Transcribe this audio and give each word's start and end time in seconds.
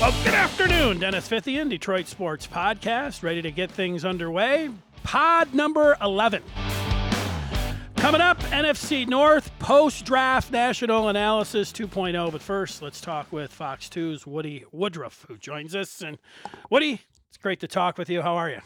Well, 0.00 0.14
good 0.24 0.32
afternoon, 0.32 0.98
Dennis 0.98 1.28
Fithian, 1.28 1.68
Detroit 1.68 2.06
Sports 2.06 2.46
Podcast, 2.46 3.22
ready 3.22 3.42
to 3.42 3.50
get 3.50 3.70
things 3.70 4.02
underway. 4.02 4.70
Pod 5.02 5.52
number 5.52 5.94
11. 6.00 6.42
Coming 7.96 8.22
up, 8.22 8.40
NFC 8.44 9.06
North 9.06 9.50
post 9.58 10.06
draft 10.06 10.50
national 10.50 11.10
analysis 11.10 11.70
2.0. 11.70 12.32
But 12.32 12.40
first, 12.40 12.80
let's 12.80 13.02
talk 13.02 13.30
with 13.30 13.52
Fox 13.52 13.90
2's 13.90 14.26
Woody 14.26 14.64
Woodruff, 14.72 15.26
who 15.28 15.36
joins 15.36 15.76
us. 15.76 16.00
And 16.00 16.16
Woody, 16.70 17.02
it's 17.28 17.36
great 17.36 17.60
to 17.60 17.68
talk 17.68 17.98
with 17.98 18.08
you. 18.08 18.22
How 18.22 18.36
are 18.36 18.48
you? 18.48 18.60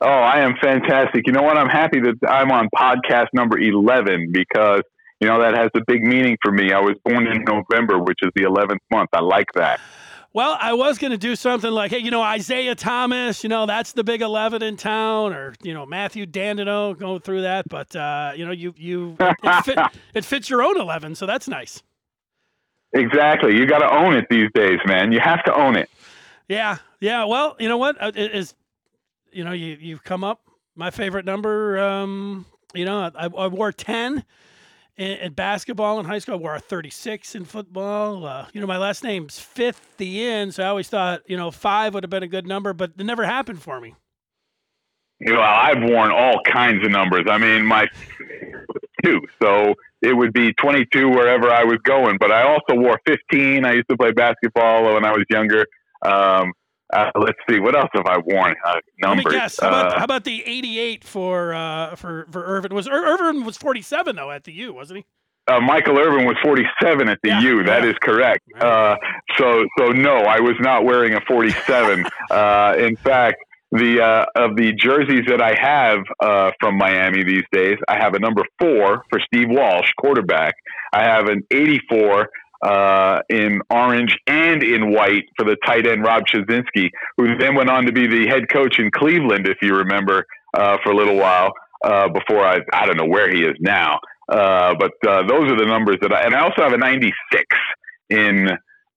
Oh, 0.00 0.08
I 0.08 0.40
am 0.40 0.56
fantastic. 0.60 1.24
You 1.28 1.34
know 1.34 1.42
what? 1.42 1.56
I'm 1.56 1.68
happy 1.68 2.00
that 2.00 2.16
I'm 2.28 2.50
on 2.50 2.68
podcast 2.74 3.28
number 3.32 3.60
11 3.60 4.32
because, 4.32 4.82
you 5.20 5.28
know, 5.28 5.40
that 5.40 5.56
has 5.56 5.70
a 5.76 5.82
big 5.86 6.02
meaning 6.02 6.36
for 6.42 6.50
me. 6.50 6.72
I 6.72 6.80
was 6.80 6.96
born 7.04 7.28
in 7.28 7.44
November, 7.44 8.00
which 8.00 8.18
is 8.22 8.30
the 8.34 8.42
11th 8.42 8.80
month. 8.90 9.10
I 9.12 9.20
like 9.20 9.52
that. 9.54 9.78
Well, 10.36 10.58
I 10.60 10.74
was 10.74 10.98
going 10.98 11.12
to 11.12 11.16
do 11.16 11.34
something 11.34 11.70
like, 11.70 11.92
hey, 11.92 12.00
you 12.00 12.10
know, 12.10 12.20
Isaiah 12.20 12.74
Thomas, 12.74 13.42
you 13.42 13.48
know, 13.48 13.64
that's 13.64 13.92
the 13.92 14.04
big 14.04 14.20
11 14.20 14.62
in 14.62 14.76
town, 14.76 15.32
or, 15.32 15.54
you 15.62 15.72
know, 15.72 15.86
Matthew 15.86 16.26
Dandino 16.26 16.94
going 16.98 17.20
through 17.20 17.40
that. 17.40 17.66
But, 17.70 17.96
uh, 17.96 18.32
you 18.36 18.44
know, 18.44 18.52
you, 18.52 18.74
you, 18.76 19.16
it, 19.18 19.64
fit, 19.64 19.78
it 20.14 20.26
fits 20.26 20.50
your 20.50 20.62
own 20.62 20.78
11, 20.78 21.14
so 21.14 21.24
that's 21.24 21.48
nice. 21.48 21.82
Exactly. 22.92 23.56
You 23.56 23.64
got 23.66 23.78
to 23.78 23.90
own 23.90 24.14
it 24.14 24.26
these 24.28 24.50
days, 24.52 24.78
man. 24.84 25.10
You 25.10 25.20
have 25.20 25.42
to 25.44 25.58
own 25.58 25.74
it. 25.74 25.88
Yeah. 26.50 26.76
Yeah. 27.00 27.24
Well, 27.24 27.56
you 27.58 27.70
know 27.70 27.78
what? 27.78 27.96
Uh, 27.98 28.12
it 28.14 28.34
is, 28.34 28.54
you 29.32 29.42
know, 29.42 29.52
you, 29.52 29.78
you've 29.80 30.04
come 30.04 30.22
up. 30.22 30.42
My 30.74 30.90
favorite 30.90 31.24
number, 31.24 31.78
um, 31.78 32.44
you 32.74 32.84
know, 32.84 33.10
I, 33.14 33.24
I 33.24 33.46
wore 33.46 33.72
10 33.72 34.22
in, 34.96 35.12
in, 35.18 35.32
basketball 35.32 36.00
in 36.00 36.06
high 36.06 36.18
school. 36.18 36.34
I 36.34 36.38
wore 36.38 36.54
a 36.54 36.60
36 36.60 37.34
in 37.34 37.44
football. 37.44 38.24
Uh, 38.26 38.46
you 38.52 38.60
know, 38.60 38.66
my 38.66 38.78
last 38.78 39.04
name's 39.04 39.38
Fithian, 39.38 40.52
so 40.52 40.62
I 40.62 40.66
always 40.66 40.88
thought 40.88 41.22
you 41.26 41.36
know 41.36 41.50
five 41.50 41.94
would 41.94 42.02
have 42.02 42.10
been 42.10 42.22
a 42.22 42.28
good 42.28 42.46
number, 42.46 42.72
but 42.72 42.92
it 42.98 43.04
never 43.04 43.24
happened 43.24 43.62
for 43.62 43.80
me. 43.80 43.94
Well, 45.24 45.40
I've 45.40 45.82
worn 45.82 46.10
all 46.10 46.40
kinds 46.44 46.84
of 46.84 46.92
numbers. 46.92 47.24
I 47.28 47.38
mean, 47.38 47.64
my 47.64 47.86
two, 49.04 49.22
so 49.42 49.74
it 50.02 50.14
would 50.14 50.32
be 50.32 50.52
22 50.54 51.08
wherever 51.08 51.50
I 51.50 51.64
was 51.64 51.78
going. 51.84 52.18
But 52.18 52.32
I 52.32 52.42
also 52.42 52.74
wore 52.74 53.00
15. 53.06 53.64
I 53.64 53.72
used 53.72 53.88
to 53.88 53.96
play 53.96 54.12
basketball 54.12 54.84
when 54.92 55.04
I 55.04 55.12
was 55.12 55.24
younger. 55.30 55.66
Um, 56.04 56.52
uh, 56.92 57.10
let's 57.18 57.38
see, 57.48 57.58
what 57.58 57.74
else 57.74 57.90
have 57.94 58.06
I 58.06 58.18
worn? 58.18 58.54
Uh, 58.64 58.76
numbers. 59.02 59.24
Let 59.24 59.32
me 59.32 59.38
guess. 59.40 59.60
How 59.60 59.68
about, 59.68 59.92
uh, 59.92 59.98
how 59.98 60.04
about 60.04 60.24
the 60.24 60.44
88 60.44 61.04
for 61.04 61.54
uh, 61.54 61.96
for 61.96 62.26
for 62.30 62.44
Irvin? 62.44 62.74
Was 62.74 62.86
Ir- 62.86 62.92
Irvin 62.92 63.44
was 63.44 63.56
47 63.56 64.16
though 64.16 64.30
at 64.30 64.44
the 64.44 64.52
U, 64.52 64.72
wasn't 64.72 64.98
he? 64.98 65.04
Uh, 65.48 65.60
Michael 65.60 65.98
Irvin 65.98 66.26
was 66.26 66.36
47 66.42 67.08
at 67.08 67.18
the 67.22 67.28
Yeah, 67.28 67.40
U. 67.40 67.62
That 67.64 67.84
yeah. 67.84 67.90
is 67.90 67.94
correct. 68.02 68.42
Uh, 68.60 68.96
so, 69.38 69.64
so 69.78 69.92
no, 69.92 70.16
I 70.16 70.40
was 70.40 70.56
not 70.58 70.84
wearing 70.84 71.14
a 71.14 71.20
47. 71.20 72.04
uh, 72.32 72.74
in 72.78 72.96
fact, 72.96 73.36
the 73.70 74.02
uh, 74.02 74.24
of 74.34 74.56
the 74.56 74.72
jerseys 74.72 75.24
that 75.28 75.40
I 75.40 75.54
have 75.60 76.00
uh, 76.20 76.50
from 76.58 76.76
Miami 76.76 77.22
these 77.22 77.44
days, 77.52 77.78
I 77.88 77.96
have 77.98 78.14
a 78.14 78.18
number 78.18 78.42
four 78.60 79.04
for 79.08 79.20
Steve 79.20 79.48
Walsh, 79.50 79.88
quarterback. 79.98 80.54
I 80.92 81.02
have 81.02 81.28
an 81.28 81.42
84 81.50 82.28
uh, 82.66 83.22
in 83.28 83.60
orange 83.70 84.18
and 84.26 84.62
in 84.62 84.92
white 84.92 85.24
for 85.36 85.44
the 85.44 85.56
tight 85.64 85.86
end 85.86 86.02
Rob 86.02 86.24
Chudzinski, 86.26 86.90
who 87.16 87.36
then 87.36 87.54
went 87.54 87.70
on 87.70 87.86
to 87.86 87.92
be 87.92 88.08
the 88.08 88.26
head 88.26 88.48
coach 88.48 88.80
in 88.80 88.90
Cleveland, 88.90 89.46
if 89.46 89.58
you 89.62 89.76
remember, 89.76 90.26
uh, 90.52 90.76
for 90.82 90.90
a 90.90 90.96
little 90.96 91.16
while 91.16 91.52
uh, 91.84 92.08
before 92.08 92.44
I 92.44 92.58
I 92.72 92.86
don't 92.86 92.96
know 92.96 93.06
where 93.06 93.32
he 93.32 93.42
is 93.42 93.56
now. 93.60 94.00
Uh, 94.28 94.74
but 94.74 94.92
uh, 95.06 95.22
those 95.28 95.50
are 95.50 95.56
the 95.56 95.66
numbers 95.66 95.98
that 96.00 96.12
I 96.12 96.22
and 96.22 96.34
I 96.34 96.40
also 96.40 96.62
have 96.62 96.72
a 96.72 96.78
96 96.78 97.44
in 98.10 98.48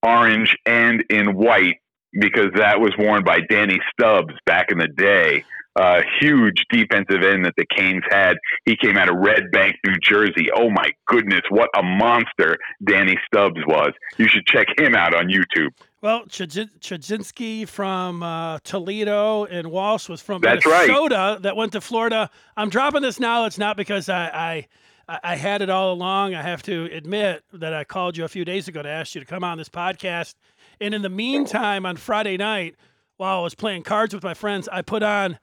orange 0.02 0.58
and 0.66 1.04
in 1.11 1.36
white 1.36 1.78
because 2.14 2.50
that 2.56 2.80
was 2.80 2.92
worn 2.98 3.23
by 3.23 3.39
Danny 3.42 3.80
Stubbs 3.94 4.33
back 4.48 4.72
in 4.72 4.80
the 4.80 4.88
day. 4.88 5.45
Uh, 5.80 6.02
huge 6.20 6.66
defensive 6.70 7.23
end 7.23 7.45
that 7.45 7.54
the 7.56 7.66
Canes 7.73 8.04
had. 8.10 8.36
He 8.66 8.76
came 8.76 8.98
out 8.98 9.08
of 9.08 9.16
Red 9.16 9.50
Bank, 9.50 9.78
New 9.86 9.95
Jersey. 10.04 10.48
Oh 10.54 10.70
my 10.70 10.90
goodness, 11.08 11.40
what 11.48 11.70
a 11.73 11.82
monster 11.82 12.58
Danny 12.84 13.17
Stubbs 13.26 13.62
was. 13.66 13.92
You 14.18 14.28
should 14.28 14.45
check 14.45 14.68
him 14.78 14.94
out 14.94 15.14
on 15.14 15.28
YouTube. 15.28 15.70
Well, 16.02 16.26
Chudzinski 16.26 17.66
from 17.66 18.23
uh, 18.23 18.60
Toledo 18.66 19.45
and 19.45 19.72
Walsh 19.72 20.10
was 20.10 20.22
from 20.22 20.42
That's 20.42 20.66
right. 20.66 20.86
Minnesota 20.88 21.39
that 21.44 21.56
went 21.56 21.72
to 21.72 21.82
Florida. 21.82 22.30
I'm 22.58 22.70
dropping 22.70 23.02
this 23.02 23.18
now. 23.18 23.45
It's 23.45 23.58
not 23.58 23.78
because 23.78 24.10
I 24.10 24.68
I 25.08 25.20
I 25.23 25.36
had 25.38 25.62
it 25.62 25.70
all 25.70 25.94
along. 25.94 26.36
I 26.36 26.42
have 26.42 26.62
to 26.64 26.89
admit 26.92 27.44
that 27.54 27.73
I 27.73 27.86
called 27.86 28.18
you 28.18 28.26
a 28.26 28.30
few 28.30 28.44
days 28.44 28.68
ago 28.68 28.82
to 28.82 28.89
ask 28.89 29.16
you 29.16 29.22
to 29.22 29.28
come 29.28 29.45
on 29.45 29.58
this 29.58 29.70
podcast. 29.70 30.36
And 30.82 30.94
in 30.94 31.04
the 31.04 31.10
meantime, 31.10 31.86
on 31.86 31.95
Friday 31.95 32.36
night, 32.36 32.76
while 33.16 33.39
I 33.39 33.44
was 33.44 33.56
playing 33.56 33.84
cards 33.84 34.14
with 34.14 34.23
my 34.23 34.34
friends, 34.34 34.68
I 34.68 34.82
put 34.82 35.04
on 35.04 35.39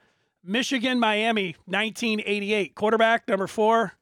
Michigan 0.46 1.00
Miami 1.00 1.56
1988 1.66 2.74
quarterback 2.74 3.26
number 3.28 3.46
four, 3.46 3.92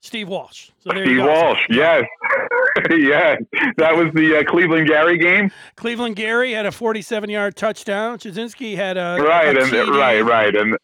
Steve 0.00 0.28
Walsh. 0.28 0.70
So 0.78 0.90
there 0.92 1.06
you 1.06 1.20
Steve. 1.20 1.24
Walsh, 1.24 1.60
yes. 1.68 2.04
yeah, 2.90 3.36
that 3.76 3.94
was 3.94 4.12
the 4.14 4.38
uh, 4.38 4.50
Cleveland 4.50 4.88
Gary 4.88 5.18
game, 5.18 5.50
Cleveland 5.76 6.16
Gary 6.16 6.52
had 6.52 6.66
a 6.66 6.72
47 6.72 7.28
yard 7.28 7.56
touchdown. 7.56 8.18
Chudzinski 8.18 8.76
had 8.76 8.96
a 8.96 9.18
right? 9.20 9.56
a 9.56 9.62
And 9.62 9.96
right, 9.96 10.20
right, 10.20 10.56
and 10.56 10.76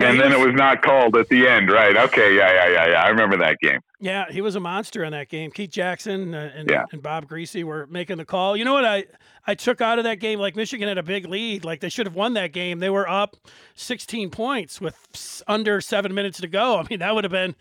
and 0.00 0.14
he 0.14 0.22
then 0.22 0.32
it 0.32 0.38
was 0.38 0.54
not 0.54 0.82
called 0.82 1.16
at 1.16 1.28
the 1.28 1.46
end, 1.46 1.70
right? 1.70 1.96
Okay, 1.96 2.36
yeah, 2.36 2.52
yeah, 2.52 2.68
yeah, 2.68 2.86
yeah. 2.92 3.02
I 3.02 3.08
remember 3.08 3.36
that 3.38 3.58
game. 3.60 3.80
Yeah, 4.02 4.24
he 4.30 4.40
was 4.40 4.54
a 4.56 4.60
monster 4.60 5.04
in 5.04 5.12
that 5.12 5.28
game. 5.28 5.50
Keith 5.50 5.70
Jackson 5.70 6.34
uh, 6.34 6.50
and, 6.56 6.70
Yeah. 6.70 6.84
and 6.90 7.02
Bob 7.02 7.28
Griese 7.28 7.62
were 7.64 7.86
making 7.88 8.16
the 8.16 8.24
call. 8.24 8.56
You 8.56 8.64
know 8.64 8.72
what 8.72 8.84
I 8.86 9.04
I 9.46 9.54
took 9.54 9.80
out 9.82 9.98
of 9.98 10.04
that 10.04 10.20
game? 10.20 10.38
Like 10.38 10.56
Michigan 10.56 10.88
had 10.88 10.96
a 10.98 11.02
big 11.02 11.26
lead. 11.26 11.64
Like 11.64 11.80
they 11.80 11.90
should 11.90 12.06
have 12.06 12.14
won 12.14 12.32
that 12.34 12.52
game. 12.52 12.78
They 12.78 12.88
were 12.90 13.08
up 13.08 13.36
16 13.74 14.30
points 14.30 14.80
with 14.80 15.42
under 15.46 15.80
seven 15.82 16.14
minutes 16.14 16.40
to 16.40 16.48
go. 16.48 16.78
I 16.78 16.86
mean, 16.88 17.00
that 17.00 17.14
would 17.14 17.24
have 17.24 17.30
been 17.32 17.54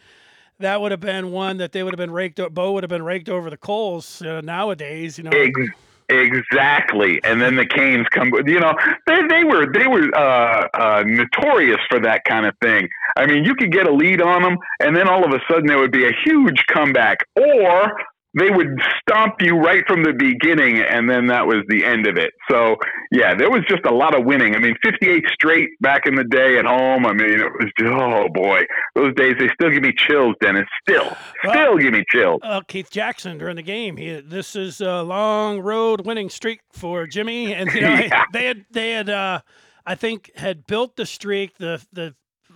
that 0.59 0.79
would 0.81 0.91
have 0.91 0.99
been 1.01 1.31
one 1.31 1.57
that 1.57 1.71
they 1.73 1.83
would 1.83 1.93
have 1.93 1.97
been 1.99 2.11
raked. 2.11 2.39
Bo 2.53 2.71
would 2.71 2.83
have 2.83 2.89
been 2.89 3.03
raked 3.03 3.27
over 3.29 3.49
the 3.49 3.57
coals 3.57 4.21
uh, 4.21 4.39
nowadays. 4.41 5.17
You 5.17 5.25
know, 5.25 5.31
Ex- 5.31 5.69
exactly. 6.09 7.19
And 7.23 7.41
then 7.41 7.55
the 7.55 7.65
Canes 7.65 8.07
come. 8.11 8.31
You 8.45 8.59
know, 8.59 8.73
they 9.07 9.21
they 9.27 9.43
were 9.43 9.71
they 9.71 9.87
were 9.87 10.13
uh, 10.15 10.67
uh, 10.73 11.03
notorious 11.05 11.79
for 11.89 11.99
that 12.01 12.23
kind 12.25 12.45
of 12.45 12.55
thing. 12.61 12.89
I 13.17 13.25
mean, 13.25 13.43
you 13.45 13.55
could 13.55 13.71
get 13.71 13.87
a 13.87 13.91
lead 13.93 14.21
on 14.21 14.41
them, 14.43 14.57
and 14.81 14.95
then 14.95 15.07
all 15.07 15.23
of 15.25 15.31
a 15.33 15.39
sudden 15.49 15.65
there 15.67 15.79
would 15.79 15.91
be 15.91 16.05
a 16.07 16.11
huge 16.25 16.63
comeback, 16.73 17.17
or 17.35 17.91
they 18.37 18.51
would 18.51 18.79
stomp 19.01 19.33
you 19.41 19.55
right 19.57 19.83
from 19.87 20.03
the 20.03 20.13
beginning, 20.13 20.77
and 20.79 21.09
then 21.09 21.25
that 21.27 21.47
was 21.47 21.63
the 21.67 21.83
end 21.83 22.05
of 22.05 22.15
it. 22.15 22.31
So 22.49 22.75
yeah, 23.11 23.33
there 23.33 23.49
was 23.49 23.61
just 23.67 23.83
a 23.85 23.91
lot 23.93 24.13
of 24.17 24.23
winning. 24.23 24.55
I 24.55 24.59
mean, 24.59 24.75
58 24.83 25.23
straight 25.33 25.67
back 25.81 26.05
in 26.05 26.13
the 26.13 26.23
day 26.25 26.59
at 26.59 26.65
home. 26.65 27.07
I 27.07 27.13
mean, 27.13 27.27
it 27.39 27.43
was 27.43 27.71
oh 27.85 28.29
boy, 28.31 28.61
those 28.95 29.15
days 29.15 29.33
they 29.39 29.49
still 29.55 29.71
give 29.71 29.81
me 29.81 29.93
chills, 29.97 30.35
Dennis. 30.41 30.67
Still, 30.87 31.11
Well- 31.43 31.53
still 31.53 31.77
give 31.79 31.91
me 31.93 32.03
chills. 32.07 32.39
uh, 32.43 32.61
Keith 32.67 32.91
Jackson 32.91 33.39
during 33.39 33.55
the 33.55 33.63
game. 33.63 33.97
He, 33.97 34.21
this 34.21 34.55
is 34.55 34.79
a 34.79 35.01
long 35.01 35.59
road 35.61 36.05
winning 36.05 36.29
streak 36.29 36.61
for 36.71 37.07
Jimmy, 37.07 37.51
and 37.53 37.73
you 37.73 37.81
know 37.81 37.93
Yeah. 37.99 38.25
they 38.31 38.45
had 38.45 38.65
they 38.69 38.91
had 38.91 39.09
uh, 39.09 39.41
I 39.87 39.95
think 39.95 40.29
had 40.37 40.67
built 40.67 40.97
the 40.97 41.07
streak 41.07 41.57
the 41.57 41.83
the 41.91 42.13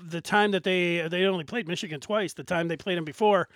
the 0.09 0.21
time 0.21 0.51
that 0.51 0.63
they 0.63 1.07
they 1.09 1.25
only 1.25 1.43
played 1.43 1.67
Michigan 1.67 1.99
twice. 1.99 2.33
The 2.33 2.43
time 2.43 2.67
they 2.67 2.77
played 2.77 2.97
them 2.97 3.05
before, 3.05 3.47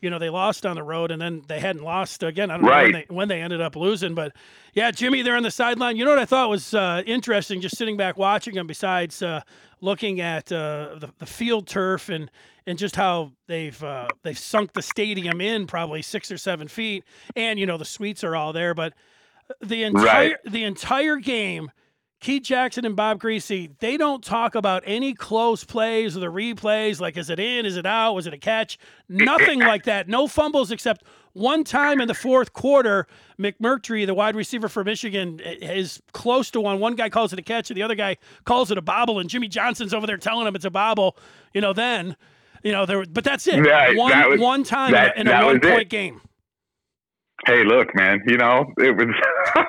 you 0.00 0.10
know, 0.10 0.18
they 0.18 0.30
lost 0.30 0.64
on 0.64 0.76
the 0.76 0.82
road, 0.82 1.10
and 1.10 1.20
then 1.20 1.42
they 1.46 1.60
hadn't 1.60 1.82
lost 1.82 2.22
again. 2.22 2.50
I 2.50 2.56
don't 2.56 2.64
know 2.64 2.70
when 2.70 2.92
they, 2.92 3.06
when 3.08 3.28
they 3.28 3.42
ended 3.42 3.60
up 3.60 3.76
losing, 3.76 4.14
but 4.14 4.34
yeah, 4.74 4.90
Jimmy 4.90 5.22
there 5.22 5.36
on 5.36 5.42
the 5.42 5.50
sideline. 5.50 5.96
You 5.96 6.04
know 6.04 6.10
what 6.10 6.18
I 6.18 6.24
thought 6.24 6.48
was 6.48 6.74
uh, 6.74 7.02
interesting, 7.06 7.60
just 7.60 7.76
sitting 7.76 7.96
back 7.96 8.16
watching 8.16 8.54
him. 8.54 8.66
Besides 8.66 9.22
uh, 9.22 9.42
looking 9.80 10.20
at 10.20 10.50
uh, 10.50 10.96
the, 10.98 11.10
the 11.18 11.26
field 11.26 11.66
turf 11.66 12.08
and 12.08 12.30
and 12.66 12.78
just 12.78 12.96
how 12.96 13.32
they've 13.46 13.82
uh, 13.82 14.08
they've 14.22 14.38
sunk 14.38 14.72
the 14.72 14.82
stadium 14.82 15.40
in 15.40 15.66
probably 15.66 16.02
six 16.02 16.30
or 16.30 16.38
seven 16.38 16.68
feet, 16.68 17.04
and 17.36 17.58
you 17.58 17.66
know 17.66 17.76
the 17.76 17.84
suites 17.84 18.24
are 18.24 18.34
all 18.34 18.52
there, 18.52 18.74
but 18.74 18.94
the 19.60 19.82
entire 19.82 20.38
the 20.44 20.64
entire 20.64 21.16
game. 21.16 21.70
Keith 22.20 22.42
Jackson 22.42 22.84
and 22.84 22.94
Bob 22.94 23.18
Griese, 23.18 23.70
they 23.78 23.96
don't 23.96 24.22
talk 24.22 24.54
about 24.54 24.82
any 24.86 25.14
close 25.14 25.64
plays 25.64 26.14
or 26.16 26.20
the 26.20 26.26
replays, 26.26 27.00
like 27.00 27.16
is 27.16 27.30
it 27.30 27.40
in, 27.40 27.64
is 27.64 27.78
it 27.78 27.86
out, 27.86 28.12
was 28.12 28.26
it 28.26 28.34
a 28.34 28.38
catch? 28.38 28.78
Nothing 29.08 29.58
like 29.60 29.84
that. 29.84 30.06
No 30.06 30.26
fumbles 30.28 30.70
except 30.70 31.02
one 31.32 31.64
time 31.64 31.98
in 32.00 32.08
the 32.08 32.14
fourth 32.14 32.52
quarter, 32.52 33.06
McMurtry, 33.38 34.04
the 34.04 34.12
wide 34.12 34.36
receiver 34.36 34.68
for 34.68 34.84
Michigan, 34.84 35.40
is 35.40 36.02
close 36.12 36.50
to 36.50 36.60
one. 36.60 36.78
One 36.78 36.94
guy 36.94 37.08
calls 37.08 37.32
it 37.32 37.38
a 37.38 37.42
catch, 37.42 37.70
and 37.70 37.76
the 37.76 37.82
other 37.82 37.94
guy 37.94 38.16
calls 38.44 38.70
it 38.70 38.76
a 38.76 38.82
bobble, 38.82 39.18
and 39.18 39.30
Jimmy 39.30 39.48
Johnson's 39.48 39.94
over 39.94 40.06
there 40.06 40.18
telling 40.18 40.46
him 40.46 40.54
it's 40.54 40.64
a 40.66 40.70
bobble. 40.70 41.16
You 41.54 41.60
know, 41.62 41.72
then, 41.72 42.16
you 42.62 42.72
know, 42.72 42.84
there. 42.84 43.04
But 43.06 43.24
that's 43.24 43.46
it. 43.46 43.60
Right, 43.60 43.96
one 43.96 44.10
that 44.10 44.28
was- 44.28 44.40
one 44.40 44.62
time 44.64 44.92
that- 44.92 45.16
in 45.16 45.26
a, 45.26 45.30
that 45.30 45.44
was 45.46 45.52
one 45.54 45.60
point 45.60 45.82
it. 45.82 45.88
game. 45.88 46.20
hey, 47.46 47.64
look, 47.64 47.94
man, 47.94 48.20
you 48.26 48.36
know, 48.36 48.66
it 48.78 48.94
was 48.94 49.06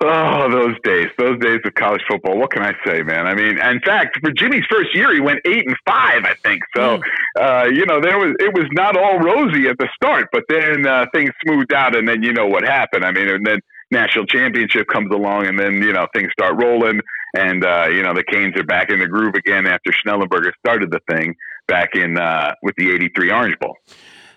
oh 0.00 0.50
those 0.50 0.76
days, 0.82 1.08
those 1.18 1.38
days 1.40 1.60
of 1.64 1.74
college 1.74 2.02
football. 2.08 2.38
What 2.38 2.50
can 2.50 2.62
I 2.62 2.74
say, 2.84 3.02
man? 3.02 3.26
I 3.26 3.34
mean, 3.34 3.58
in 3.58 3.80
fact, 3.80 4.18
for 4.20 4.32
Jimmy's 4.32 4.64
first 4.70 4.94
year, 4.94 5.12
he 5.14 5.20
went 5.20 5.40
eight 5.44 5.66
and 5.66 5.76
five, 5.86 6.24
I 6.24 6.34
think. 6.42 6.62
So, 6.76 7.00
uh, 7.40 7.66
you 7.72 7.86
know, 7.86 8.00
there 8.00 8.18
was 8.18 8.34
it 8.38 8.54
was 8.54 8.66
not 8.72 8.96
all 8.96 9.18
rosy 9.18 9.68
at 9.68 9.78
the 9.78 9.88
start, 9.94 10.28
but 10.32 10.44
then 10.48 10.86
uh, 10.86 11.06
things 11.14 11.30
smoothed 11.44 11.72
out, 11.72 11.96
and 11.96 12.08
then 12.08 12.22
you 12.22 12.32
know 12.32 12.46
what 12.46 12.64
happened. 12.64 13.04
I 13.04 13.12
mean, 13.12 13.28
and 13.28 13.46
then 13.46 13.60
national 13.90 14.26
championship 14.26 14.86
comes 14.88 15.12
along, 15.12 15.46
and 15.46 15.58
then 15.58 15.74
you 15.82 15.92
know 15.92 16.06
things 16.14 16.30
start 16.32 16.60
rolling, 16.60 17.00
and 17.34 17.64
uh, 17.64 17.86
you 17.88 18.02
know 18.02 18.14
the 18.14 18.24
Canes 18.24 18.56
are 18.56 18.64
back 18.64 18.90
in 18.90 18.98
the 18.98 19.06
groove 19.06 19.34
again 19.34 19.66
after 19.66 19.92
Schnellenberger 19.92 20.52
started 20.58 20.90
the 20.90 21.00
thing 21.10 21.34
back 21.68 21.94
in 21.94 22.18
uh, 22.18 22.54
with 22.62 22.74
the 22.76 22.90
'83 22.92 23.30
Orange 23.30 23.58
Bowl. 23.58 23.76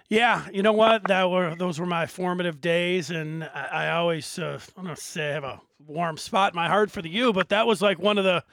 Yeah, 0.10 0.48
you 0.52 0.64
know 0.64 0.74
what? 0.74 1.08
That 1.08 1.30
were 1.30 1.56
those 1.56 1.80
were 1.80 1.86
my 1.86 2.08
formative 2.08 2.60
days, 2.60 3.12
and 3.12 3.44
I, 3.44 3.68
I 3.72 3.90
always 3.92 4.40
uh, 4.40 4.60
I 4.76 4.84
don't 4.84 4.98
say 4.98 5.30
I 5.30 5.34
have 5.34 5.44
a 5.44 5.62
warm 5.88 6.18
spot 6.18 6.54
in 6.54 6.56
my 6.56 6.68
heart 6.68 6.90
for 6.90 7.02
the 7.04 7.10
U, 7.10 7.32
but 7.32 7.50
that 7.50 7.68
was 7.68 7.82
like 7.82 8.00
one 8.00 8.18
of 8.18 8.24
the 8.24 8.44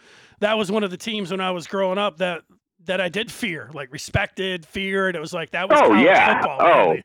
that 0.41 0.59
was 0.59 0.71
one 0.71 0.85
of 0.85 0.91
the 0.91 0.99
teams 0.99 1.31
when 1.31 1.41
I 1.41 1.51
was 1.53 1.67
growing 1.67 1.99
up 1.99 2.19
that 2.19 2.43
that 2.85 3.01
I 3.01 3.09
did 3.09 3.33
fear, 3.33 3.71
like 3.73 3.91
respected, 3.91 4.67
feared. 4.67 5.17
It 5.17 5.21
was 5.21 5.33
like 5.33 5.51
that 5.53 5.69
was 5.69 5.81
oh 5.83 5.95
yeah, 5.95 6.41
football, 6.41 6.59
oh. 6.61 6.89
really. 6.91 7.05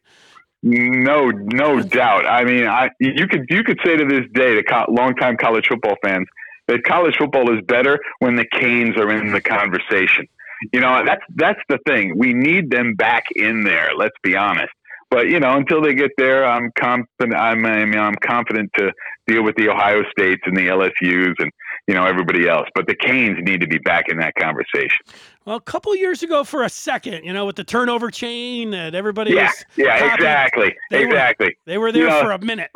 No, 0.64 1.30
no 1.30 1.82
doubt. 1.82 2.28
I 2.28 2.44
mean, 2.44 2.68
I 2.68 2.90
you 3.00 3.28
could 3.28 3.46
you 3.50 3.64
could 3.64 3.80
say 3.86 3.96
to 3.96 4.06
this 4.06 4.26
day 4.34 4.56
to 4.56 4.64
co- 4.64 4.86
longtime 4.90 5.38
college 5.38 5.68
football 5.68 5.96
fans 6.04 6.28
that 6.68 6.84
college 6.84 7.16
football 7.18 7.52
is 7.56 7.64
better 7.66 8.00
when 8.20 8.36
the 8.36 8.46
Canes 8.46 8.96
are 8.98 9.12
in 9.12 9.32
the 9.32 9.42
conversation. 9.42 10.28
You 10.74 10.80
know, 10.80 11.04
that's 11.06 11.22
that's 11.36 11.60
the 11.70 11.80
thing. 11.88 12.18
We 12.18 12.34
need 12.34 12.70
them 12.72 12.96
back 12.96 13.24
in 13.36 13.64
there. 13.64 13.90
Let's 13.98 14.16
be 14.24 14.36
honest. 14.36 14.72
But 15.10 15.28
you 15.28 15.40
know, 15.40 15.58
until 15.58 15.82
they 15.82 15.94
get 15.94 16.12
there, 16.18 16.46
I'm 16.46 16.72
confident. 16.80 17.36
I'm 17.36 17.66
I 17.66 17.86
mean, 17.86 18.00
I'm 18.00 18.16
confident 18.24 18.70
to 18.78 18.92
deal 19.28 19.44
with 19.44 19.56
the 19.58 19.70
Ohio 19.70 20.04
States 20.18 20.42
and 20.46 20.56
the 20.56 20.68
LSU's 20.68 21.36
and 21.40 21.52
you 21.88 21.94
know 21.94 22.06
everybody 22.06 22.48
else. 22.48 22.68
But 22.76 22.88
the 22.88 22.96
Canes 22.96 23.38
need 23.42 23.60
to 23.62 23.68
be 23.68 23.78
back 23.80 24.06
in 24.08 24.18
that 24.20 24.34
conversation. 24.36 25.00
Well, 25.46 25.56
a 25.58 25.62
couple 25.62 25.94
years 25.96 26.22
ago, 26.24 26.44
for 26.44 26.64
a 26.64 26.70
second, 26.70 27.26
you 27.26 27.34
know, 27.34 27.46
with 27.46 27.56
the 27.56 27.64
turnover 27.64 28.10
chain 28.12 28.72
that 28.72 28.94
everybody 28.96 29.34
Yeah, 29.34 29.48
was 29.48 29.66
yeah, 29.76 29.98
copying, 30.00 30.14
exactly, 30.14 30.76
They 30.92 31.00
were- 31.00 31.06
exactly. 31.12 31.58
They 31.66 31.78
were 31.80 31.92
there 31.92 32.04
You 32.04 32.10
know, 32.10 32.22
for 32.22 32.32
a 32.32 32.40
minute. 32.40 32.70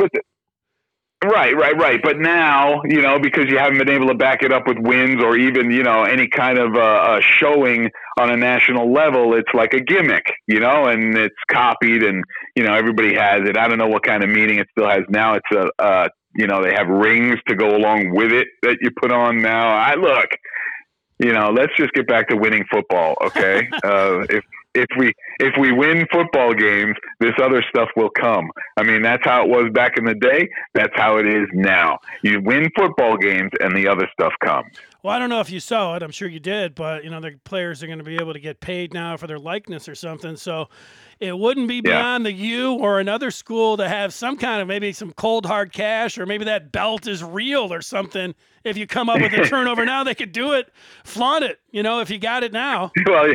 Right, 1.23 1.56
right, 1.56 1.75
right. 1.77 2.00
But 2.03 2.19
now, 2.19 2.81
you 2.83 3.01
know, 3.01 3.19
because 3.19 3.45
you 3.50 3.57
haven't 3.57 3.79
been 3.79 3.89
able 3.89 4.07
to 4.07 4.13
back 4.13 4.44
it 4.44 4.51
up 4.51 4.67
with 4.67 4.77
wins 4.79 5.23
or 5.23 5.38
even, 5.38 5.71
you 5.71 5.81
know, 5.81 6.03
any 6.03 6.27
kind 6.27 6.59
of 6.59 6.75
uh, 6.75 6.79
uh, 6.79 7.21
showing 7.21 7.89
on 8.19 8.29
a 8.29 8.38
national 8.38 8.91
level, 8.91 9.33
it's 9.33 9.50
like 9.53 9.73
a 9.73 9.79
gimmick, 9.79 10.25
you 10.47 10.59
know, 10.59 10.85
and 10.85 11.17
it's 11.17 11.35
copied 11.50 12.03
and, 12.03 12.23
you 12.56 12.63
know, 12.63 12.73
everybody 12.73 13.15
has 13.15 13.47
it. 13.47 13.57
I 13.57 13.67
don't 13.67 13.77
know 13.77 13.88
what 13.88 14.03
kind 14.03 14.23
of 14.23 14.29
meaning 14.29 14.59
it 14.59 14.67
still 14.71 14.89
has 14.89 15.01
now. 15.09 15.35
It's 15.35 15.51
a, 15.51 15.83
uh, 15.83 16.09
you 16.35 16.47
know, 16.47 16.62
they 16.62 16.73
have 16.73 16.88
rings 16.88 17.39
to 17.47 17.56
go 17.56 17.75
along 17.75 18.13
with 18.13 18.31
it 18.31 18.47
that 18.62 18.77
you 18.81 18.91
put 19.01 19.12
on 19.12 19.41
now. 19.41 19.69
I 19.69 19.95
look, 19.95 20.29
you 21.19 21.31
know, 21.31 21.50
let's 21.50 21.71
just 21.77 21.94
get 21.94 22.07
back 22.07 22.27
to 22.29 22.35
winning 22.35 22.65
football, 22.69 23.15
okay? 23.23 23.69
uh, 23.83 24.25
if 24.29 24.44
if 24.75 24.88
we 24.98 25.13
if 25.39 25.54
we 25.60 25.72
win 25.72 26.06
football 26.12 26.54
games, 26.54 26.95
this 27.19 27.33
other 27.42 27.63
stuff 27.69 27.89
will 27.95 28.10
come. 28.10 28.50
I 28.77 28.83
mean, 28.83 29.01
that's 29.01 29.24
how 29.24 29.44
it 29.44 29.50
was 29.50 29.72
back 29.74 29.98
in 29.98 30.06
the 30.06 30.16
day. 30.16 30.50
That's 30.74 30.94
how 30.95 31.18
it 31.18 31.25
is 31.27 31.48
now. 31.54 31.98
You 32.24 32.42
win 32.42 32.69
football 32.75 33.18
games, 33.18 33.51
and 33.62 33.75
the 33.75 33.88
other 33.88 34.07
stuff 34.13 34.33
comes. 34.44 34.74
Well, 35.04 35.13
I 35.16 35.19
don't 35.19 35.30
know 35.30 35.39
if 35.39 35.51
you 35.51 35.60
saw 35.60 35.95
it. 35.95 36.01
I'm 36.04 36.12
sure 36.12 36.27
you 36.27 36.39
did, 36.39 36.74
but 36.75 37.04
you 37.04 37.10
know 37.10 37.19
the 37.22 37.38
players 37.44 37.81
are 37.83 37.88
going 37.88 38.00
to 38.00 38.04
be 38.06 38.16
able 38.16 38.33
to 38.33 38.39
get 38.39 38.60
paid 38.60 38.94
now 38.94 39.18
for 39.18 39.27
their 39.27 39.38
likeness 39.39 39.88
or 39.88 39.94
something. 39.95 40.36
So 40.36 40.68
it 41.19 41.38
wouldn't 41.38 41.68
be 41.68 41.75
Yeah. 41.75 41.81
beyond 42.00 42.25
the 42.25 42.31
U 42.33 42.74
or 42.74 43.00
another 43.00 43.30
school 43.31 43.77
to 43.77 43.88
have 43.88 44.13
some 44.13 44.36
kind 44.36 44.62
of 44.62 44.68
maybe 44.68 44.92
some 44.94 45.12
cold 45.13 45.45
hard 45.45 45.72
cash 45.72 46.18
or 46.18 46.25
maybe 46.25 46.45
that 46.45 46.72
belt 46.72 47.07
is 47.07 47.24
real 47.24 47.72
or 47.72 47.81
something. 47.83 48.33
If 48.63 48.77
you 48.77 48.88
come 48.88 49.07
up 49.10 49.22
with 49.22 49.31
a 49.33 49.45
turnover 49.48 49.86
now, 49.86 50.04
they 50.04 50.16
could 50.16 50.31
do 50.31 50.54
it, 50.54 50.74
flaunt 51.04 51.44
it. 51.44 51.60
You 51.72 51.83
know, 51.83 52.00
if 52.00 52.10
you 52.10 52.18
got 52.18 52.44
it 52.44 52.51
now. 52.51 52.92
Well, 53.06 53.31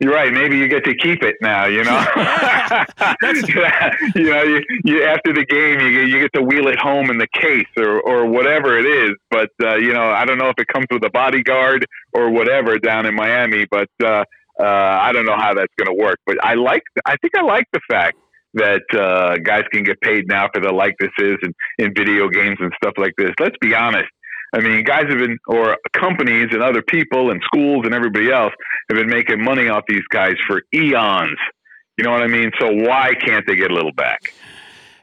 you're 0.00 0.12
right. 0.12 0.32
Maybe 0.32 0.56
you 0.58 0.68
get 0.68 0.84
to 0.84 0.94
keep 0.94 1.22
it 1.22 1.36
now. 1.40 1.66
You 1.66 1.84
know, 1.84 2.04
you 4.14 4.30
know, 4.30 4.42
you, 4.42 4.62
you 4.84 5.04
after 5.04 5.32
the 5.32 5.44
game, 5.48 5.80
you 5.80 5.90
get- 6.00 6.08
you 6.08 6.20
get 6.20 6.32
to 6.34 6.42
wheel 6.42 6.68
it 6.68 6.78
home 6.78 7.10
in 7.10 7.18
the 7.18 7.28
case 7.34 7.66
or 7.76 8.00
or 8.00 8.26
whatever 8.26 8.78
it 8.78 8.86
is. 8.86 9.10
But 9.30 9.50
uh, 9.62 9.76
you 9.76 9.92
know, 9.92 10.10
I 10.10 10.24
don't 10.24 10.38
know 10.38 10.48
if 10.48 10.58
it 10.58 10.68
comes 10.68 10.86
with 10.90 11.04
a 11.04 11.10
bodyguard 11.10 11.86
or 12.12 12.30
whatever 12.30 12.78
down 12.78 13.06
in 13.06 13.14
Miami. 13.14 13.66
But 13.70 13.88
uh, 14.02 14.24
uh, 14.58 14.64
I 14.64 15.12
don't 15.12 15.26
know 15.26 15.36
how 15.36 15.54
that's 15.54 15.72
going 15.78 15.94
to 15.96 16.02
work. 16.02 16.18
But 16.26 16.42
I 16.44 16.54
like. 16.54 16.82
I 17.06 17.16
think 17.16 17.36
I 17.36 17.42
like 17.42 17.66
the 17.72 17.80
fact 17.90 18.16
that 18.54 18.82
uh, 18.94 19.36
guys 19.38 19.64
can 19.70 19.84
get 19.84 20.00
paid 20.00 20.26
now 20.28 20.48
for 20.52 20.62
the 20.62 20.72
likenesses 20.72 21.36
and 21.42 21.54
in 21.78 21.92
video 21.94 22.28
games 22.28 22.56
and 22.58 22.72
stuff 22.82 22.94
like 22.96 23.12
this. 23.18 23.30
Let's 23.38 23.56
be 23.60 23.74
honest. 23.74 24.06
I 24.56 24.60
mean, 24.60 24.84
guys 24.84 25.04
have 25.10 25.18
been, 25.18 25.38
or 25.48 25.76
companies 25.92 26.48
and 26.52 26.62
other 26.62 26.80
people 26.80 27.30
and 27.30 27.42
schools 27.44 27.84
and 27.84 27.94
everybody 27.94 28.32
else 28.32 28.54
have 28.88 28.96
been 28.96 29.10
making 29.10 29.44
money 29.44 29.68
off 29.68 29.84
these 29.86 30.06
guys 30.10 30.36
for 30.46 30.62
eons. 30.72 31.36
You 31.98 32.04
know 32.04 32.10
what 32.10 32.22
I 32.22 32.26
mean? 32.26 32.50
So 32.58 32.72
why 32.72 33.12
can't 33.22 33.46
they 33.46 33.54
get 33.54 33.70
a 33.70 33.74
little 33.74 33.92
back? 33.92 34.32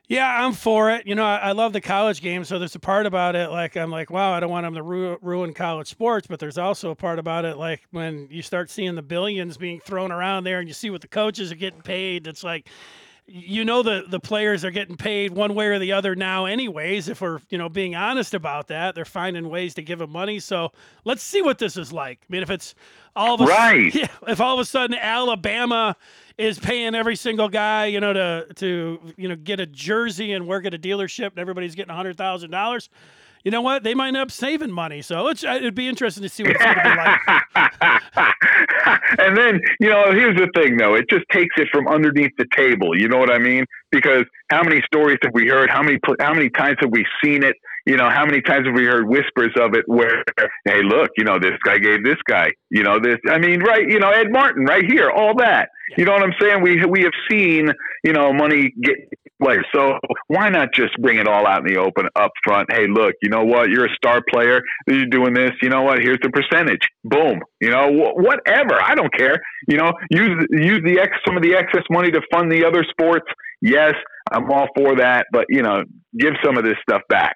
Yeah, 0.07 0.43
I'm 0.43 0.53
for 0.53 0.89
it. 0.89 1.05
You 1.05 1.13
know, 1.13 1.23
I, 1.23 1.37
I 1.37 1.51
love 1.51 1.71
the 1.71 1.81
college 1.81 2.21
game, 2.21 2.43
so 2.43 2.57
there's 2.57 2.75
a 2.75 2.79
part 2.79 3.05
about 3.05 3.35
it 3.35 3.51
like 3.51 3.77
I'm 3.77 3.91
like, 3.91 4.09
wow, 4.09 4.33
I 4.33 4.39
don't 4.39 4.49
want 4.49 4.65
them 4.65 4.73
to 4.73 4.83
ru- 4.83 5.17
ruin 5.21 5.53
college 5.53 5.87
sports, 5.87 6.27
but 6.27 6.39
there's 6.39 6.57
also 6.57 6.89
a 6.89 6.95
part 6.95 7.19
about 7.19 7.45
it 7.45 7.57
like 7.57 7.81
when 7.91 8.27
you 8.31 8.41
start 8.41 8.69
seeing 8.69 8.95
the 8.95 9.01
billions 9.03 9.57
being 9.57 9.79
thrown 9.79 10.11
around 10.11 10.45
there, 10.45 10.59
and 10.59 10.67
you 10.67 10.73
see 10.73 10.89
what 10.89 11.01
the 11.01 11.07
coaches 11.07 11.51
are 11.51 11.55
getting 11.55 11.81
paid. 11.81 12.27
It's 12.27 12.43
like, 12.43 12.67
you 13.25 13.63
know, 13.63 13.83
the 13.83 14.03
the 14.07 14.19
players 14.19 14.65
are 14.65 14.71
getting 14.71 14.97
paid 14.97 15.31
one 15.31 15.55
way 15.55 15.67
or 15.67 15.79
the 15.79 15.93
other 15.93 16.15
now, 16.15 16.45
anyways. 16.45 17.07
If 17.07 17.21
we're 17.21 17.39
you 17.49 17.57
know 17.57 17.69
being 17.69 17.95
honest 17.95 18.33
about 18.33 18.67
that, 18.67 18.95
they're 18.95 19.05
finding 19.05 19.49
ways 19.49 19.73
to 19.75 19.81
give 19.81 19.99
them 19.99 20.11
money. 20.11 20.39
So 20.39 20.71
let's 21.05 21.23
see 21.23 21.41
what 21.41 21.57
this 21.57 21.77
is 21.77 21.93
like. 21.93 22.19
I 22.21 22.25
mean, 22.31 22.43
if 22.43 22.49
it's 22.49 22.75
all 23.15 23.35
of 23.35 23.41
a 23.41 23.45
Right. 23.45 23.93
yeah, 23.95 24.07
if 24.27 24.41
all 24.41 24.55
of 24.55 24.59
a 24.59 24.65
sudden 24.65 24.97
Alabama 24.99 25.95
is 26.37 26.59
paying 26.59 26.95
every 26.95 27.15
single 27.15 27.47
guy, 27.47 27.85
you 27.85 27.99
know, 27.99 28.13
to 28.13 28.47
to 28.55 28.99
you 29.15 29.29
know 29.29 29.35
get 29.35 29.59
a 29.59 29.65
jersey 29.65 30.33
and 30.33 30.47
work 30.47 30.65
at 30.65 30.73
a 30.73 30.79
dealership, 30.79 31.27
and 31.27 31.39
everybody's 31.39 31.75
getting 31.75 31.91
a 31.91 31.95
hundred 31.95 32.17
thousand 32.17 32.51
dollars. 32.51 32.89
You 33.43 33.51
know 33.51 33.61
what? 33.61 33.83
They 33.83 33.93
might 33.93 34.09
end 34.09 34.17
up 34.17 34.31
saving 34.31 34.71
money. 34.71 35.01
So 35.01 35.27
it's 35.27 35.43
uh, 35.43 35.55
it'd 35.57 35.75
be 35.75 35.87
interesting 35.87 36.23
to 36.23 36.29
see 36.29 36.43
what 36.43 36.53
it's 36.55 36.63
going 36.63 36.75
to 36.75 36.83
be 36.83 36.95
like. 36.95 38.33
and 39.19 39.37
then, 39.37 39.59
you 39.81 39.89
know, 39.89 40.11
here's 40.11 40.37
the 40.37 40.49
thing 40.55 40.77
though. 40.77 40.95
It 40.95 41.09
just 41.09 41.25
takes 41.31 41.53
it 41.57 41.67
from 41.71 41.87
underneath 41.87 42.31
the 42.37 42.45
table. 42.55 42.97
You 42.97 43.09
know 43.09 43.17
what 43.17 43.31
I 43.31 43.39
mean? 43.39 43.65
Because 43.91 44.23
how 44.49 44.63
many 44.63 44.81
stories 44.85 45.17
have 45.23 45.33
we 45.33 45.47
heard? 45.47 45.69
How 45.69 45.83
many 45.83 45.99
how 46.19 46.33
many 46.33 46.49
times 46.49 46.77
have 46.81 46.91
we 46.91 47.05
seen 47.23 47.43
it? 47.43 47.55
You 47.85 47.97
know, 47.97 48.09
how 48.09 48.25
many 48.25 48.41
times 48.41 48.65
have 48.65 48.75
we 48.75 48.85
heard 48.85 49.09
whispers 49.09 49.51
of 49.59 49.73
it 49.73 49.83
where, 49.87 50.23
hey, 50.63 50.81
look, 50.83 51.11
you 51.17 51.25
know, 51.25 51.37
this 51.37 51.57
guy 51.65 51.79
gave 51.79 52.01
this 52.05 52.15
guy, 52.29 52.47
you 52.69 52.81
know, 52.81 52.97
this. 52.97 53.17
I 53.29 53.39
mean, 53.39 53.59
right? 53.59 53.85
You 53.85 53.99
know, 53.99 54.09
Ed 54.09 54.31
Martin, 54.31 54.63
right 54.63 54.85
here, 54.87 55.11
all 55.11 55.35
that. 55.39 55.67
You 55.97 56.05
know 56.05 56.13
what 56.13 56.23
I'm 56.23 56.33
saying? 56.39 56.61
We 56.61 56.83
we 56.85 57.01
have 57.01 57.11
seen, 57.29 57.73
you 58.05 58.13
know, 58.13 58.31
money 58.31 58.73
get 58.81 58.95
So 59.73 59.99
why 60.27 60.49
not 60.49 60.73
just 60.73 60.93
bring 61.01 61.17
it 61.17 61.27
all 61.27 61.45
out 61.47 61.67
in 61.67 61.73
the 61.73 61.79
open 61.79 62.07
up 62.15 62.31
front? 62.43 62.71
Hey, 62.71 62.87
look, 62.87 63.15
you 63.21 63.29
know 63.29 63.43
what? 63.43 63.69
You're 63.69 63.85
a 63.85 63.95
star 63.95 64.21
player. 64.29 64.61
You're 64.87 65.05
doing 65.05 65.33
this. 65.33 65.51
You 65.61 65.69
know 65.69 65.81
what? 65.83 65.99
Here's 65.99 66.19
the 66.21 66.29
percentage. 66.29 66.87
Boom. 67.03 67.39
You 67.61 67.71
know, 67.71 67.89
wh- 67.89 68.17
whatever. 68.17 68.81
I 68.81 68.95
don't 68.95 69.13
care. 69.13 69.41
You 69.67 69.77
know, 69.77 69.93
use 70.09 70.45
use 70.51 70.81
the 70.83 70.99
ex 70.99 71.11
some 71.25 71.37
of 71.37 71.43
the 71.43 71.55
excess 71.55 71.83
money 71.89 72.11
to 72.11 72.21
fund 72.31 72.51
the 72.51 72.65
other 72.65 72.85
sports. 72.89 73.27
Yes, 73.61 73.93
I'm 74.31 74.49
all 74.51 74.67
for 74.75 74.97
that. 74.97 75.27
But 75.31 75.45
you 75.49 75.61
know, 75.61 75.83
give 76.17 76.33
some 76.43 76.57
of 76.57 76.63
this 76.63 76.75
stuff 76.87 77.01
back. 77.09 77.35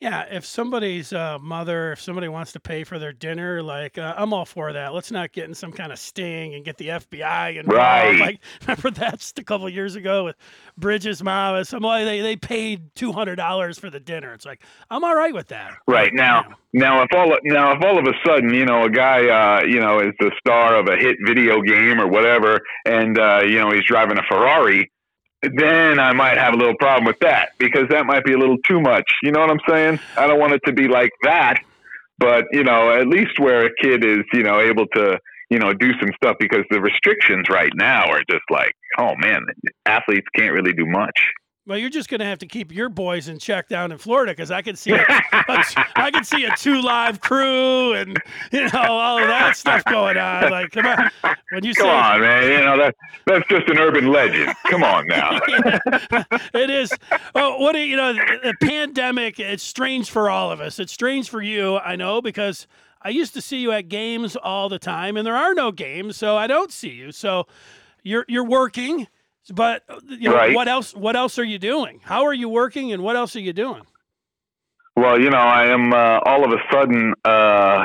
Yeah, 0.00 0.26
if 0.30 0.46
somebody's 0.46 1.12
uh, 1.12 1.40
mother, 1.40 1.90
if 1.90 2.00
somebody 2.00 2.28
wants 2.28 2.52
to 2.52 2.60
pay 2.60 2.84
for 2.84 3.00
their 3.00 3.12
dinner, 3.12 3.64
like 3.64 3.98
uh, 3.98 4.14
I'm 4.16 4.32
all 4.32 4.44
for 4.44 4.72
that. 4.72 4.94
Let's 4.94 5.10
not 5.10 5.32
get 5.32 5.48
in 5.48 5.54
some 5.54 5.72
kind 5.72 5.90
of 5.90 5.98
sting 5.98 6.54
and 6.54 6.64
get 6.64 6.76
the 6.76 6.88
FBI 6.88 7.56
involved. 7.56 7.72
Right. 7.76 8.20
Like 8.20 8.40
remember 8.62 8.92
that's 8.92 9.32
a 9.36 9.42
couple 9.42 9.68
years 9.68 9.96
ago 9.96 10.24
with 10.24 10.36
Bridges' 10.76 11.20
mom. 11.20 11.56
and 11.56 11.66
Somebody 11.66 12.04
they 12.04 12.20
they 12.20 12.36
paid 12.36 12.94
two 12.94 13.10
hundred 13.10 13.36
dollars 13.36 13.76
for 13.76 13.90
the 13.90 13.98
dinner. 13.98 14.32
It's 14.34 14.46
like 14.46 14.62
I'm 14.88 15.02
all 15.02 15.16
right 15.16 15.34
with 15.34 15.48
that. 15.48 15.72
Right 15.88 16.14
now, 16.14 16.44
now 16.72 17.02
if 17.02 17.08
all 17.12 17.36
now 17.42 17.72
if 17.72 17.82
all 17.82 17.98
of 17.98 18.06
a 18.06 18.14
sudden 18.24 18.54
you 18.54 18.66
know 18.66 18.84
a 18.84 18.90
guy 18.90 19.26
uh, 19.28 19.64
you 19.64 19.80
know 19.80 19.98
is 19.98 20.12
the 20.20 20.30
star 20.38 20.76
of 20.76 20.86
a 20.86 20.96
hit 20.96 21.16
video 21.26 21.60
game 21.60 22.00
or 22.00 22.06
whatever, 22.06 22.60
and 22.86 23.18
uh, 23.18 23.40
you 23.42 23.58
know 23.58 23.72
he's 23.72 23.84
driving 23.84 24.16
a 24.16 24.22
Ferrari, 24.28 24.92
then 25.42 26.00
I 26.00 26.12
might 26.12 26.36
have 26.36 26.54
a 26.54 26.56
little 26.56 26.76
problem 26.76 27.04
with 27.04 27.18
that 27.20 27.50
because 27.58 27.88
that 27.90 28.06
might 28.06 28.24
be 28.24 28.32
a 28.32 28.38
little 28.38 28.58
too 28.66 28.80
much. 28.80 29.04
You 29.22 29.32
know 29.32 29.40
what 29.40 29.50
I'm 29.50 29.60
saying? 29.68 30.00
I 30.16 30.26
don't 30.26 30.40
want 30.40 30.52
it 30.52 30.62
to 30.66 30.72
be 30.72 30.88
like 30.88 31.12
that, 31.22 31.60
but 32.18 32.46
you 32.52 32.64
know 32.64 32.92
at 32.92 33.06
least 33.06 33.38
where 33.38 33.66
a 33.66 33.70
kid 33.80 34.04
is 34.04 34.24
you 34.32 34.42
know 34.42 34.60
able 34.60 34.86
to 34.94 35.18
you 35.50 35.58
know 35.58 35.72
do 35.72 35.92
some 36.00 36.10
stuff 36.16 36.36
because 36.40 36.64
the 36.70 36.80
restrictions 36.80 37.48
right 37.48 37.72
now 37.76 38.06
are 38.10 38.22
just 38.28 38.44
like 38.50 38.72
oh 38.98 39.14
man 39.16 39.44
athletes 39.86 40.26
can't 40.34 40.52
really 40.52 40.72
do 40.72 40.86
much. 40.86 41.18
Well, 41.68 41.76
you're 41.76 41.90
just 41.90 42.08
going 42.08 42.20
to 42.20 42.24
have 42.24 42.38
to 42.38 42.46
keep 42.46 42.72
your 42.74 42.88
boys 42.88 43.28
in 43.28 43.38
check 43.38 43.68
down 43.68 43.92
in 43.92 43.98
Florida 43.98 44.32
because 44.32 44.50
I 44.50 44.62
can 44.62 44.74
see 44.74 44.92
a, 44.92 45.02
a, 45.02 45.04
I 45.96 46.10
can 46.10 46.24
see 46.24 46.44
a 46.44 46.56
2 46.56 46.80
Live 46.80 47.20
Crew 47.20 47.92
and 47.92 48.16
you 48.50 48.62
know 48.72 48.84
all 48.84 49.18
of 49.18 49.28
that 49.28 49.54
stuff 49.54 49.84
going 49.84 50.16
on. 50.16 50.50
Like, 50.50 50.70
come 50.70 50.86
on, 50.86 51.10
when 51.50 51.64
you 51.64 51.74
Come 51.74 51.84
say 51.84 51.90
on, 51.90 52.20
man. 52.22 52.42
You 52.44 52.64
know 52.64 52.78
that 52.78 52.96
that's 53.26 53.46
just 53.48 53.68
an 53.68 53.76
urban 53.76 54.06
legend. 54.06 54.54
Come 54.64 54.82
on 54.82 55.06
now. 55.08 55.40
it 56.54 56.70
is. 56.70 56.90
Oh, 57.34 57.58
what 57.58 57.72
do 57.72 57.80
you, 57.80 57.84
you 57.84 57.96
know? 57.96 58.14
The 58.14 58.54
pandemic. 58.62 59.38
It's 59.38 59.62
strange 59.62 60.10
for 60.10 60.30
all 60.30 60.50
of 60.50 60.62
us. 60.62 60.78
It's 60.78 60.92
strange 60.92 61.28
for 61.28 61.42
you, 61.42 61.76
I 61.76 61.96
know, 61.96 62.22
because 62.22 62.66
I 63.02 63.10
used 63.10 63.34
to 63.34 63.42
see 63.42 63.58
you 63.58 63.72
at 63.72 63.88
games 63.88 64.36
all 64.36 64.70
the 64.70 64.78
time, 64.78 65.18
and 65.18 65.26
there 65.26 65.36
are 65.36 65.52
no 65.52 65.70
games, 65.70 66.16
so 66.16 66.34
I 66.34 66.46
don't 66.46 66.72
see 66.72 66.92
you. 66.92 67.12
So 67.12 67.46
you're 68.02 68.24
you're 68.26 68.42
working. 68.42 69.06
But 69.52 69.82
uh, 69.88 70.00
you 70.08 70.28
know, 70.30 70.34
Right. 70.36 70.54
what 70.54 70.68
else? 70.68 70.94
What 70.94 71.16
else 71.16 71.38
are 71.38 71.44
you 71.44 71.58
doing? 71.58 72.00
How 72.04 72.24
are 72.24 72.34
you 72.34 72.48
working, 72.48 72.92
and 72.92 73.02
what 73.02 73.16
else 73.16 73.34
are 73.36 73.40
you 73.40 73.52
doing? 73.52 73.82
Well, 74.96 75.20
you 75.20 75.30
know, 75.30 75.38
I 75.38 75.66
am 75.66 75.92
uh, 75.92 76.18
all 76.26 76.44
of 76.44 76.52
a 76.52 76.60
sudden 76.72 77.14
uh, 77.24 77.84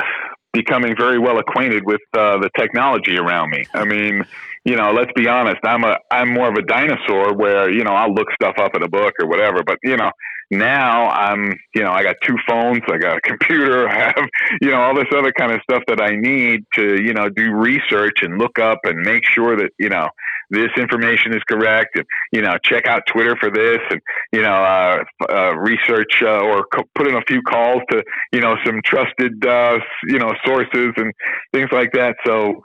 becoming 0.52 0.96
very 0.96 1.18
well 1.18 1.38
acquainted 1.38 1.84
with 1.86 2.00
uh, 2.12 2.38
the 2.38 2.50
technology 2.58 3.16
around 3.16 3.50
me. 3.50 3.64
I 3.72 3.84
mean, 3.84 4.24
you 4.64 4.74
know, 4.76 4.92
let's 4.92 5.12
be 5.14 5.28
honest. 5.28 5.58
I'm 5.64 5.84
a 5.84 5.96
I'm 6.10 6.32
more 6.32 6.48
of 6.48 6.54
a 6.56 6.62
dinosaur 6.62 7.34
where 7.34 7.70
you 7.70 7.84
know 7.84 7.92
I'll 7.92 8.12
look 8.12 8.28
stuff 8.32 8.54
up 8.58 8.74
in 8.74 8.82
a 8.82 8.88
book 8.88 9.14
or 9.20 9.28
whatever. 9.28 9.62
But 9.64 9.78
you 9.84 9.96
know, 9.96 10.10
now 10.50 11.08
I'm 11.10 11.56
you 11.74 11.82
know 11.82 11.92
I 11.92 12.02
got 12.02 12.16
two 12.24 12.36
phones, 12.48 12.82
I 12.88 12.98
got 12.98 13.16
a 13.16 13.20
computer, 13.30 13.88
I 13.88 14.12
have 14.16 14.28
you 14.60 14.70
know 14.70 14.80
all 14.82 14.94
this 14.94 15.06
other 15.16 15.32
kind 15.32 15.52
of 15.52 15.60
stuff 15.62 15.82
that 15.86 16.00
I 16.02 16.16
need 16.16 16.64
to 16.74 17.00
you 17.02 17.14
know 17.14 17.28
do 17.28 17.52
research 17.52 18.18
and 18.22 18.38
look 18.38 18.58
up 18.58 18.80
and 18.84 19.00
make 19.00 19.24
sure 19.24 19.56
that 19.56 19.70
you 19.78 19.88
know 19.88 20.08
this 20.50 20.70
information 20.76 21.34
is 21.34 21.42
correct 21.48 21.96
and 21.96 22.04
you 22.32 22.42
know 22.42 22.56
check 22.64 22.86
out 22.86 23.02
Twitter 23.06 23.36
for 23.40 23.50
this 23.50 23.78
and 23.90 24.00
you 24.32 24.42
know 24.42 24.52
uh, 24.54 24.98
uh, 25.30 25.54
research 25.56 26.22
uh, 26.22 26.40
or 26.40 26.64
co- 26.72 26.84
put 26.94 27.06
in 27.06 27.14
a 27.14 27.22
few 27.26 27.42
calls 27.42 27.82
to 27.90 28.02
you 28.32 28.40
know 28.40 28.56
some 28.64 28.80
trusted 28.84 29.44
uh, 29.46 29.78
you 30.06 30.18
know 30.18 30.32
sources 30.44 30.92
and 30.96 31.12
things 31.52 31.68
like 31.72 31.92
that. 31.92 32.16
So 32.26 32.62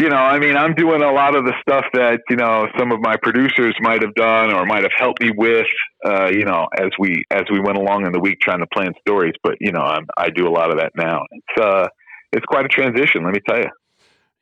you 0.00 0.08
know, 0.08 0.16
I 0.16 0.38
mean, 0.38 0.56
I'm 0.56 0.74
doing 0.74 1.02
a 1.02 1.12
lot 1.12 1.36
of 1.36 1.44
the 1.44 1.52
stuff 1.60 1.84
that 1.92 2.20
you 2.30 2.36
know 2.36 2.66
some 2.78 2.90
of 2.90 3.00
my 3.00 3.16
producers 3.22 3.74
might 3.80 4.02
have 4.02 4.14
done 4.14 4.50
or 4.50 4.64
might 4.64 4.82
have 4.82 4.92
helped 4.96 5.22
me 5.22 5.30
with, 5.36 5.66
uh, 6.06 6.30
you 6.30 6.46
know, 6.46 6.68
as 6.78 6.88
we 6.98 7.22
as 7.30 7.42
we 7.52 7.60
went 7.60 7.76
along 7.76 8.06
in 8.06 8.12
the 8.12 8.18
week 8.18 8.40
trying 8.40 8.60
to 8.60 8.66
plan 8.72 8.92
stories. 9.06 9.34
But 9.42 9.56
you 9.60 9.72
know, 9.72 9.82
I'm, 9.82 10.06
I 10.16 10.30
do 10.30 10.48
a 10.48 10.52
lot 10.52 10.70
of 10.70 10.78
that 10.78 10.92
now. 10.96 11.24
It's 11.30 11.62
uh, 11.62 11.88
it's 12.32 12.46
quite 12.46 12.64
a 12.64 12.68
transition, 12.68 13.24
let 13.24 13.34
me 13.34 13.40
tell 13.46 13.58
you. 13.58 13.68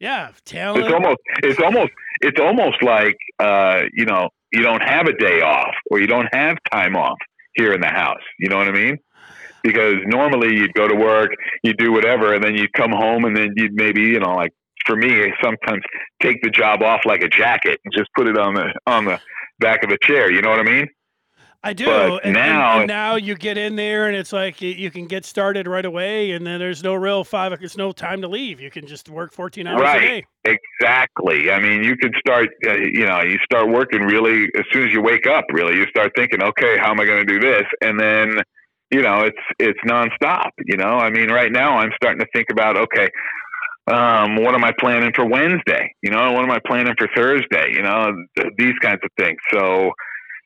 Yeah, 0.01 0.31
talent. 0.45 0.85
It's 0.85 0.93
almost 0.93 1.19
it's 1.43 1.61
almost 1.61 1.93
it's 2.21 2.41
almost 2.41 2.83
like 2.83 3.17
uh, 3.39 3.83
you 3.93 4.05
know 4.05 4.29
you 4.53 4.63
don't 4.63 4.83
have 4.83 5.07
a 5.07 5.13
day 5.13 5.41
off 5.41 5.75
or 5.91 6.01
you 6.01 6.07
don't 6.07 6.29
have 6.33 6.57
time 6.73 6.97
off 6.97 7.19
here 7.55 7.73
in 7.73 7.81
the 7.81 7.89
house. 7.89 8.23
You 8.39 8.49
know 8.49 8.57
what 8.57 8.69
I 8.69 8.73
mean? 8.73 8.99
Because 9.63 9.97
normally 10.07 10.55
you'd 10.55 10.75
go 10.75 10.87
to 10.87 10.95
work, 10.95 11.31
you 11.65 11.75
do 11.75 11.93
whatever, 11.93 12.33
and 12.33 12.43
then 12.43 12.55
you'd 12.55 12.73
come 12.73 12.93
home, 12.93 13.25
and 13.25 13.37
then 13.37 13.53
you'd 13.57 13.75
maybe 13.75 14.03
you 14.03 14.21
know 14.21 14.35
like 14.35 14.53
for 14.87 14.97
me 14.97 15.33
sometimes 15.43 15.83
take 16.23 16.41
the 16.43 16.51
job 16.51 16.83
off 16.83 17.01
like 17.05 17.23
a 17.23 17.29
jacket 17.29 17.81
and 17.85 17.93
just 17.93 18.09
put 18.17 18.29
it 18.29 18.39
on 18.39 18.55
the 18.55 18.73
on 18.87 19.05
the 19.05 19.21
back 19.59 19.83
of 19.83 19.91
a 19.91 19.99
chair. 20.01 20.31
You 20.31 20.43
know 20.43 20.51
what 20.51 20.61
I 20.61 20.65
mean? 20.65 20.87
I 21.65 21.73
do. 21.73 21.87
But 21.87 22.25
and, 22.25 22.35
now- 22.35 22.79
and, 22.79 22.89
now 22.89 23.17
you 23.17 23.35
get 23.35 23.59
in 23.59 23.75
there 23.75 24.07
and 24.07 24.17
it's 24.17 24.33
like 24.33 24.63
you, 24.63 24.71
you 24.71 24.91
can 24.91 25.07
get 25.07 25.25
started 25.25 25.67
right 25.67 25.85
away 25.85 26.31
and 26.33 26.47
then 26.47 26.61
there's 26.61 26.85
no 26.85 26.95
real 26.95 27.25
five 27.25 27.53
it's 27.53 27.77
no 27.77 27.91
time 27.91 28.23
to 28.23 28.29
leave. 28.29 28.61
You 28.61 28.71
can 28.71 28.87
just 28.87 29.09
work 29.09 29.33
14 29.33 29.67
hours 29.67 29.81
Right. 29.81 30.03
a 30.03 30.07
day. 30.07 30.59
Exactly. 30.81 31.51
I 31.51 31.59
mean, 31.59 31.83
you 31.83 31.97
could 31.97 32.15
start, 32.19 32.49
uh, 32.67 32.75
you 32.75 33.05
know, 33.07 33.23
you 33.23 33.39
start 33.45 33.69
working 33.69 34.03
really 34.03 34.45
as 34.57 34.65
soon 34.73 34.87
as 34.87 34.93
you 34.93 35.03
wake 35.03 35.27
up. 35.27 35.45
Really, 35.53 35.77
you 35.77 35.87
start 35.89 36.13
thinking, 36.17 36.43
okay, 36.43 36.79
how 36.79 36.91
am 36.93 37.01
I 37.01 37.05
going 37.07 37.27
to 37.27 37.33
do 37.33 37.41
this? 37.41 37.65
And 37.83 37.99
then, 37.99 38.41
you 38.91 39.03
know, 39.03 39.23
it's 39.23 39.37
it's 39.59 39.79
nonstop. 39.85 40.51
You 40.65 40.77
know, 40.77 40.97
I 40.97 41.11
mean, 41.11 41.29
right 41.31 41.51
now 41.51 41.79
I'm 41.79 41.91
starting 41.97 42.21
to 42.21 42.27
think 42.33 42.47
about, 42.51 42.77
okay, 42.77 43.11
um, 43.91 44.37
what 44.37 44.55
am 44.55 44.65
I 44.65 44.73
planning 44.79 45.13
for 45.15 45.27
Wednesday? 45.27 45.93
You 46.03 46.11
know, 46.11 46.33
what 46.33 46.45
am 46.45 46.51
I 46.51 46.61
planning 46.67 46.95
for 46.99 47.09
Thursday? 47.17 47.73
You 47.73 47.83
know, 47.83 48.13
th- 48.39 48.53
these 48.57 48.75
kinds 48.81 49.01
of 49.03 49.11
things. 49.19 49.39
So, 49.53 49.91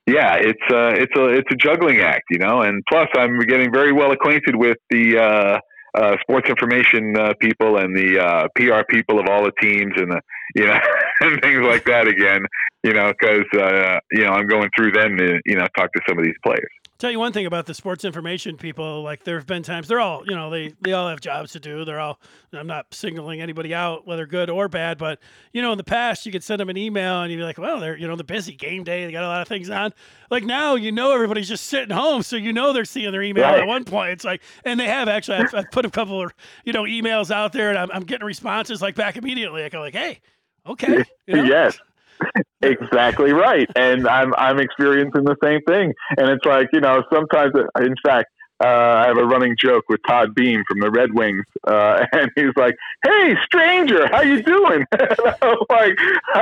yeah, 0.06 0.36
it's 0.36 0.62
uh, 0.70 0.92
it's 0.94 1.14
a 1.16 1.26
it's 1.28 1.48
a 1.52 1.56
juggling 1.56 2.00
act. 2.00 2.24
You 2.30 2.38
know, 2.38 2.62
and 2.62 2.82
plus 2.90 3.08
I'm 3.16 3.38
getting 3.40 3.72
very 3.72 3.92
well 3.92 4.12
acquainted 4.12 4.56
with 4.56 4.78
the. 4.90 5.18
Uh, 5.18 5.58
uh, 5.94 6.16
sports 6.22 6.48
information 6.48 7.14
uh, 7.18 7.34
people 7.38 7.76
and 7.76 7.94
the 7.94 8.18
uh, 8.18 8.48
PR 8.56 8.82
people 8.88 9.20
of 9.20 9.26
all 9.28 9.44
the 9.44 9.52
teams 9.60 9.92
and 9.96 10.10
the 10.10 10.20
you 10.54 10.66
know 10.66 10.78
and 11.20 11.40
things 11.42 11.60
like 11.66 11.84
that 11.84 12.08
again. 12.08 12.40
You 12.82 12.94
know, 12.94 13.12
because 13.12 13.44
uh, 13.60 13.98
you 14.10 14.24
know 14.24 14.30
I'm 14.30 14.46
going 14.46 14.70
through 14.76 14.92
them 14.92 15.18
to 15.18 15.38
you 15.44 15.56
know 15.56 15.66
talk 15.76 15.92
to 15.92 16.00
some 16.08 16.18
of 16.18 16.24
these 16.24 16.34
players. 16.42 16.72
Tell 17.02 17.10
you 17.10 17.18
one 17.18 17.32
thing 17.32 17.46
about 17.46 17.66
the 17.66 17.74
sports 17.74 18.04
information 18.04 18.56
people, 18.56 19.02
like 19.02 19.24
there 19.24 19.34
have 19.34 19.44
been 19.44 19.64
times 19.64 19.88
they're 19.88 19.98
all, 19.98 20.22
you 20.24 20.36
know, 20.36 20.50
they 20.50 20.72
they 20.82 20.92
all 20.92 21.08
have 21.08 21.20
jobs 21.20 21.50
to 21.50 21.58
do. 21.58 21.84
They're 21.84 21.98
all 21.98 22.20
I'm 22.52 22.68
not 22.68 22.94
singling 22.94 23.40
anybody 23.40 23.74
out, 23.74 24.06
whether 24.06 24.24
good 24.24 24.48
or 24.48 24.68
bad, 24.68 24.98
but 24.98 25.18
you 25.52 25.62
know, 25.62 25.72
in 25.72 25.78
the 25.78 25.82
past 25.82 26.24
you 26.24 26.30
could 26.30 26.44
send 26.44 26.60
them 26.60 26.68
an 26.68 26.76
email 26.76 27.22
and 27.22 27.32
you'd 27.32 27.38
be 27.38 27.42
like, 27.42 27.58
well, 27.58 27.80
they're 27.80 27.96
you 27.96 28.06
know, 28.06 28.14
the 28.14 28.22
busy 28.22 28.54
game 28.54 28.84
day, 28.84 29.04
they 29.04 29.10
got 29.10 29.24
a 29.24 29.26
lot 29.26 29.42
of 29.42 29.48
things 29.48 29.68
on. 29.68 29.92
Like 30.30 30.44
now, 30.44 30.76
you 30.76 30.92
know, 30.92 31.12
everybody's 31.12 31.48
just 31.48 31.66
sitting 31.66 31.90
home, 31.92 32.22
so 32.22 32.36
you 32.36 32.52
know 32.52 32.72
they're 32.72 32.84
seeing 32.84 33.10
their 33.10 33.22
email 33.22 33.46
Right. 33.46 33.62
at 33.62 33.66
one 33.66 33.82
point. 33.82 34.12
It's 34.12 34.24
like, 34.24 34.40
and 34.64 34.78
they 34.78 34.86
have 34.86 35.08
actually. 35.08 35.38
I've, 35.38 35.54
I've 35.56 35.70
put 35.72 35.84
a 35.84 35.90
couple 35.90 36.22
of 36.22 36.32
you 36.64 36.72
know 36.72 36.84
emails 36.84 37.32
out 37.32 37.52
there, 37.52 37.70
and 37.70 37.78
I'm, 37.78 37.90
I'm 37.90 38.04
getting 38.04 38.24
responses 38.28 38.80
like 38.80 38.94
back 38.94 39.16
immediately. 39.16 39.64
I 39.64 39.70
go 39.70 39.80
like, 39.80 39.94
hey, 39.94 40.20
okay, 40.68 41.02
you 41.26 41.34
know? 41.34 41.42
Yes. 41.42 41.80
Exactly 42.62 43.32
right, 43.32 43.68
and 43.76 44.06
I'm 44.08 44.34
I'm 44.36 44.58
experiencing 44.60 45.24
the 45.24 45.36
same 45.42 45.60
thing. 45.62 45.92
And 46.16 46.28
it's 46.30 46.44
like 46.44 46.68
you 46.72 46.80
know 46.80 47.02
sometimes, 47.12 47.52
in 47.80 47.94
fact, 48.04 48.30
uh, 48.62 48.66
I 48.68 49.06
have 49.08 49.18
a 49.18 49.24
running 49.24 49.56
joke 49.58 49.84
with 49.88 50.00
Todd 50.06 50.34
Beam 50.34 50.62
from 50.68 50.78
the 50.80 50.90
Red 50.90 51.12
Wings, 51.14 51.44
uh, 51.66 52.04
and 52.12 52.30
he's 52.36 52.54
like, 52.56 52.76
"Hey, 53.04 53.34
stranger, 53.44 54.06
how 54.12 54.22
you 54.22 54.42
doing?" 54.42 54.84
I'm 54.92 55.56
like, 55.70 55.98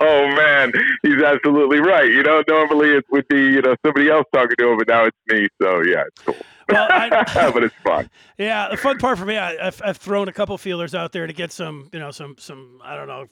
"Oh 0.00 0.26
man, 0.36 0.72
he's 1.02 1.22
absolutely 1.22 1.80
right." 1.80 2.10
You 2.10 2.22
know, 2.24 2.42
normally 2.48 2.90
it 2.90 3.04
would 3.10 3.28
be 3.28 3.40
you 3.40 3.62
know 3.62 3.76
somebody 3.86 4.10
else 4.10 4.26
talking 4.34 4.56
to 4.58 4.70
him, 4.72 4.78
but 4.78 4.88
now 4.88 5.04
it's 5.04 5.16
me. 5.28 5.46
So 5.62 5.82
yeah, 5.82 6.04
it's 6.08 6.22
cool. 6.22 6.36
Well, 6.70 6.86
I- 6.90 7.50
but 7.50 7.62
it's 7.64 7.74
fun. 7.82 8.10
Yeah, 8.36 8.68
the 8.70 8.76
fun 8.76 8.98
part 8.98 9.18
for 9.18 9.24
me, 9.24 9.38
I, 9.38 9.68
I've, 9.68 9.80
I've 9.82 9.96
thrown 9.96 10.28
a 10.28 10.32
couple 10.32 10.58
feelers 10.58 10.94
out 10.94 11.12
there 11.12 11.26
to 11.26 11.32
get 11.32 11.50
some, 11.50 11.88
you 11.94 11.98
know, 11.98 12.10
some, 12.10 12.36
some, 12.38 12.82
I 12.84 12.94
don't 12.94 13.08
know, 13.08 13.24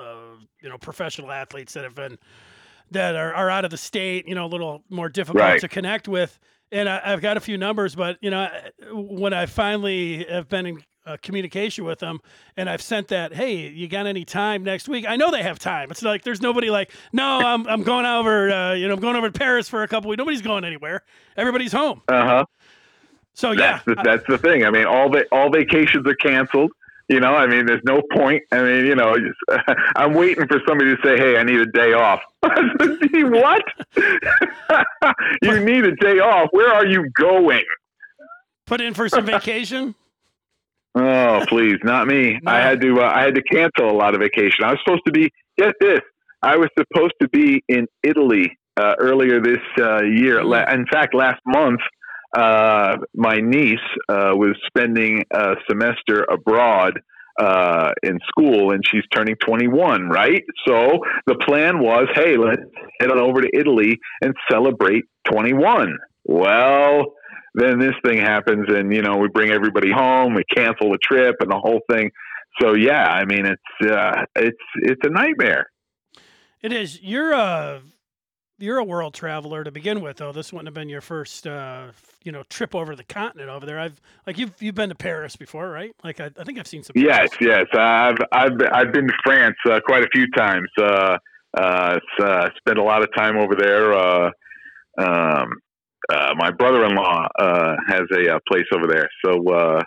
uh, 0.00 0.36
you 0.62 0.68
know, 0.68 0.78
professional 0.78 1.30
athletes 1.30 1.74
that 1.74 1.84
have 1.84 1.94
been 1.94 2.18
that 2.90 3.14
are, 3.14 3.32
are 3.34 3.50
out 3.50 3.64
of 3.64 3.70
the 3.70 3.76
state, 3.76 4.26
you 4.26 4.34
know, 4.34 4.46
a 4.46 4.48
little 4.48 4.82
more 4.88 5.08
difficult 5.08 5.42
Right. 5.42 5.60
to 5.60 5.68
connect 5.68 6.08
with. 6.08 6.38
And 6.72 6.88
I, 6.88 7.00
I've 7.04 7.20
got 7.20 7.36
a 7.36 7.40
few 7.40 7.58
numbers, 7.58 7.94
but 7.94 8.16
you 8.20 8.30
know, 8.30 8.48
when 8.92 9.32
I 9.32 9.46
finally 9.46 10.24
have 10.24 10.48
been 10.48 10.66
in 10.66 10.82
uh, 11.06 11.16
communication 11.22 11.84
with 11.84 11.98
them, 11.98 12.18
and 12.56 12.68
I've 12.68 12.82
sent 12.82 13.08
that, 13.08 13.32
hey, 13.34 13.68
you 13.68 13.88
got 13.88 14.06
any 14.06 14.24
time 14.24 14.62
next 14.62 14.88
week? 14.88 15.06
I 15.08 15.16
know 15.16 15.30
they 15.30 15.42
have 15.42 15.58
time. 15.58 15.90
It's 15.90 16.02
like 16.02 16.22
there's 16.22 16.40
nobody 16.42 16.70
like, 16.70 16.90
no, 17.12 17.40
I'm, 17.40 17.66
I'm 17.66 17.82
going 17.82 18.06
over, 18.06 18.50
uh, 18.50 18.74
you 18.74 18.86
know, 18.86 18.94
I'm 18.94 19.00
going 19.00 19.16
over 19.16 19.30
to 19.30 19.38
Paris 19.38 19.68
for 19.68 19.82
a 19.82 19.88
couple 19.88 20.10
weeks. 20.10 20.18
Nobody's 20.18 20.42
going 20.42 20.64
anywhere. 20.64 21.02
Everybody's 21.36 21.72
home. 21.72 22.02
Uh 22.08 22.24
huh. 22.24 22.44
So 23.34 23.52
yeah, 23.52 23.56
that's 23.72 23.84
the, 23.84 23.94
that's 24.04 24.26
the 24.28 24.38
thing. 24.38 24.64
I 24.64 24.70
mean, 24.70 24.86
all 24.86 25.08
the 25.08 25.24
all 25.32 25.50
vacations 25.50 26.06
are 26.06 26.14
canceled. 26.14 26.72
You 27.10 27.18
know, 27.18 27.34
I 27.34 27.48
mean, 27.48 27.66
there's 27.66 27.82
no 27.84 28.00
point. 28.12 28.44
I 28.52 28.62
mean, 28.62 28.86
you 28.86 28.94
know, 28.94 29.14
just, 29.16 29.60
I'm 29.96 30.14
waiting 30.14 30.46
for 30.46 30.60
somebody 30.66 30.94
to 30.94 31.02
say, 31.02 31.18
"Hey, 31.18 31.36
I 31.36 31.42
need 31.42 31.60
a 31.60 31.66
day 31.66 31.92
off." 31.92 32.20
what? 32.42 33.62
you 35.42 35.60
need 35.60 35.84
a 35.84 35.96
day 35.96 36.20
off? 36.20 36.48
Where 36.52 36.72
are 36.72 36.86
you 36.86 37.10
going? 37.18 37.64
put 38.70 38.80
in 38.80 38.94
for 38.94 39.08
some 39.08 39.26
vacation. 39.26 39.96
Oh, 40.94 41.44
please, 41.48 41.78
not 41.82 42.06
me. 42.06 42.38
No. 42.42 42.52
I 42.52 42.60
had 42.60 42.80
to. 42.80 43.00
Uh, 43.00 43.12
I 43.12 43.22
had 43.22 43.34
to 43.34 43.42
cancel 43.42 43.90
a 43.90 43.96
lot 43.96 44.14
of 44.14 44.20
vacation. 44.20 44.64
I 44.64 44.70
was 44.70 44.78
supposed 44.84 45.02
to 45.06 45.12
be. 45.12 45.30
Get 45.58 45.74
this. 45.80 46.00
I 46.42 46.56
was 46.56 46.68
supposed 46.78 47.14
to 47.20 47.28
be 47.28 47.62
in 47.68 47.86
Italy 48.02 48.56
uh, 48.76 48.94
earlier 48.98 49.42
this 49.42 49.60
uh, 49.78 50.02
year. 50.02 50.42
La- 50.42 50.70
in 50.70 50.86
fact, 50.86 51.14
last 51.14 51.40
month, 51.44 51.80
uh, 52.36 52.96
my 53.14 53.38
niece 53.38 53.78
uh, 54.08 54.32
was 54.34 54.56
spending 54.66 55.24
a 55.32 55.54
semester 55.68 56.24
abroad 56.30 57.00
uh, 57.38 57.92
in 58.02 58.18
school, 58.28 58.72
and 58.72 58.82
she's 58.86 59.04
turning 59.14 59.36
21. 59.36 60.08
Right. 60.08 60.44
So 60.66 61.00
the 61.26 61.36
plan 61.46 61.80
was, 61.80 62.06
hey, 62.14 62.36
let's 62.36 62.62
head 63.00 63.10
on 63.10 63.18
over 63.18 63.40
to 63.40 63.50
Italy 63.52 63.98
and 64.20 64.34
celebrate 64.50 65.04
21. 65.32 65.96
Well, 66.24 67.14
then 67.54 67.78
this 67.78 67.94
thing 68.04 68.18
happens 68.18 68.66
and 68.68 68.94
you 68.94 69.02
know 69.02 69.16
we 69.16 69.28
bring 69.28 69.50
everybody 69.50 69.90
home 69.90 70.34
we 70.34 70.44
cancel 70.54 70.92
the 70.92 70.98
trip 71.02 71.34
and 71.40 71.50
the 71.50 71.58
whole 71.58 71.80
thing 71.90 72.08
so 72.60 72.74
yeah 72.74 73.08
i 73.08 73.24
mean 73.24 73.44
it's 73.44 73.90
uh 73.90 74.24
it's 74.36 74.56
it's 74.82 75.00
a 75.04 75.10
nightmare 75.10 75.66
It 76.62 76.72
is. 76.72 77.00
You're 77.02 77.32
a 77.32 77.82
you're 78.60 78.78
a 78.78 78.84
world 78.84 79.14
traveler 79.14 79.64
to 79.64 79.70
begin 79.70 80.00
with, 80.00 80.18
though. 80.18 80.32
This 80.32 80.52
wouldn't 80.52 80.68
have 80.68 80.74
been 80.74 80.88
your 80.88 81.00
first, 81.00 81.46
uh, 81.46 81.88
you 82.22 82.30
know, 82.32 82.42
trip 82.44 82.74
over 82.74 82.94
the 82.94 83.04
continent 83.04 83.48
over 83.48 83.66
there. 83.66 83.80
I've 83.80 84.00
like 84.26 84.38
you've 84.38 84.52
you've 84.60 84.74
been 84.74 84.90
to 84.90 84.94
Paris 84.94 85.36
before, 85.36 85.70
right? 85.70 85.94
Like 86.04 86.20
I, 86.20 86.30
I 86.38 86.44
think 86.44 86.58
I've 86.58 86.66
seen 86.66 86.82
some. 86.82 86.92
yes 86.96 87.30
pictures. 87.30 87.48
yes 87.48 87.66
i've 87.74 88.18
i've 88.32 88.52
i've 88.72 88.92
been 88.92 89.06
to 89.06 89.14
france 89.24 89.56
uh, 89.70 89.80
quite 89.86 90.04
a 90.04 90.08
few 90.12 90.26
times 90.36 90.68
uh 90.80 91.16
uh, 91.58 91.98
uh 92.22 92.48
spent 92.58 92.78
a 92.78 92.82
lot 92.82 93.02
of 93.02 93.08
time 93.16 93.36
over 93.36 93.54
there 93.54 93.92
uh 93.94 94.30
um 94.98 95.48
uh 96.12 96.34
my 96.36 96.50
brother-in-law 96.50 97.26
has 97.88 98.02
a 98.12 98.38
place 98.48 98.66
over 98.74 98.86
there 98.86 99.08
so 99.24 99.80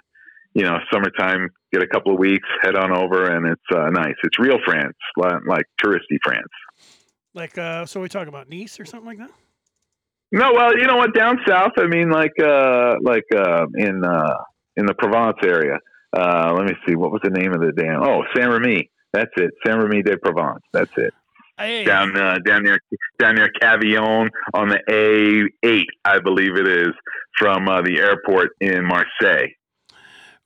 you 0.54 0.64
know 0.64 0.78
summertime 0.92 1.50
get 1.72 1.82
a 1.82 1.88
couple 1.88 2.14
of 2.14 2.20
weeks 2.20 2.48
head 2.62 2.76
on 2.76 2.92
over 2.96 3.26
and 3.36 3.48
it's 3.48 3.94
nice 3.94 4.16
it's 4.24 4.40
real 4.40 4.58
france 4.66 4.98
like 5.18 5.66
touristy 5.84 6.18
france 6.24 6.48
Like 7.34 7.58
uh, 7.58 7.86
so 7.86 8.00
we 8.00 8.10
talk 8.10 8.28
about 8.28 8.50
Nice 8.50 8.80
or 8.80 8.86
something 8.86 9.08
like 9.08 9.18
that. 9.18 9.32
No, 10.32 10.52
well, 10.54 10.76
you 10.78 10.88
know 10.88 10.96
what? 10.96 11.14
Down 11.14 11.38
south, 11.48 11.74
I 11.78 11.86
mean, 11.86 12.10
like, 12.10 12.32
uh, 12.42 12.96
like 13.02 13.26
uh, 13.36 13.68
in 13.76 14.04
uh, 14.04 14.38
in 14.78 14.86
the 14.88 14.96
Provence 14.96 15.38
area. 15.44 15.78
Uh, 16.16 16.54
let 16.56 16.66
me 16.66 16.74
see. 16.88 16.96
What 16.96 17.12
was 17.12 17.22
the 17.24 17.30
name 17.30 17.54
of 17.54 17.62
the 17.62 17.72
dam? 17.72 18.02
Oh, 18.04 18.24
Saint 18.36 18.50
Remy. 18.50 18.90
That's 19.14 19.32
it. 19.38 19.52
Saint 19.66 19.78
Remy 19.78 20.02
de 20.02 20.18
Provence. 20.18 20.64
That's 20.72 20.92
it. 20.98 21.14
Hey. 21.58 21.84
down 21.84 22.18
uh, 22.18 22.40
down 22.44 22.64
near 22.64 22.80
down 23.20 23.36
near 23.36 23.50
Cavaillon 23.62 24.30
on 24.56 24.70
the 24.70 25.50
A8, 25.64 25.84
I 26.04 26.20
believe 26.20 26.56
it 26.56 26.68
is, 26.68 26.94
from 27.38 27.68
uh, 27.70 27.82
the 27.84 28.00
airport 28.00 28.50
in 28.60 28.84
Marseille. 28.86 29.50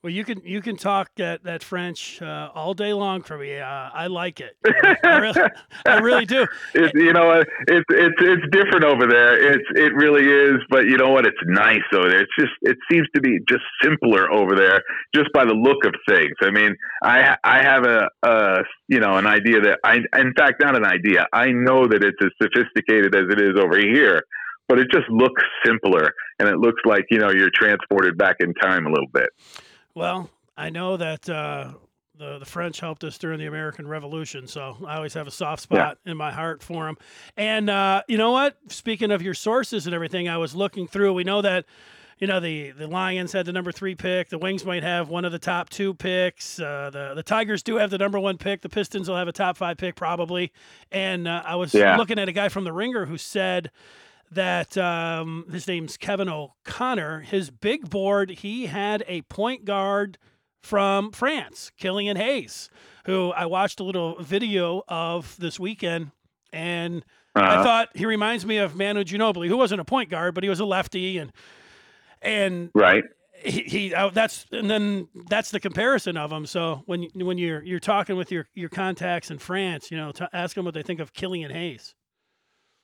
Well, 0.07 0.15
you 0.15 0.23
can 0.23 0.41
you 0.45 0.61
can 0.61 0.77
talk 0.77 1.13
that 1.17 1.43
that 1.43 1.61
French 1.61 2.21
uh, 2.21 2.49
all 2.55 2.73
day 2.73 2.93
long 2.93 3.23
for 3.23 3.37
me. 3.37 3.59
Uh, 3.59 3.65
I 3.65 4.07
like 4.07 4.39
it. 4.39 4.55
I 5.03 5.17
really, 5.17 5.41
I 5.85 5.97
really 5.99 6.25
do. 6.25 6.47
It's 6.73 6.93
you 6.95 7.11
know 7.11 7.43
it's 7.67 7.85
it's 7.89 8.15
it's 8.21 8.43
different 8.49 8.85
over 8.85 9.05
there. 9.05 9.51
It's 9.51 9.65
it 9.75 9.93
really 9.95 10.23
is, 10.23 10.61
but 10.69 10.85
you 10.85 10.95
know 10.95 11.09
what? 11.09 11.25
It's 11.25 11.35
nice 11.43 11.83
over 11.93 12.07
there. 12.07 12.21
It's 12.21 12.31
just 12.39 12.53
it 12.61 12.77
seems 12.89 13.05
to 13.15 13.19
be 13.19 13.37
just 13.49 13.65
simpler 13.83 14.31
over 14.31 14.55
there, 14.55 14.81
just 15.13 15.27
by 15.33 15.43
the 15.43 15.53
look 15.53 15.83
of 15.83 15.93
things. 16.07 16.35
I 16.41 16.51
mean, 16.51 16.73
I 17.03 17.35
I 17.43 17.61
have 17.61 17.83
a, 17.83 18.07
a 18.23 18.63
you 18.87 19.01
know 19.01 19.17
an 19.17 19.27
idea 19.27 19.59
that 19.59 19.79
I 19.83 19.97
in 20.17 20.33
fact 20.37 20.63
not 20.63 20.77
an 20.77 20.85
idea. 20.85 21.25
I 21.33 21.47
know 21.47 21.85
that 21.85 22.01
it's 22.01 22.17
as 22.23 22.31
sophisticated 22.41 23.13
as 23.13 23.25
it 23.29 23.41
is 23.41 23.59
over 23.61 23.77
here, 23.77 24.21
but 24.69 24.79
it 24.79 24.87
just 24.89 25.09
looks 25.09 25.43
simpler, 25.65 26.13
and 26.39 26.47
it 26.47 26.59
looks 26.59 26.81
like 26.85 27.03
you 27.11 27.19
know 27.19 27.29
you're 27.29 27.51
transported 27.53 28.17
back 28.17 28.37
in 28.39 28.53
time 28.53 28.85
a 28.85 28.89
little 28.89 29.11
bit. 29.13 29.31
Well, 29.97 30.29
I 30.55 30.69
know 30.69 30.95
that 30.97 31.27
uh, 31.27 31.71
the 32.15 32.37
the 32.37 32.45
French 32.45 32.79
helped 32.79 33.03
us 33.03 33.17
during 33.17 33.39
the 33.39 33.47
American 33.47 33.87
Revolution, 33.87 34.45
so 34.45 34.77
I 34.85 34.95
always 34.97 35.15
have 35.15 35.25
a 35.25 35.31
soft 35.31 35.63
spot 35.63 35.97
in 36.05 36.15
my 36.17 36.31
heart 36.31 36.61
for 36.61 36.85
them. 36.85 36.97
And 37.35 37.67
uh, 37.67 38.03
you 38.07 38.15
know 38.17 38.31
what? 38.31 38.57
Speaking 38.67 39.09
of 39.09 39.23
your 39.23 39.33
sources 39.33 39.87
and 39.87 39.95
everything, 39.95 40.29
I 40.29 40.37
was 40.37 40.53
looking 40.55 40.87
through. 40.87 41.13
We 41.13 41.23
know 41.23 41.41
that. 41.41 41.65
You 42.19 42.25
know 42.25 42.39
the, 42.39 42.71
the 42.71 42.87
Lions 42.87 43.31
had 43.31 43.45
the 43.45 43.53
number 43.53 43.71
three 43.71 43.93
pick. 43.93 44.29
The 44.29 44.39
Wings 44.39 44.65
might 44.65 44.81
have 44.81 45.07
one 45.09 45.23
of 45.23 45.31
the 45.31 45.37
top 45.37 45.69
two 45.69 45.93
picks. 45.93 46.59
Uh, 46.59 46.89
the 46.91 47.13
the 47.13 47.21
Tigers 47.21 47.61
do 47.61 47.75
have 47.75 47.91
the 47.91 47.99
number 47.99 48.19
one 48.19 48.37
pick. 48.39 48.61
The 48.61 48.69
Pistons 48.69 49.07
will 49.07 49.17
have 49.17 49.27
a 49.27 49.31
top 49.31 49.55
five 49.55 49.77
pick 49.77 49.95
probably. 49.95 50.51
And 50.91 51.27
uh, 51.27 51.43
I 51.45 51.55
was 51.57 51.75
Yeah. 51.75 51.95
looking 51.95 52.17
at 52.17 52.27
a 52.27 52.31
guy 52.31 52.49
from 52.49 52.63
the 52.63 52.73
Ringer 52.73 53.05
who 53.05 53.19
said 53.19 53.69
that 54.31 54.77
um, 54.77 55.45
his 55.51 55.67
name's 55.67 55.97
Kevin 55.97 56.29
O'Connor. 56.29 57.21
His 57.21 57.49
big 57.49 57.89
board, 57.89 58.29
he 58.29 58.65
had 58.65 59.03
a 59.07 59.21
point 59.23 59.65
guard 59.65 60.17
from 60.61 61.11
France, 61.11 61.71
Killian 61.77 62.17
Hayes, 62.17 62.69
who 63.05 63.31
I 63.31 63.45
watched 63.45 63.79
a 63.79 63.83
little 63.83 64.21
video 64.21 64.83
of 64.87 65.37
this 65.37 65.59
weekend, 65.59 66.11
and 66.51 67.05
I 67.35 67.57
Uh, 67.57 67.63
thought 67.63 67.89
he 67.95 68.05
reminds 68.05 68.45
me 68.45 68.57
of 68.57 68.75
Manu 68.75 69.03
Ginobili, 69.03 69.47
who 69.47 69.57
wasn't 69.57 69.79
a 69.79 69.85
point 69.85 70.09
guard, 70.09 70.33
but 70.33 70.43
he 70.43 70.49
was 70.49 70.59
a 70.59 70.65
lefty, 70.65 71.19
and 71.19 71.31
and 72.21 72.71
right. 72.73 73.03
he, 73.35 73.61
he 73.61 73.93
uh, 73.93 74.09
that's 74.09 74.45
and 74.51 74.69
then 74.69 75.07
that's 75.29 75.51
the 75.51 75.59
comparison 75.59 76.17
of 76.17 76.31
them. 76.31 76.45
So 76.47 76.81
when 76.87 77.07
when 77.13 77.37
you're 77.37 77.63
you're 77.63 77.79
talking 77.79 78.17
with 78.17 78.31
your 78.31 78.47
your 78.55 78.69
contacts 78.69 79.29
in 79.29 79.37
France, 79.37 79.91
you 79.91 79.97
know, 79.97 80.11
ask 80.33 80.55
them 80.55 80.65
what 80.65 80.73
they 80.73 80.81
think 80.83 80.99
of 80.99 81.13
Killian 81.13 81.51
Hayes. 81.51 81.93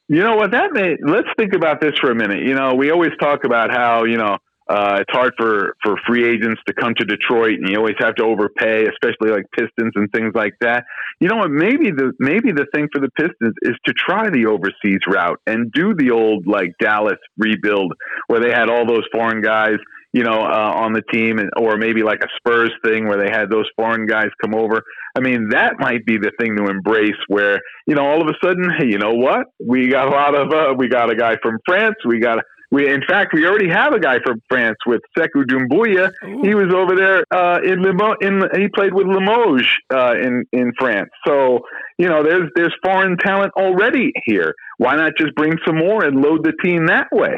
You 0.10 0.22
know 0.22 0.36
what? 0.36 0.52
That 0.52 0.74
may. 0.74 0.98
Let's 1.02 1.30
think 1.38 1.54
about 1.54 1.82
this 1.82 1.94
for 2.00 2.12
a 2.12 2.16
minute. 2.16 2.44
You 2.46 2.56
know, 2.56 2.76
we 2.76 2.92
always 2.92 3.12
talk 3.20 3.46
about 3.46 3.72
how 3.72 4.04
you 4.04 4.18
know 4.18 4.38
uh, 4.70 5.00
it's 5.02 5.12
hard 5.12 5.34
for 5.38 5.76
for 5.84 5.96
free 6.08 6.28
agents 6.28 6.62
to 6.68 6.74
come 6.74 6.94
to 6.98 7.06
Detroit, 7.06 7.60
and 7.60 7.70
you 7.70 7.78
always 7.78 7.96
have 8.00 8.16
to 8.16 8.24
overpay, 8.24 8.86
especially 8.86 9.32
like 9.32 9.46
Pistons 9.56 9.92
and 9.96 10.12
things 10.12 10.32
like 10.36 10.54
that. 10.62 10.86
You 11.20 11.28
know 11.28 11.38
what? 11.38 11.52
Maybe 11.52 11.92
the 11.92 12.12
maybe 12.20 12.52
the 12.52 12.66
thing 12.74 12.88
for 12.94 13.00
the 13.00 13.10
Pistons 13.18 13.56
is 13.62 13.76
to 13.86 13.94
try 13.94 14.30
the 14.30 14.46
overseas 14.46 15.00
route 15.08 15.40
and 15.48 15.72
do 15.72 15.94
the 15.94 16.12
old 16.12 16.48
like 16.48 16.72
Dallas 16.80 17.20
rebuild, 17.38 17.94
where 18.28 18.40
they 18.40 18.52
had 18.52 18.70
all 18.70 18.86
those 18.86 19.04
foreign 19.12 19.42
guys. 19.42 19.78
You 20.16 20.24
know, 20.24 20.44
uh, 20.44 20.74
on 20.76 20.94
the 20.94 21.02
team, 21.12 21.40
and, 21.40 21.50
or 21.58 21.76
maybe 21.76 22.04
like 22.04 22.20
a 22.22 22.28
Spurs 22.38 22.72
thing 22.86 23.08
where 23.08 23.18
they 23.18 23.32
had 23.32 23.50
those 23.50 23.66
foreign 23.76 24.06
guys 24.06 24.30
come 24.44 24.54
over. 24.54 24.84
I 25.18 25.22
mean, 25.22 25.50
that 25.50 25.80
might 25.80 26.06
be 26.06 26.18
the 26.18 26.32
thing 26.40 26.56
to 26.58 26.68
embrace 26.68 27.18
where, 27.30 27.60
you 27.88 27.96
know, 27.96 28.06
all 28.06 28.22
of 28.22 28.28
a 28.28 28.34
sudden, 28.44 28.70
hey, 28.78 28.86
you 28.86 29.00
know 29.00 29.14
what? 29.14 29.48
We 29.60 29.90
got 29.90 30.08
a 30.08 30.12
lot 30.12 30.36
of, 30.36 30.54
uh, 30.54 30.76
we 30.78 30.88
got 30.88 31.10
a 31.10 31.16
guy 31.16 31.38
from 31.42 31.58
France. 31.66 31.96
We 32.06 32.20
got, 32.20 32.38
A, 32.38 32.42
we, 32.70 32.88
in 32.88 33.02
fact, 33.08 33.34
we 33.34 33.48
already 33.48 33.70
have 33.70 33.94
a 33.94 34.00
guy 34.00 34.20
from 34.24 34.40
France 34.50 34.78
with 34.86 35.02
Sekou 35.18 35.46
Doumbouya. 35.46 36.12
He 36.44 36.54
was 36.54 36.72
over 36.72 36.96
there, 36.96 37.24
uh, 37.32 37.60
in 37.64 37.82
Limo, 37.82 38.14
in, 38.22 38.44
he 38.56 38.68
played 38.68 38.94
with 38.94 39.08
Limoges, 39.08 39.68
uh, 39.92 40.14
in, 40.14 40.44
in 40.52 40.74
France. 40.80 41.10
So, 41.26 41.62
you 41.98 42.08
know, 42.08 42.22
there's, 42.22 42.52
there's 42.56 42.76
foreign 42.84 43.18
talent 43.18 43.52
already 43.58 44.12
here. 44.26 44.54
Why 44.78 44.96
not 44.96 45.14
just 45.18 45.34
bring 45.34 45.58
some 45.66 45.78
more 45.78 46.04
and 46.04 46.22
load 46.22 46.44
the 46.44 46.54
team 46.64 46.86
that 46.86 47.08
way? 47.12 47.38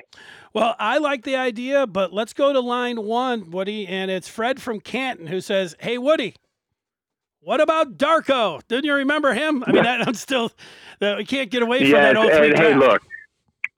Well, 0.55 0.73
I 0.79 0.99
like 0.99 1.25
the 1.25 1.35
idea, 1.35 1.85
but 1.85 2.13
let's 2.13 2.31
go 2.31 2.53
to 2.53 2.61
line 2.61 3.03
one, 3.03 3.51
Woody, 3.51 3.85
and 3.87 4.09
it's 4.09 4.29
Fred 4.29 4.61
from 4.61 4.79
Canton 4.79 5.27
who 5.27 5.41
says, 5.41 5.75
"Hey, 5.81 5.97
Woody, 5.97 6.33
what 7.41 7.59
about 7.59 7.97
Darko? 7.97 8.61
Didn't 8.69 8.85
you 8.85 8.93
remember 8.93 9.33
him? 9.33 9.65
I 9.67 9.73
mean, 9.73 9.83
that, 9.83 10.07
I'm 10.07 10.13
still, 10.13 10.53
uh, 11.01 11.15
we 11.17 11.25
can't 11.25 11.51
get 11.51 11.61
away 11.61 11.81
from 11.81 11.91
that 11.91 12.15
old 12.15 12.31
three 12.31 12.51
and 12.51 12.57
hey, 12.57 12.73
look. 12.73 13.03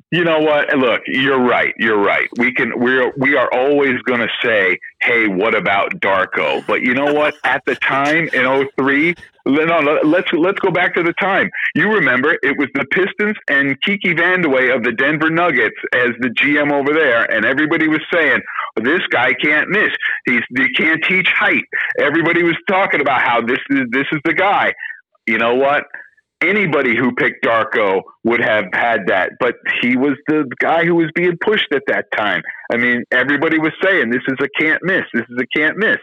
You 0.10 0.24
know 0.24 0.39
what? 0.39 0.74
Look, 0.78 1.02
you're 1.06 1.41
right. 1.41 1.74
You're 1.78 2.02
right. 2.02 2.30
We 2.38 2.54
can. 2.54 2.80
We're 2.80 3.12
we 3.17 3.36
are 3.36 3.50
always 3.54 4.02
going 4.04 4.22
to 4.22 4.30
say, 4.41 4.80
"Hey, 5.02 5.28
what 5.28 5.54
about 5.54 6.00
Darko?" 6.00 6.65
But 6.65 6.82
you 6.82 6.93
know 6.93 7.13
what? 7.13 7.36
At 7.43 7.65
the 7.65 7.76
time 7.76 8.30
in 8.30 8.70
03, 8.78 9.15
no, 9.46 10.00
let's 10.06 10.32
let's 10.32 10.60
go 10.60 10.72
back 10.72 10.96
to 10.96 11.04
the 11.04 11.12
time. 11.20 11.50
You 11.76 11.91
remember 11.91 12.38
it 12.41 12.58
was 12.58 12.70
the 12.74 12.86
Pistons 12.86 13.36
and 13.50 13.76
Kiki 13.82 14.13
Vandeweghe 14.13 14.74
of 14.74 14.84
the 14.84 14.93
Denver 14.93 15.30
Nuggets 15.30 15.76
as 15.93 16.12
the 16.20 16.30
GM 16.30 16.72
over 16.72 16.93
there, 16.93 17.30
and 17.30 17.46
everybody 17.46 17.89
was 17.89 18.02
saying, 18.13 18.39
"This 18.78 19.02
guy 19.10 19.34
can't 19.34 19.70
miss. 19.70 19.91
He's 20.26 20.41
he 20.58 20.70
can't 20.74 21.04
teach 21.04 21.28
height." 21.38 21.65
Everybody 22.00 22.43
was 22.43 22.56
talking 22.70 23.02
about 23.02 23.22
how 23.22 23.41
this 23.41 23.60
is 23.70 23.82
this 23.91 24.08
is 24.13 24.22
the 24.24 24.34
guy. 24.34 24.74
You 25.26 25.38
know 25.38 25.56
what? 25.56 25.84
Anybody 26.41 26.95
who 26.95 27.13
picked 27.13 27.43
Darko 27.43 28.02
would 28.23 28.41
have 28.41 28.65
had 28.73 29.08
that, 29.08 29.32
but 29.39 29.56
he 29.82 29.97
was 29.97 30.13
the 30.28 30.45
guy 30.60 30.86
who 30.86 30.95
was 30.95 31.10
being 31.15 31.38
pushed 31.41 31.71
at 31.73 31.84
that 31.88 32.06
time. 32.15 32.41
I 32.71 32.78
mean, 32.78 33.04
everybody 33.12 33.60
was 33.60 33.73
saying 33.84 34.10
this 34.10 34.21
is 34.28 34.38
a 34.41 34.62
can't 34.62 34.82
miss. 34.84 35.04
This 35.13 35.26
is 35.30 35.38
a 35.39 35.58
can't 35.58 35.78
miss. 35.78 35.97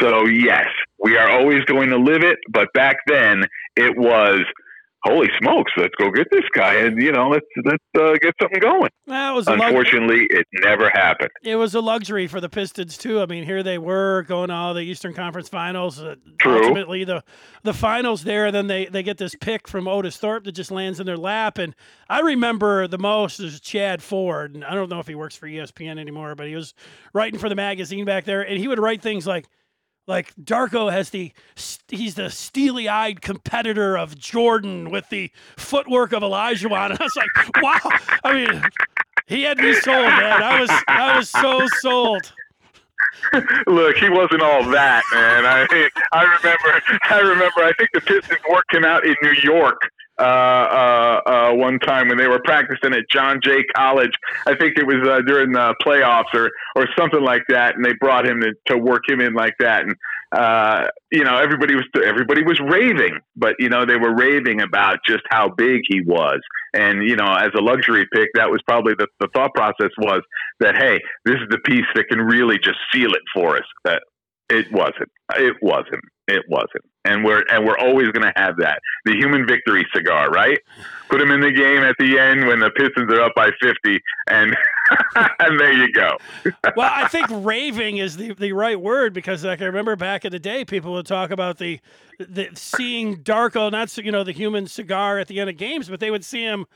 So 0.00 0.26
yes, 0.26 0.66
we 0.98 1.16
are 1.16 1.30
always 1.30 1.64
going 1.64 1.90
to 1.90 1.98
live 1.98 2.22
it, 2.22 2.38
but 2.50 2.72
back 2.74 2.98
then 3.06 3.44
it 3.76 3.96
was 3.96 4.40
holy 5.04 5.28
smokes, 5.40 5.70
let's 5.76 5.94
go 5.96 6.10
get 6.10 6.26
this 6.30 6.44
guy 6.54 6.74
and 6.74 7.00
you 7.00 7.12
know, 7.12 7.28
let's 7.28 7.46
let's 7.64 7.84
uh, 7.98 8.14
get 8.20 8.34
something 8.40 8.60
going. 8.60 8.90
Well, 9.06 9.32
it 9.32 9.36
was 9.36 9.48
Unfortunately, 9.48 10.26
it 10.30 10.46
never 10.62 10.88
happened. 10.90 11.30
it 11.42 11.56
was 11.56 11.74
a 11.74 11.80
luxury 11.80 12.26
for 12.26 12.40
the 12.40 12.48
Pistons 12.48 12.96
too. 12.96 13.20
I 13.20 13.26
mean, 13.26 13.44
here 13.44 13.62
they 13.62 13.78
were 13.78 14.22
going 14.22 14.48
to 14.48 14.54
all 14.54 14.74
the 14.74 14.80
Eastern 14.80 15.12
Conference 15.14 15.48
Finals. 15.48 16.00
Uh, 16.00 16.14
True. 16.38 16.62
Ultimately, 16.62 17.04
the 17.04 17.22
the 17.62 17.74
finals 17.74 18.24
there. 18.24 18.46
And 18.46 18.54
then 18.54 18.66
they 18.66 18.86
they 18.86 19.02
get 19.02 19.18
this 19.18 19.34
pick 19.34 19.68
from 19.68 19.86
Otis 19.86 20.16
Thorpe 20.16 20.44
that 20.44 20.52
just 20.52 20.70
lands 20.70 21.00
in 21.00 21.06
their 21.06 21.18
lap. 21.18 21.58
And 21.58 21.74
I 22.08 22.20
remember 22.20 22.88
the 22.88 22.98
most 22.98 23.40
is 23.40 23.60
Chad 23.60 24.02
Ford. 24.02 24.54
And 24.54 24.64
I 24.64 24.74
don't 24.74 24.88
know 24.88 25.00
if 25.00 25.06
he 25.06 25.14
works 25.14 25.36
for 25.36 25.46
ESPN 25.46 25.98
anymore, 25.98 26.34
but 26.34 26.46
he 26.46 26.54
was 26.56 26.74
writing 27.12 27.38
for 27.38 27.48
the 27.48 27.54
magazine 27.54 28.04
back 28.04 28.24
there, 28.24 28.40
and 28.42 28.58
he 28.58 28.68
would 28.68 28.78
write 28.78 29.02
things 29.02 29.26
like. 29.26 29.46
Like 30.06 30.34
Darko 30.36 30.92
has 30.92 31.10
the 31.10 31.32
he's 31.88 32.14
the 32.14 32.30
steely-eyed 32.30 33.22
competitor 33.22 33.96
of 33.96 34.18
Jordan 34.18 34.90
with 34.90 35.08
the 35.08 35.30
footwork 35.56 36.12
of 36.12 36.22
Elijah 36.22 36.68
And 36.74 36.74
I 36.74 37.02
was 37.02 37.16
like, 37.16 37.62
wow. 37.62 37.90
I 38.24 38.34
mean, 38.34 38.62
he 39.26 39.42
had 39.42 39.58
me 39.58 39.72
sold, 39.74 40.04
man. 40.04 40.42
I 40.42 40.60
was 40.60 40.70
I 40.88 41.16
was 41.16 41.30
so 41.30 41.66
sold. 41.80 42.32
Look, 43.66 43.96
he 43.96 44.10
wasn't 44.10 44.42
all 44.42 44.64
that, 44.70 45.02
man. 45.12 45.46
I 45.46 45.88
I 46.12 46.22
remember 46.22 46.82
I 47.04 47.20
remember 47.20 47.60
I 47.62 47.72
think 47.78 47.90
the 47.94 48.00
Pistons 48.02 48.40
worked 48.50 48.74
him 48.74 48.84
out 48.84 49.06
in 49.06 49.14
New 49.22 49.34
York 49.42 49.80
uh, 50.18 50.22
uh, 50.22 51.20
uh, 51.26 51.54
one 51.54 51.78
time 51.80 52.08
when 52.08 52.18
they 52.18 52.28
were 52.28 52.40
practicing 52.44 52.94
at 52.94 53.04
John 53.10 53.40
Jay 53.42 53.64
College. 53.74 54.12
I 54.46 54.54
think 54.54 54.78
it 54.78 54.86
was 54.86 55.06
uh, 55.08 55.20
during 55.26 55.52
the 55.52 55.74
playoffs 55.84 56.32
or 56.34 56.50
or 56.76 56.86
something 56.96 57.22
like 57.22 57.42
that, 57.48 57.74
and 57.74 57.84
they 57.84 57.94
brought 58.00 58.26
him 58.26 58.40
to, 58.40 58.52
to 58.68 58.78
work 58.78 59.02
him 59.08 59.20
in 59.20 59.34
like 59.34 59.54
that. 59.58 59.82
And 59.82 59.96
uh, 60.30 60.88
you 61.10 61.24
know, 61.24 61.36
everybody 61.36 61.74
was 61.74 61.84
everybody 62.04 62.44
was 62.44 62.60
raving, 62.60 63.18
but 63.36 63.54
you 63.58 63.68
know 63.68 63.84
they 63.84 63.96
were 63.96 64.14
raving 64.14 64.60
about 64.60 64.98
just 65.06 65.22
how 65.30 65.48
big 65.48 65.80
he 65.88 66.00
was. 66.02 66.40
And 66.74 67.08
you 67.08 67.16
know, 67.16 67.34
as 67.34 67.50
a 67.56 67.62
luxury 67.62 68.06
pick, 68.12 68.28
that 68.34 68.50
was 68.50 68.60
probably 68.66 68.94
the, 68.98 69.08
the 69.20 69.28
thought 69.34 69.52
process 69.54 69.90
was 69.98 70.22
that 70.60 70.76
hey, 70.76 71.00
this 71.24 71.36
is 71.36 71.48
the 71.50 71.58
piece 71.58 71.86
that 71.94 72.06
can 72.08 72.20
really 72.20 72.58
just 72.58 72.78
seal 72.92 73.10
it 73.10 73.22
for 73.34 73.56
us. 73.56 73.66
That 73.84 74.02
it 74.48 74.66
wasn't. 74.72 75.10
It 75.36 75.56
wasn't. 75.60 76.04
It 76.28 76.44
wasn't. 76.48 76.84
And 77.04 77.24
we're 77.24 77.44
and 77.50 77.66
we're 77.66 77.78
always 77.78 78.08
going 78.12 78.22
to 78.22 78.32
have 78.36 78.56
that. 78.58 78.80
The 79.04 79.12
human 79.12 79.46
victory 79.46 79.86
cigar, 79.94 80.30
right? 80.30 80.58
Put 81.10 81.20
him 81.20 81.30
in 81.30 81.40
the 81.40 81.52
game 81.52 81.82
at 81.82 81.96
the 81.98 82.18
end 82.18 82.46
when 82.46 82.60
the 82.60 82.70
Pistons 82.70 83.12
are 83.12 83.20
up 83.20 83.34
by 83.34 83.50
fifty, 83.60 84.00
and 84.28 84.56
and 85.38 85.60
there 85.60 85.72
you 85.72 85.92
go. 85.92 86.16
well, 86.76 86.90
I 86.94 87.08
think 87.08 87.26
raving 87.30 87.98
is 87.98 88.16
the, 88.16 88.34
the 88.34 88.52
right 88.52 88.80
word 88.80 89.12
because, 89.12 89.44
like, 89.44 89.60
I 89.60 89.66
remember 89.66 89.96
back 89.96 90.24
in 90.24 90.32
the 90.32 90.38
day, 90.38 90.64
people 90.64 90.92
would 90.94 91.06
talk 91.06 91.30
about 91.30 91.58
the, 91.58 91.80
the 92.18 92.48
seeing 92.54 93.18
Darko, 93.18 93.70
not 93.70 93.96
you 93.98 94.12
know 94.12 94.24
the 94.24 94.32
human 94.32 94.66
cigar 94.66 95.18
at 95.18 95.28
the 95.28 95.40
end 95.40 95.50
of 95.50 95.56
games, 95.56 95.88
but 95.88 96.00
they 96.00 96.10
would 96.10 96.24
see 96.24 96.42
him 96.42 96.66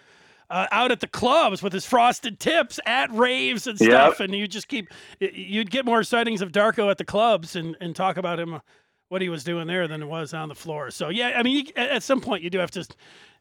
uh, 0.51 0.67
out 0.71 0.91
at 0.91 1.01
the 1.01 1.07
clubs 1.07 1.63
with 1.63 1.73
his 1.73 1.85
frosted 1.85 2.41
tips 2.41 2.81
at 2.87 3.13
raves 3.13 3.67
and 3.67 3.79
stuff, 3.79 4.21
and 4.21 4.35
you 4.35 4.49
just 4.49 4.69
keep 4.69 4.89
you'd 5.21 5.71
get 5.71 5.85
more 5.85 6.03
sightings 6.03 6.41
of 6.41 6.53
Darko 6.53 6.91
at 6.91 6.99
the 6.99 7.05
clubs 7.05 7.57
and, 7.57 7.77
and 7.81 7.95
talk 7.95 8.17
about 8.17 8.41
him 8.41 8.61
what 9.09 9.23
he 9.23 9.29
was 9.29 9.45
doing 9.45 9.67
there 9.67 9.89
than 9.89 10.03
it 10.03 10.07
was 10.07 10.35
on 10.35 10.49
the 10.49 10.55
floor. 10.55 10.91
So 10.91 11.09
yeah, 11.09 11.33
I 11.37 11.43
mean, 11.43 11.67
you, 11.67 11.73
at 11.77 12.03
some 12.03 12.21
point 12.21 12.43
you 12.43 12.51
do 12.51 12.59
have 12.59 12.71
to. 12.73 12.87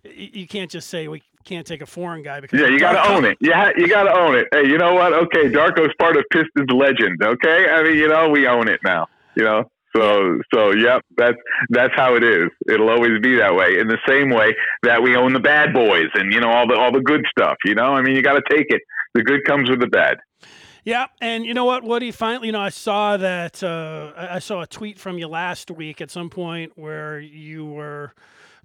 You 0.03 0.47
can't 0.47 0.71
just 0.71 0.89
say 0.89 1.07
we 1.07 1.23
can't 1.43 1.65
take 1.65 1.81
a 1.81 1.85
foreign 1.85 2.21
guy 2.23 2.39
because 2.39 2.59
yeah, 2.59 2.67
you 2.67 2.79
got 2.79 2.93
to 2.93 3.11
own 3.11 3.25
it. 3.25 3.37
Yeah, 3.41 3.71
you 3.75 3.89
got 3.89 4.03
to 4.03 4.13
own 4.13 4.35
it. 4.35 4.47
Hey, 4.53 4.67
you 4.67 4.77
know 4.77 4.93
what? 4.93 5.11
Okay, 5.11 5.49
Darko's 5.49 5.93
part 5.99 6.15
of 6.15 6.23
Pistons 6.31 6.69
legend. 6.71 7.21
Okay, 7.21 7.67
I 7.69 7.83
mean, 7.83 7.95
you 7.95 8.07
know, 8.07 8.29
we 8.29 8.47
own 8.47 8.67
it 8.67 8.79
now. 8.83 9.07
You 9.35 9.43
know, 9.43 9.71
so 9.95 10.39
so 10.53 10.71
yep, 10.71 11.03
that's 11.17 11.37
that's 11.69 11.93
how 11.95 12.15
it 12.15 12.23
is. 12.23 12.49
It'll 12.69 12.89
always 12.89 13.19
be 13.21 13.35
that 13.37 13.55
way. 13.55 13.79
In 13.79 13.87
the 13.87 13.97
same 14.07 14.29
way 14.29 14.55
that 14.83 15.01
we 15.01 15.15
own 15.15 15.33
the 15.33 15.39
bad 15.39 15.73
boys 15.73 16.09
and 16.13 16.31
you 16.31 16.39
know 16.39 16.49
all 16.49 16.67
the 16.67 16.75
all 16.75 16.91
the 16.91 17.01
good 17.01 17.25
stuff. 17.31 17.57
You 17.65 17.75
know, 17.75 17.93
I 17.93 18.01
mean, 18.01 18.15
you 18.15 18.21
got 18.21 18.33
to 18.33 18.43
take 18.49 18.67
it. 18.69 18.81
The 19.13 19.23
good 19.23 19.43
comes 19.45 19.69
with 19.69 19.79
the 19.79 19.87
bad. 19.87 20.17
Yeah, 20.87 21.07
and 21.19 21.45
you 21.45 21.53
know 21.53 21.65
what, 21.65 21.83
Woody? 21.83 22.11
Finally, 22.11 22.45
you 22.45 22.53
know, 22.53 22.61
I 22.61 22.69
saw 22.69 23.17
that. 23.17 23.61
Uh, 23.61 24.13
I 24.15 24.39
saw 24.39 24.61
a 24.61 24.65
tweet 24.65 24.97
from 24.97 25.17
you 25.17 25.27
last 25.27 25.69
week 25.69 25.99
at 25.99 26.09
some 26.09 26.29
point 26.29 26.71
where 26.77 27.19
you 27.19 27.65
were 27.65 28.13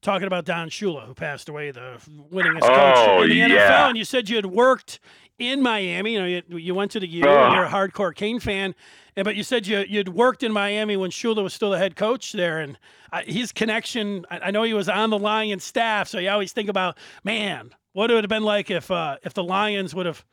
talking 0.03 0.29
about 0.29 0.45
Don 0.45 0.71
Shula, 0.71 1.05
who 1.05 1.15
passed 1.15 1.49
away, 1.49 1.73
the 1.73 1.99
winningest 2.33 2.61
oh, 2.63 2.69
coach 2.69 3.25
in 3.25 3.29
the 3.31 3.35
yeah. 3.35 3.69
NFL, 3.69 3.89
and 3.89 3.99
you 3.99 4.05
said 4.05 4.29
you 4.29 4.37
had 4.37 4.47
worked 4.47 5.01
in 5.41 5.61
Miami. 5.63 6.13
You 6.13 6.21
know, 6.21 6.27
you, 6.27 6.59
you 6.59 6.75
went 6.77 6.93
to 6.93 7.01
the 7.01 7.09
U. 7.09 7.25
Oh. 7.27 7.55
You're 7.55 7.65
a 7.65 7.69
hardcore 7.69 8.15
Cane 8.15 8.39
fan, 8.39 8.77
and 9.17 9.25
but 9.25 9.35
you 9.35 9.43
said 9.43 9.67
you 9.67 9.85
you'd 9.89 10.11
worked 10.11 10.45
in 10.45 10.53
Miami 10.53 10.97
when 10.97 11.11
Shula 11.11 11.43
was 11.43 11.53
still 11.53 11.73
the 11.73 11.79
head 11.79 11.97
coach 11.97 12.31
there, 12.31 12.61
and 12.61 12.79
uh, 13.13 13.23
his 13.27 13.51
connection. 13.51 14.27
I, 14.31 14.39
I 14.39 14.51
know 14.53 14.63
he 14.63 14.75
was 14.75 14.89
on 14.89 15.11
the 15.11 15.19
Lions 15.19 15.65
staff, 15.65 16.07
so 16.07 16.21
you 16.21 16.31
always 16.31 16.53
think 16.53 16.69
about, 16.69 16.97
man, 17.25 17.75
what 17.95 18.13
it 18.13 18.15
would 18.15 18.23
have 18.23 18.29
been 18.29 18.45
like 18.45 18.71
if 18.71 18.93
uh, 18.93 19.17
if 19.25 19.35
the 19.35 19.43
Lions 19.43 19.93
would 19.93 20.07
have 20.07 20.25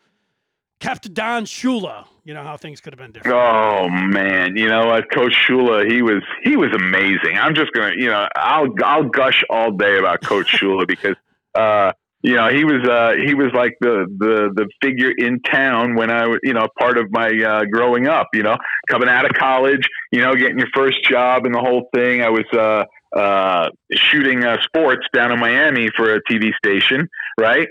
kept 0.79 1.13
Don 1.13 1.45
Shula. 1.45 2.05
You 2.23 2.33
know 2.33 2.43
how 2.43 2.57
things 2.57 2.79
could 2.81 2.93
have 2.93 2.99
been 2.99 3.11
different. 3.11 3.35
Oh 3.35 3.89
man, 3.89 4.55
you 4.55 4.67
know 4.67 4.87
what, 4.87 5.11
Coach 5.11 5.33
Shula, 5.47 5.89
he 5.89 6.01
was 6.01 6.23
he 6.43 6.55
was 6.55 6.69
amazing. 6.73 7.37
I'm 7.37 7.55
just 7.55 7.71
gonna, 7.73 7.93
you 7.95 8.07
know, 8.07 8.27
I'll 8.35 8.67
I'll 8.83 9.05
gush 9.05 9.43
all 9.49 9.71
day 9.71 9.97
about 9.97 10.21
Coach 10.23 10.47
Shula 10.59 10.87
because, 10.87 11.15
uh, 11.55 11.91
you 12.21 12.35
know, 12.35 12.49
he 12.49 12.65
was 12.65 12.87
uh, 12.87 13.13
he 13.25 13.33
was 13.33 13.51
like 13.53 13.75
the 13.81 14.05
the 14.17 14.51
the 14.55 14.67
figure 14.81 15.11
in 15.11 15.41
town 15.41 15.95
when 15.95 16.11
I 16.11 16.27
was, 16.27 16.39
you 16.43 16.53
know, 16.53 16.67
part 16.77 16.97
of 16.97 17.07
my 17.11 17.29
uh, 17.29 17.65
growing 17.71 18.07
up. 18.07 18.27
You 18.33 18.43
know, 18.43 18.57
coming 18.89 19.09
out 19.09 19.25
of 19.25 19.31
college, 19.33 19.87
you 20.11 20.21
know, 20.21 20.35
getting 20.35 20.59
your 20.59 20.69
first 20.73 21.03
job 21.03 21.45
and 21.45 21.55
the 21.55 21.59
whole 21.59 21.89
thing. 21.93 22.21
I 22.21 22.29
was. 22.29 22.45
Uh, 22.53 22.85
uh, 23.15 23.69
shooting 23.91 24.43
uh, 24.43 24.57
sports 24.61 25.05
down 25.13 25.31
in 25.31 25.39
Miami 25.39 25.89
for 25.95 26.13
a 26.13 26.21
TV 26.23 26.51
station, 26.63 27.07
right? 27.39 27.67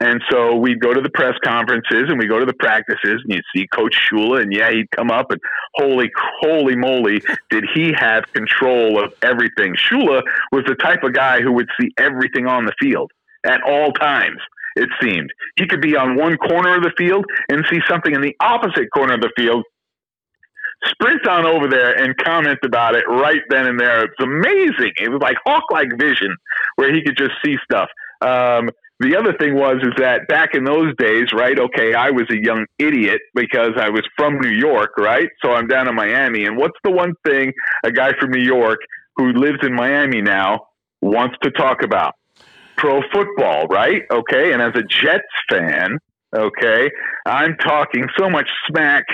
And 0.00 0.20
so 0.30 0.56
we'd 0.56 0.80
go 0.80 0.92
to 0.92 1.00
the 1.00 1.10
press 1.10 1.34
conferences 1.44 2.04
and 2.08 2.18
we 2.18 2.26
go 2.26 2.40
to 2.40 2.46
the 2.46 2.54
practices, 2.54 3.22
and 3.24 3.34
you'd 3.34 3.44
see 3.54 3.66
Coach 3.68 3.94
Shula, 4.10 4.42
and 4.42 4.52
yeah, 4.52 4.70
he'd 4.70 4.90
come 4.90 5.10
up 5.10 5.30
and 5.30 5.40
holy, 5.74 6.10
holy 6.40 6.76
moly, 6.76 7.22
did 7.50 7.64
he 7.72 7.92
have 7.96 8.24
control 8.32 9.02
of 9.02 9.12
everything? 9.22 9.74
Shula 9.74 10.22
was 10.52 10.64
the 10.66 10.74
type 10.74 11.02
of 11.04 11.12
guy 11.12 11.40
who 11.40 11.52
would 11.52 11.68
see 11.80 11.90
everything 11.98 12.46
on 12.46 12.64
the 12.64 12.72
field 12.80 13.10
at 13.44 13.62
all 13.62 13.92
times. 13.92 14.40
It 14.76 14.88
seemed 15.02 15.30
he 15.56 15.66
could 15.66 15.80
be 15.80 15.96
on 15.96 16.16
one 16.16 16.36
corner 16.36 16.76
of 16.76 16.82
the 16.82 16.92
field 16.96 17.24
and 17.48 17.64
see 17.70 17.80
something 17.88 18.14
in 18.14 18.20
the 18.20 18.36
opposite 18.40 18.88
corner 18.94 19.14
of 19.14 19.20
the 19.20 19.32
field 19.36 19.64
sprint 20.88 21.26
on 21.28 21.46
over 21.46 21.68
there 21.68 21.92
and 21.92 22.16
comment 22.16 22.58
about 22.64 22.94
it 22.94 23.04
right 23.08 23.42
then 23.50 23.66
and 23.66 23.78
there. 23.78 24.04
It's 24.04 24.20
amazing. 24.20 24.92
It 25.00 25.10
was 25.10 25.20
like 25.20 25.36
hawk-like 25.44 25.98
vision 25.98 26.34
where 26.76 26.92
he 26.92 27.02
could 27.02 27.16
just 27.16 27.32
see 27.44 27.56
stuff. 27.64 27.88
Um, 28.22 28.70
the 29.00 29.16
other 29.16 29.32
thing 29.32 29.54
was 29.54 29.76
is 29.82 29.94
that 29.96 30.28
back 30.28 30.54
in 30.54 30.64
those 30.64 30.94
days, 30.98 31.32
right? 31.32 31.58
Okay, 31.58 31.94
I 31.94 32.10
was 32.10 32.26
a 32.30 32.36
young 32.36 32.66
idiot 32.78 33.22
because 33.34 33.72
I 33.78 33.88
was 33.88 34.02
from 34.16 34.38
New 34.38 34.50
York, 34.50 34.90
right? 34.98 35.28
So 35.42 35.52
I'm 35.52 35.66
down 35.66 35.88
in 35.88 35.94
Miami, 35.94 36.44
and 36.44 36.58
what's 36.58 36.76
the 36.84 36.90
one 36.90 37.14
thing 37.24 37.52
a 37.82 37.90
guy 37.90 38.12
from 38.20 38.30
New 38.30 38.42
York 38.42 38.78
who 39.16 39.32
lives 39.32 39.58
in 39.62 39.74
Miami 39.74 40.20
now 40.20 40.66
wants 41.00 41.36
to 41.42 41.50
talk 41.50 41.82
about? 41.82 42.14
Pro 42.76 43.00
football, 43.10 43.66
right? 43.68 44.02
Okay, 44.10 44.52
and 44.52 44.60
as 44.60 44.72
a 44.74 44.82
Jets 44.82 45.24
fan, 45.50 45.98
okay, 46.36 46.90
I'm 47.24 47.56
talking 47.56 48.06
so 48.18 48.28
much 48.28 48.48
smack 48.68 49.06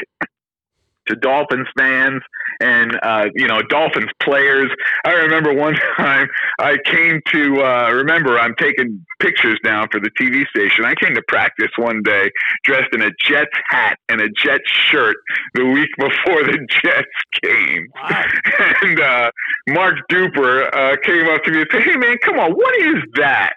to 1.09 1.17
Dolphins 1.17 1.69
fans 1.79 2.23
and 2.61 2.99
uh, 3.03 3.27
you 3.35 3.47
know 3.47 3.61
Dolphins 3.69 4.11
players. 4.23 4.71
I 5.05 5.13
remember 5.13 5.53
one 5.53 5.75
time 5.97 6.29
I 6.59 6.77
came 6.85 7.21
to 7.33 7.63
uh, 7.63 7.91
remember 7.93 8.39
I'm 8.39 8.55
taking 8.59 9.05
pictures 9.21 9.59
now 9.65 9.87
for 9.91 10.01
the 10.01 10.11
TV 10.21 10.47
station. 10.49 10.85
I 10.85 10.95
came 10.95 11.15
to 11.15 11.23
practice 11.29 11.71
one 11.77 12.03
day 12.03 12.31
dressed 12.65 12.93
in 12.93 13.03
a 13.03 13.11
Jets 13.25 13.51
hat 13.69 13.99
and 14.09 14.21
a 14.21 14.29
Jets 14.31 14.71
shirt 14.71 15.17
the 15.55 15.65
week 15.67 15.91
before 15.99 16.43
the 16.45 16.59
Jets 16.83 17.07
game, 17.43 17.87
Wow. 17.95 18.25
and 18.83 19.01
uh, 19.01 19.31
Mark 19.69 19.97
Duper 20.11 20.73
uh, 20.75 20.97
came 21.03 21.29
up 21.29 21.43
to 21.45 21.51
me 21.51 21.61
and 21.61 21.69
said, 21.73 21.83
"Hey 21.83 21.97
man, 21.97 22.17
come 22.25 22.39
on, 22.39 22.53
what 22.53 22.75
is 22.83 23.03
that?" 23.17 23.55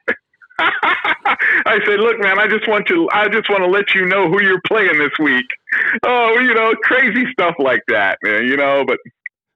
I 1.65 1.79
said, 1.85 1.99
"Look, 1.99 2.19
man, 2.19 2.39
I 2.39 2.47
just 2.47 2.67
want 2.67 2.87
to, 2.87 3.09
I 3.11 3.27
just 3.27 3.49
want 3.49 3.63
to 3.63 3.69
let 3.69 3.93
you 3.93 4.05
know 4.05 4.29
who 4.29 4.41
you're 4.41 4.61
playing 4.67 4.97
this 4.97 5.11
week." 5.19 5.45
Oh, 6.03 6.37
you 6.39 6.53
know, 6.53 6.73
crazy 6.83 7.25
stuff 7.31 7.55
like 7.59 7.81
that, 7.87 8.17
man. 8.23 8.45
You 8.45 8.57
know, 8.57 8.83
but 8.85 8.97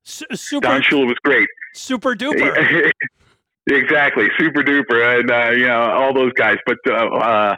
Su- 0.04 0.26
super, 0.34 0.68
Don 0.68 0.82
Shula 0.82 1.08
was 1.08 1.18
great. 1.24 1.48
super 1.74 2.16
duper. 2.16 2.92
exactly, 3.70 4.28
super 4.38 4.64
duper, 4.64 5.20
and 5.20 5.32
uh, 5.32 5.52
you 5.52 5.68
know 5.68 5.82
all 5.82 6.14
those 6.14 6.34
guys. 6.34 6.58
But 6.66 6.78
uh, 6.88 6.94
uh, 6.94 7.56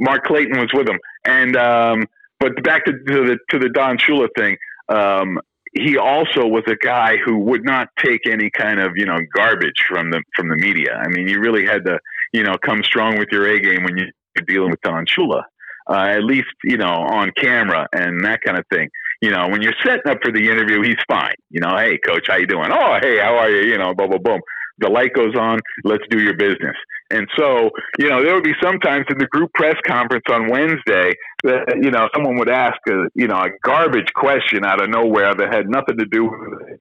Mark 0.00 0.24
Clayton 0.24 0.58
was 0.58 0.70
with 0.72 0.88
him, 0.88 0.98
and 1.24 1.56
um, 1.56 2.06
but 2.40 2.62
back 2.62 2.84
to, 2.86 2.92
to 2.92 3.26
the 3.26 3.38
to 3.50 3.58
the 3.58 3.68
Don 3.68 3.98
Shula 3.98 4.28
thing. 4.36 4.56
Um, 4.88 5.40
he 5.72 5.98
also 5.98 6.46
was 6.46 6.62
a 6.68 6.76
guy 6.76 7.16
who 7.18 7.38
would 7.38 7.64
not 7.64 7.88
take 7.98 8.26
any 8.26 8.50
kind 8.50 8.80
of 8.80 8.92
you 8.96 9.06
know 9.06 9.18
garbage 9.34 9.84
from 9.88 10.10
the 10.10 10.22
from 10.34 10.48
the 10.48 10.56
media. 10.56 10.94
I 10.94 11.08
mean, 11.08 11.28
you 11.28 11.40
really 11.40 11.66
had 11.66 11.84
to 11.84 11.98
you 12.36 12.42
know 12.42 12.56
come 12.64 12.82
strong 12.84 13.18
with 13.18 13.28
your 13.32 13.46
A 13.48 13.58
game 13.60 13.84
when 13.84 13.96
you're 13.96 14.46
dealing 14.46 14.70
with 14.70 14.80
Don 14.82 15.06
Shula. 15.06 15.42
Uh, 15.88 16.16
at 16.18 16.24
least 16.24 16.48
you 16.64 16.76
know 16.76 16.92
on 16.92 17.32
camera 17.36 17.86
and 17.92 18.24
that 18.24 18.40
kind 18.44 18.58
of 18.58 18.64
thing. 18.72 18.88
You 19.22 19.30
know, 19.30 19.48
when 19.48 19.62
you're 19.62 19.74
setting 19.82 20.10
up 20.10 20.18
for 20.22 20.30
the 20.30 20.50
interview, 20.50 20.82
he's 20.82 21.02
fine. 21.08 21.34
You 21.48 21.60
know, 21.60 21.76
hey 21.76 21.98
coach, 21.98 22.26
how 22.28 22.36
you 22.36 22.46
doing? 22.46 22.70
Oh, 22.70 22.98
hey, 23.00 23.18
how 23.18 23.36
are 23.36 23.50
you? 23.50 23.70
You 23.70 23.78
know, 23.78 23.94
boom, 23.94 24.10
boom, 24.10 24.22
boom. 24.22 24.40
The 24.78 24.90
light 24.90 25.14
goes 25.14 25.34
on. 25.34 25.58
Let's 25.84 26.04
do 26.10 26.20
your 26.20 26.36
business. 26.36 26.76
And 27.10 27.26
so, 27.38 27.70
you 27.98 28.10
know, 28.10 28.22
there 28.22 28.34
would 28.34 28.44
be 28.44 28.54
sometimes 28.62 29.06
in 29.08 29.16
the 29.16 29.26
group 29.26 29.50
press 29.54 29.76
conference 29.86 30.24
on 30.30 30.50
Wednesday 30.50 31.12
that 31.44 31.78
you 31.80 31.90
know 31.90 32.08
someone 32.14 32.36
would 32.38 32.50
ask 32.50 32.76
a 32.88 33.08
you 33.14 33.26
know 33.28 33.36
a 33.36 33.48
garbage 33.64 34.12
question 34.14 34.64
out 34.64 34.82
of 34.82 34.90
nowhere 34.90 35.34
that 35.34 35.54
had 35.54 35.68
nothing 35.68 35.96
to 35.98 36.04
do 36.04 36.24
with 36.24 36.68
it. 36.68 36.80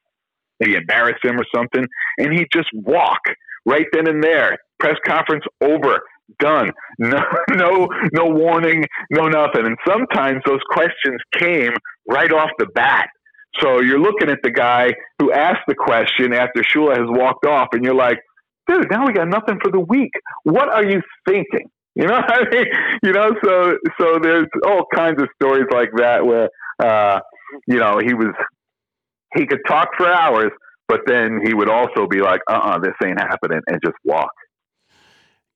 Maybe 0.60 0.76
embarrass 0.76 1.18
him 1.24 1.40
or 1.40 1.46
something, 1.54 1.86
and 2.18 2.34
he'd 2.34 2.48
just 2.54 2.70
walk 2.74 3.20
right 3.66 3.86
then 3.94 4.08
and 4.08 4.24
there. 4.24 4.58
Press 4.80 4.96
conference 5.06 5.44
over 5.62 6.00
done. 6.40 6.72
No, 6.98 7.22
no, 7.52 7.90
no 8.14 8.26
warning, 8.26 8.86
no 9.12 9.28
nothing. 9.28 9.66
And 9.66 9.76
sometimes 9.86 10.42
those 10.46 10.62
questions 10.70 11.20
came 11.38 11.74
right 12.08 12.32
off 12.32 12.50
the 12.58 12.68
bat. 12.74 13.10
So 13.60 13.82
you're 13.82 14.00
looking 14.00 14.30
at 14.30 14.40
the 14.44 14.52
guy 14.52 14.94
who 15.20 15.34
asked 15.34 15.64
the 15.68 15.76
question 15.76 16.34
after 16.34 16.62
Shula 16.62 16.98
has 16.98 17.08
walked 17.10 17.46
off, 17.46 17.68
and 17.74 17.84
you're 17.84 17.96
like, 17.96 18.20
dude, 18.68 18.90
now 18.90 19.06
we 19.06 19.12
got 19.12 19.28
nothing 19.28 19.60
for 19.62 19.72
the 19.72 19.80
week. 19.80 20.12
What 20.44 20.70
are 20.70 20.86
you 20.86 21.02
thinking? 21.28 21.70
You 21.98 22.08
know, 22.08 22.16
I 22.16 22.44
mean, 22.52 22.66
you 23.04 23.14
know, 23.14 23.30
so 23.42 23.78
so 23.98 24.20
there's 24.22 24.48
all 24.68 24.86
kinds 24.94 25.22
of 25.22 25.30
stories 25.42 25.68
like 25.72 25.92
that 25.96 26.26
where, 26.26 26.50
uh, 26.78 27.22
you 27.68 27.78
know, 27.78 28.00
he 28.06 28.14
was 28.14 28.34
he 29.36 29.46
could 29.46 29.62
talk 29.68 29.90
for 29.98 30.10
hours, 30.12 30.52
but 30.88 31.02
then 31.08 31.42
he 31.46 31.54
would 31.54 31.70
also 31.70 32.08
be 32.08 32.22
like, 32.22 32.42
uh, 32.50 32.54
uh 32.54 32.80
this 32.80 32.94
ain't 33.04 33.20
happening, 33.20 33.62
and 33.68 33.80
just 33.84 33.98
walk. 34.04 34.32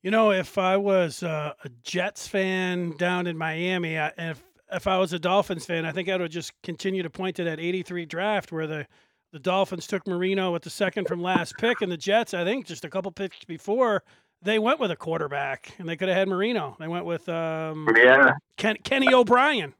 You 0.01 0.11
know, 0.11 0.31
if 0.31 0.57
I 0.57 0.77
was 0.77 1.23
uh, 1.23 1.53
a 1.63 1.69
Jets 1.83 2.27
fan 2.27 2.95
down 2.97 3.27
in 3.27 3.37
Miami, 3.37 3.97
I, 3.97 4.11
if 4.17 4.41
if 4.71 4.87
I 4.87 4.97
was 4.97 5.13
a 5.13 5.19
Dolphins 5.19 5.65
fan, 5.65 5.85
I 5.85 5.91
think 5.91 6.09
I 6.09 6.17
would 6.17 6.31
just 6.31 6.53
continue 6.63 7.03
to 7.03 7.09
point 7.09 7.35
to 7.37 7.43
that 7.45 7.59
'83 7.59 8.05
draft 8.05 8.51
where 8.51 8.67
the 8.67 8.87
the 9.31 9.39
Dolphins 9.39 9.85
took 9.87 10.07
Marino 10.07 10.51
with 10.51 10.63
the 10.63 10.69
second 10.69 11.07
from 11.07 11.21
last 11.21 11.53
pick, 11.59 11.81
and 11.81 11.91
the 11.91 11.97
Jets, 11.97 12.33
I 12.33 12.43
think, 12.43 12.65
just 12.65 12.85
a 12.85 12.89
couple 12.89 13.11
picks 13.11 13.43
before, 13.45 14.03
they 14.41 14.57
went 14.57 14.79
with 14.79 14.91
a 14.91 14.95
quarterback, 14.95 15.73
and 15.77 15.87
they 15.87 15.95
could 15.95 16.07
have 16.07 16.17
had 16.17 16.27
Marino. 16.27 16.75
They 16.79 16.87
went 16.87 17.05
with 17.05 17.27
um, 17.29 17.87
Yeah, 17.95 18.31
Ken, 18.57 18.77
Kenny 18.83 19.13
O'Brien. 19.13 19.73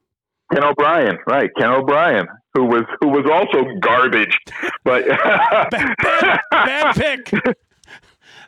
Ken 0.53 0.63
O'Brien, 0.63 1.17
right? 1.27 1.49
Ken 1.57 1.69
O'Brien, 1.69 2.27
who 2.53 2.65
was 2.65 2.83
who 3.01 3.09
was 3.09 3.25
also 3.31 3.65
garbage, 3.79 4.37
but 4.83 5.05
Bad, 5.07 5.69
bad, 6.01 6.39
bad 6.51 6.95
pick. 6.95 7.31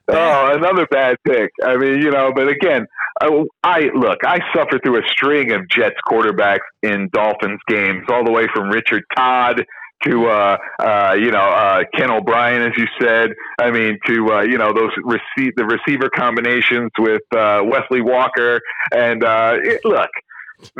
oh, 0.07 0.55
another 0.55 0.87
bad 0.89 1.17
pick. 1.25 1.51
I 1.63 1.77
mean, 1.77 2.01
you 2.01 2.11
know, 2.11 2.31
but 2.35 2.47
again, 2.47 2.85
I, 3.21 3.43
I 3.63 3.79
look. 3.95 4.19
I 4.25 4.39
suffered 4.55 4.81
through 4.83 4.99
a 4.99 5.07
string 5.09 5.51
of 5.51 5.67
Jets 5.69 5.97
quarterbacks 6.09 6.59
in 6.81 7.09
Dolphins 7.13 7.59
games, 7.67 8.03
all 8.09 8.25
the 8.25 8.31
way 8.31 8.47
from 8.53 8.69
Richard 8.69 9.03
Todd 9.15 9.63
to 10.03 10.27
uh, 10.27 10.57
uh, 10.79 11.13
you 11.17 11.31
know 11.31 11.39
uh, 11.39 11.83
Ken 11.95 12.09
O'Brien, 12.11 12.61
as 12.61 12.71
you 12.77 12.85
said. 12.99 13.31
I 13.59 13.71
mean, 13.71 13.97
to 14.07 14.33
uh, 14.33 14.41
you 14.41 14.57
know 14.57 14.73
those 14.73 14.91
receive 15.03 15.55
the 15.55 15.65
receiver 15.65 16.09
combinations 16.15 16.89
with 16.97 17.21
uh, 17.35 17.61
Wesley 17.63 18.01
Walker, 18.01 18.59
and 18.93 19.23
uh, 19.23 19.57
it, 19.61 19.81
look. 19.83 20.09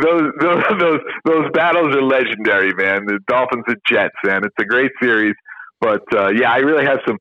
Those, 0.02 0.32
those 0.40 0.64
those 0.80 1.00
those 1.26 1.52
battles 1.54 1.96
are 1.96 2.02
legendary, 2.02 2.74
man. 2.74 3.06
The 3.06 3.20
Dolphins 3.28 3.64
and 3.68 3.78
Jets, 3.88 4.16
man. 4.24 4.44
It's 4.44 4.56
a 4.60 4.66
great 4.66 4.92
series. 5.02 5.36
But 5.80 6.04
uh, 6.14 6.30
yeah, 6.30 6.52
I 6.52 6.58
really 6.58 6.86
have 6.86 7.00
some 7.08 7.18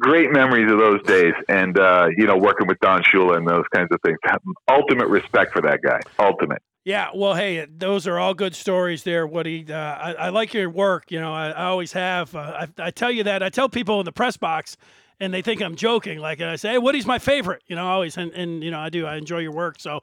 great 0.00 0.32
memories 0.32 0.70
of 0.70 0.78
those 0.78 1.02
days, 1.04 1.32
and 1.48 1.78
uh, 1.78 2.08
you 2.16 2.26
know, 2.26 2.36
working 2.36 2.66
with 2.66 2.78
Don 2.80 3.02
Shula 3.02 3.36
and 3.36 3.48
those 3.48 3.64
kinds 3.74 3.88
of 3.90 3.98
things. 4.04 4.18
Ultimate 4.70 5.08
respect 5.08 5.52
for 5.52 5.62
that 5.62 5.80
guy. 5.82 6.00
Ultimate. 6.18 6.62
Yeah, 6.84 7.10
well, 7.14 7.34
hey, 7.34 7.64
those 7.64 8.08
are 8.08 8.18
all 8.18 8.34
good 8.34 8.56
stories 8.56 9.04
there, 9.04 9.24
Woody. 9.24 9.64
Uh, 9.68 9.76
I, 9.76 10.12
I, 10.14 10.28
like 10.30 10.52
your 10.52 10.68
work. 10.68 11.12
You 11.12 11.20
know, 11.20 11.32
I, 11.32 11.50
I 11.50 11.64
always 11.66 11.92
have. 11.92 12.34
Uh, 12.34 12.66
I, 12.78 12.86
I, 12.86 12.90
tell 12.90 13.10
you 13.10 13.22
that. 13.22 13.40
I 13.40 13.50
tell 13.50 13.68
people 13.68 14.00
in 14.00 14.04
the 14.04 14.10
press 14.10 14.36
box, 14.36 14.76
and 15.20 15.32
they 15.32 15.42
think 15.42 15.62
I'm 15.62 15.76
joking. 15.76 16.18
Like 16.18 16.40
I 16.40 16.56
say, 16.56 16.70
hey, 16.72 16.78
Woody's 16.78 17.06
my 17.06 17.20
favorite. 17.20 17.62
You 17.68 17.76
know, 17.76 17.86
always, 17.86 18.16
and, 18.16 18.32
and 18.32 18.64
you 18.64 18.72
know, 18.72 18.80
I 18.80 18.88
do. 18.88 19.06
I 19.06 19.16
enjoy 19.16 19.38
your 19.38 19.52
work. 19.52 19.78
So 19.78 20.00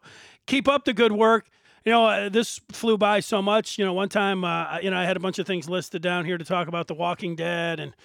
keep 0.47 0.69
up 0.69 0.85
the 0.85 0.93
good 0.93 1.11
work. 1.11 1.49
You 1.85 1.91
know, 1.91 2.05
uh, 2.05 2.29
this 2.29 2.59
flew 2.71 2.97
by 2.97 3.19
so 3.19 3.41
much. 3.41 3.77
You 3.77 3.85
know, 3.85 3.93
one 3.93 4.09
time, 4.09 4.43
uh, 4.43 4.79
you 4.81 4.91
know, 4.91 4.97
I 4.97 5.05
had 5.05 5.17
a 5.17 5.19
bunch 5.19 5.39
of 5.39 5.47
things 5.47 5.69
listed 5.69 6.01
down 6.01 6.25
here 6.25 6.37
to 6.37 6.45
talk 6.45 6.67
about 6.67 6.87
The 6.87 6.93
Walking 6.93 7.35
Dead, 7.35 7.79
and 7.79 7.95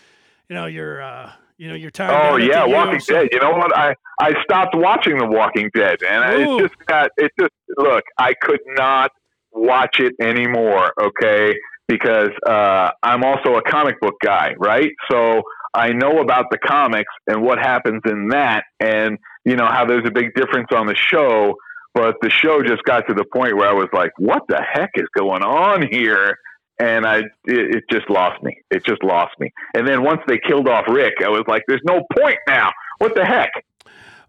you 0.48 0.54
know, 0.54 0.66
your 0.66 1.02
uh, 1.02 1.32
you 1.56 1.68
know, 1.68 1.74
your 1.74 1.90
time. 1.90 2.10
Oh 2.12 2.37
yeah, 2.37 2.64
Walking 2.64 3.00
so. 3.00 3.14
Dead. 3.14 3.28
You 3.32 3.40
know 3.40 3.52
what? 3.52 3.76
I 3.76 3.94
I 4.20 4.32
stopped 4.42 4.74
watching 4.74 5.18
The 5.18 5.26
Walking 5.26 5.70
Dead, 5.74 5.98
and 6.08 6.40
Ooh. 6.40 6.58
it 6.58 6.62
just 6.62 6.87
got 6.87 7.10
it 7.16 7.32
just 7.38 7.52
look. 7.76 8.04
I 8.18 8.34
could 8.34 8.60
not 8.66 9.10
watch 9.52 10.00
it 10.00 10.14
anymore. 10.20 10.92
Okay, 11.00 11.54
because 11.88 12.30
uh, 12.46 12.90
I'm 13.02 13.24
also 13.24 13.56
a 13.56 13.62
comic 13.62 14.00
book 14.00 14.14
guy, 14.22 14.54
right? 14.58 14.90
So 15.10 15.42
I 15.74 15.92
know 15.92 16.20
about 16.20 16.46
the 16.50 16.58
comics 16.58 17.12
and 17.26 17.42
what 17.42 17.58
happens 17.58 18.02
in 18.06 18.28
that, 18.28 18.64
and 18.80 19.18
you 19.44 19.56
know 19.56 19.66
how 19.66 19.84
there's 19.84 20.06
a 20.06 20.12
big 20.12 20.34
difference 20.34 20.68
on 20.74 20.87
the 20.87 20.96
show. 20.96 21.54
But 21.94 22.16
the 22.20 22.30
show 22.30 22.62
just 22.62 22.83
got 22.85 23.07
to 23.09 23.14
the 23.14 23.24
point 23.24 23.57
where 23.57 23.68
I 23.68 23.72
was 23.72 23.88
like, 23.92 24.11
"What 24.18 24.42
the 24.48 24.61
heck 24.61 24.90
is 24.96 25.09
going 25.16 25.42
on 25.42 25.87
here?" 25.90 26.37
and 26.78 27.07
I 27.07 27.18
it, 27.18 27.76
it, 27.76 27.85
just 27.90 28.11
lost 28.11 28.42
me. 28.42 28.59
It 28.70 28.85
just 28.85 29.02
lost 29.02 29.38
me. 29.38 29.52
And 29.74 29.87
then 29.87 30.02
once 30.02 30.20
they 30.26 30.38
killed 30.38 30.68
off 30.68 30.85
Rick, 30.88 31.14
I 31.24 31.28
was 31.28 31.44
like, 31.46 31.62
"There's 31.68 31.83
no 31.85 32.02
point 32.18 32.38
now. 32.48 32.72
What 32.98 33.14
the 33.14 33.24
heck?" 33.24 33.50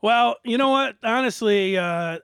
Well, 0.02 0.36
you 0.44 0.58
know 0.58 0.70
what? 0.70 0.98
Honestly, 1.04 1.78
uh, 1.78 2.20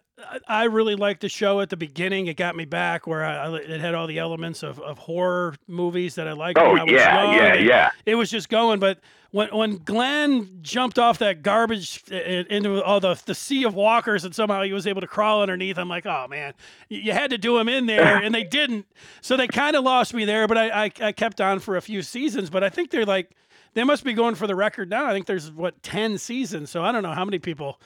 I 0.48 0.66
really 0.66 0.96
liked 0.96 1.22
the 1.22 1.30
show 1.30 1.62
at 1.62 1.70
the 1.70 1.78
beginning. 1.78 2.28
It 2.28 2.38
got 2.38 2.56
me 2.56 2.66
back 2.66 3.08
where 3.08 3.26
I, 3.26 3.56
it 3.56 3.82
had 3.82 3.96
all 3.96 4.08
the 4.08 4.20
elements 4.20 4.62
of, 4.62 4.80
of 4.80 5.00
horror 5.00 5.56
movies 5.68 6.16
that 6.16 6.28
I 6.28 6.34
liked. 6.34 6.60
Oh 6.60 6.76
yeah, 6.86 7.36
yeah, 7.36 7.54
yeah. 7.56 7.90
It 8.06 8.16
was 8.16 8.30
just 8.30 8.50
going, 8.50 8.80
but 8.80 9.00
when 9.32 9.50
when 9.50 9.78
Glenn 9.78 10.60
jumped 10.62 11.00
off 11.00 11.18
that 11.20 11.42
garbage 11.42 12.04
into 12.10 12.84
all 12.84 13.00
the 13.00 13.22
the 13.26 13.36
sea 13.36 13.64
of 13.64 13.74
walkers 13.74 14.26
and 14.26 14.36
somehow 14.36 14.62
he 14.62 14.74
was 14.74 14.86
able 14.86 15.02
to 15.02 15.08
crawl 15.08 15.42
underneath, 15.42 15.78
I'm 15.78 15.90
like, 15.90 16.06
oh 16.06 16.28
man, 16.30 16.54
you 16.90 17.14
had 17.14 17.32
to 17.32 17.38
do 17.38 17.58
him 17.58 17.70
in 17.70 17.86
there, 17.86 18.18
and 18.18 18.36
they 18.36 18.44
didn't. 18.44 18.86
So 19.22 19.38
they 19.38 19.48
kind 19.48 19.76
of 19.76 19.84
lost 19.84 20.14
me 20.14 20.26
there, 20.26 20.48
but 20.48 20.58
I, 20.58 20.86
I 20.86 20.92
I 21.02 21.12
kept 21.14 21.40
on 21.42 21.60
for 21.60 21.78
a 21.78 21.82
few 21.82 22.02
seasons. 22.02 22.50
But 22.50 22.64
I 22.64 22.70
think 22.70 22.92
they're 22.92 23.06
like 23.06 23.32
they 23.74 23.84
must 23.84 24.04
be 24.04 24.14
going 24.14 24.36
for 24.36 24.48
the 24.48 24.56
record 24.56 24.90
now. 24.90 25.06
I 25.06 25.14
think 25.14 25.26
there's 25.26 25.50
what 25.52 25.82
ten 25.82 26.18
seasons, 26.18 26.70
so 26.70 26.84
I 26.84 26.92
don't 26.92 27.04
know 27.04 27.14
how 27.14 27.26
many 27.26 27.40
people. 27.40 27.80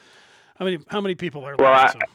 How 0.58 0.66
many? 0.66 0.80
How 0.88 1.02
many 1.02 1.16
people 1.16 1.46
are 1.46 1.56
well, 1.58 1.72
left? 1.72 1.98
I, 1.98 2.00
so. 2.00 2.12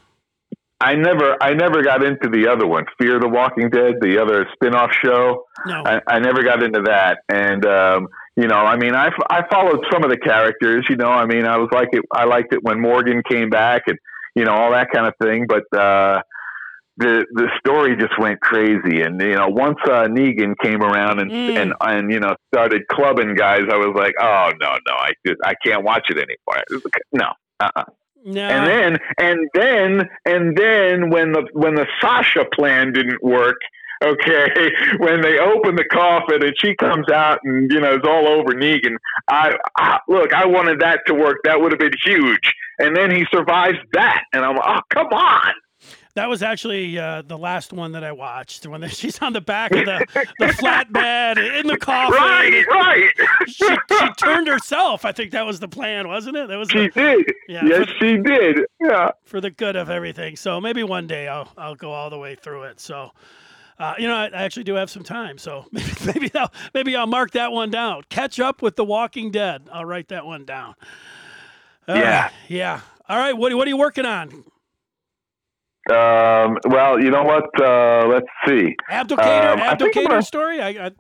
I 0.83 0.95
never, 0.95 1.37
I 1.43 1.53
never 1.53 1.83
got 1.83 2.03
into 2.03 2.31
the 2.31 2.49
other 2.49 2.67
one, 2.67 2.87
Fear 2.99 3.21
the 3.21 3.29
Walking 3.29 3.69
Dead, 3.69 3.97
the 4.01 4.19
other 4.19 4.49
spin-off 4.55 4.91
show. 5.05 5.45
No, 5.67 5.83
I, 5.85 6.01
I 6.07 6.19
never 6.21 6.43
got 6.43 6.63
into 6.63 6.81
that, 6.87 7.19
and 7.29 7.67
um, 7.67 8.09
you 8.41 8.49
know, 8.49 8.57
I 8.57 8.77
mean, 8.77 8.95
I, 8.95 9.11
I 9.29 9.43
followed 9.51 9.85
some 9.93 10.03
of 10.03 10.11
the 10.11 10.17
characters. 10.17 10.87
You 10.89 10.97
know, 10.97 11.11
I 11.11 11.27
mean, 11.27 11.45
I 11.45 11.59
was 11.59 11.69
like 11.73 11.89
it. 11.93 12.03
I 12.13 12.25
liked 12.25 12.55
it 12.55 12.61
when 12.63 12.81
Morgan 12.81 13.23
came 13.29 13.51
back, 13.51 13.83
and 13.87 13.99
you 14.35 14.45
know, 14.45 14.53
all 14.53 14.73
that 14.73 14.91
kind 14.91 15.07
of 15.07 15.13
thing. 15.23 15.47
But 15.47 15.65
uh, 15.79 16.23
the 16.97 17.27
the 17.33 17.49
story 17.59 17.97
just 17.97 18.19
went 18.19 18.41
crazy, 18.41 19.03
and 19.03 19.21
you 19.21 19.35
know, 19.35 19.49
once 19.49 19.77
uh, 19.85 20.09
Negan 20.09 20.55
came 20.63 20.83
around 20.83 21.19
and 21.21 21.31
mm. 21.31 21.61
and 21.61 21.75
and 21.81 22.11
you 22.11 22.19
know 22.19 22.35
started 22.55 22.89
clubbing 22.89 23.35
guys, 23.35 23.63
I 23.71 23.77
was 23.77 23.95
like, 23.95 24.15
oh 24.21 24.53
no, 24.59 24.71
no, 24.87 24.95
I 24.95 25.11
just 25.27 25.39
I 25.45 25.55
can't 25.63 25.85
watch 25.85 26.07
it 26.09 26.17
anymore. 26.17 26.65
No, 27.13 27.33
uh-uh. 27.61 27.85
No. 28.25 28.43
And 28.43 28.67
then 28.67 28.99
and 29.19 29.49
then 29.55 30.09
and 30.25 30.57
then 30.57 31.11
when 31.11 31.33
the 31.33 31.47
when 31.53 31.75
the 31.75 31.87
Sasha 32.01 32.45
plan 32.55 32.93
didn't 32.93 33.23
work, 33.23 33.57
okay, 34.03 34.71
when 34.99 35.21
they 35.21 35.39
open 35.39 35.77
the 35.77 35.85
coffin 35.85 36.43
and 36.45 36.55
she 36.59 36.75
comes 36.77 37.09
out 37.11 37.41
and 37.45 37.71
you 37.71 37.81
know 37.81 37.95
it's 37.95 38.07
all 38.07 38.29
over 38.29 38.53
Negan. 38.53 38.97
I, 39.29 39.57
I 39.79 39.99
look, 40.09 40.33
I 40.33 40.47
wanted 40.47 40.81
that 40.81 41.01
to 41.07 41.15
work. 41.15 41.39
That 41.45 41.61
would 41.61 41.73
have 41.73 41.81
been 41.81 41.97
huge. 42.05 42.53
And 42.79 42.97
then 42.97 43.11
he 43.11 43.25
survives 43.31 43.79
that, 43.93 44.25
and 44.33 44.45
I'm 44.45 44.57
like, 44.57 44.67
oh 44.67 44.81
come 44.91 45.09
on. 45.09 45.53
That 46.15 46.29
was 46.29 46.43
actually 46.43 46.99
uh, 46.99 47.23
the 47.23 47.39
last 47.39 47.73
one 47.73 47.93
that 47.93 48.03
I 48.03 48.11
watched 48.11 48.67
when 48.67 48.87
she's 48.89 49.23
on 49.23 49.33
the 49.33 49.41
back 49.41 49.71
of 49.71 49.85
the, 49.85 50.07
the 50.41 50.47
flatbed 50.47 51.61
in 51.61 51.69
the 51.69 51.77
coffin. 51.77 52.19
Right, 52.19 52.67
right. 52.69 53.11
She, 53.47 53.65
she, 53.65 54.11
turned 54.19 54.49
herself. 54.49 55.05
I 55.05 55.13
think 55.13 55.31
that 55.31 55.47
was 55.47 55.61
the 55.61 55.69
plan, 55.69 56.09
wasn't 56.09 56.37
it? 56.37 56.49
That 56.49 56.57
was. 56.57 56.69
She 56.69 56.89
the, 56.89 56.89
did. 56.89 57.35
Yeah, 57.49 57.65
yes, 57.65 57.87
the, 57.87 57.95
she 58.01 58.17
did. 58.17 58.67
Yeah. 58.81 59.13
For 59.25 59.41
the 59.41 59.51
good 59.51 59.77
of 59.77 59.89
everything. 59.89 60.37
So 60.37 60.61
maybe 60.61 60.83
one 60.83 61.07
day 61.07 61.29
I'll 61.29 61.49
I'll 61.57 61.77
go 61.77 61.93
all 61.93 62.11
the 62.11 62.19
way 62.19 62.35
through 62.35 62.65
it. 62.65 62.81
So. 62.81 63.13
Uh, 63.81 63.95
you 63.99 64.07
know, 64.07 64.15
I, 64.15 64.27
I, 64.27 64.43
actually 64.43 64.65
do 64.65 64.75
have 64.75 64.91
some 64.91 65.03
time, 65.03 65.39
so 65.39 65.65
maybe 65.73 65.91
maybe 66.05 66.31
I'll, 66.35 66.53
maybe 66.75 66.95
I'll 66.95 67.07
mark 67.07 67.31
that 67.31 67.51
one 67.51 67.71
down. 67.71 68.03
Catch 68.11 68.39
up 68.39 68.61
with 68.61 68.77
The 68.77 68.85
Walking 68.85 69.31
Dead. 69.31 69.71
I'll 69.73 69.87
write 69.87 70.09
that 70.09 70.27
one 70.27 70.45
down. 70.45 70.75
Uh, 71.89 71.95
yeah, 71.95 72.31
yeah. 72.47 72.81
All 73.09 73.17
right, 73.17 73.33
what 73.33 73.55
what 73.55 73.67
are 73.67 73.71
you 73.71 73.79
working 73.79 74.05
on? 74.05 74.45
Um, 75.91 76.59
well, 76.69 77.01
you 77.03 77.11
know 77.11 77.25
what? 77.25 77.49
Uh, 77.59 78.07
let's 78.07 78.27
see. 78.47 78.77
Abdicator, 78.91 79.53
um, 79.53 79.59
Abdicator 79.61 80.23
story. 80.23 80.61
I, 80.61 80.69
I, 80.69 80.91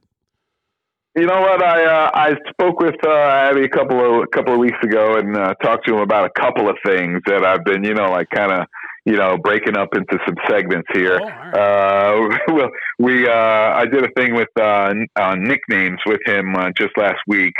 you 1.16 1.26
know 1.26 1.40
what? 1.42 1.62
I 1.62 1.84
uh, 1.84 2.10
I 2.14 2.34
spoke 2.48 2.80
with 2.80 2.96
uh, 3.04 3.10
Abby 3.10 3.64
a 3.64 3.68
couple 3.68 4.00
of 4.00 4.22
a 4.22 4.26
couple 4.28 4.54
of 4.54 4.58
weeks 4.58 4.78
ago 4.82 5.16
and 5.16 5.36
uh, 5.36 5.52
talked 5.62 5.86
to 5.86 5.96
him 5.96 6.00
about 6.00 6.24
a 6.24 6.40
couple 6.40 6.70
of 6.70 6.78
things 6.86 7.20
that 7.26 7.44
I've 7.44 7.62
been, 7.62 7.84
you 7.84 7.92
know, 7.92 8.10
like 8.10 8.30
kind 8.30 8.52
of 8.52 8.66
you 9.10 9.16
know, 9.16 9.36
breaking 9.36 9.76
up 9.76 9.88
into 9.92 10.18
some 10.24 10.36
segments 10.48 10.86
here. 10.94 11.18
Oh, 11.20 11.26
right. 11.26 11.54
uh, 11.54 12.38
well, 12.54 12.70
we, 13.00 13.26
uh, 13.26 13.32
I 13.32 13.84
did 13.86 14.04
a 14.04 14.10
thing 14.16 14.36
with, 14.36 14.48
uh, 14.56 14.94
uh 15.16 15.34
nicknames 15.34 15.98
with 16.06 16.20
him, 16.24 16.54
uh, 16.54 16.70
just 16.78 16.90
last 16.96 17.18
week. 17.26 17.54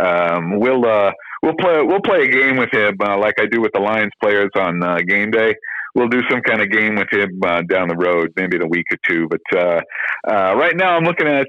Um, 0.00 0.58
we'll, 0.58 0.86
uh, 0.86 1.12
we'll 1.42 1.56
play, 1.60 1.82
we'll 1.82 2.00
play 2.00 2.22
a 2.24 2.28
game 2.28 2.56
with 2.56 2.72
him, 2.72 2.96
like 2.98 3.34
I 3.38 3.44
do 3.44 3.60
with 3.60 3.72
the 3.74 3.80
Lions 3.80 4.12
players 4.22 4.50
on, 4.56 4.80
game 5.06 5.30
day. 5.30 5.54
We'll 5.94 6.08
do 6.08 6.22
some 6.28 6.40
kind 6.40 6.62
of 6.62 6.70
game 6.70 6.96
with 6.96 7.12
him, 7.12 7.38
down 7.38 7.88
the 7.88 7.96
road, 7.96 8.32
maybe 8.34 8.56
in 8.56 8.62
a 8.62 8.66
week 8.66 8.86
or 8.90 8.96
two. 9.06 9.28
But, 9.28 9.84
right 10.26 10.74
now 10.74 10.96
I'm 10.96 11.04
looking 11.04 11.28
at, 11.28 11.46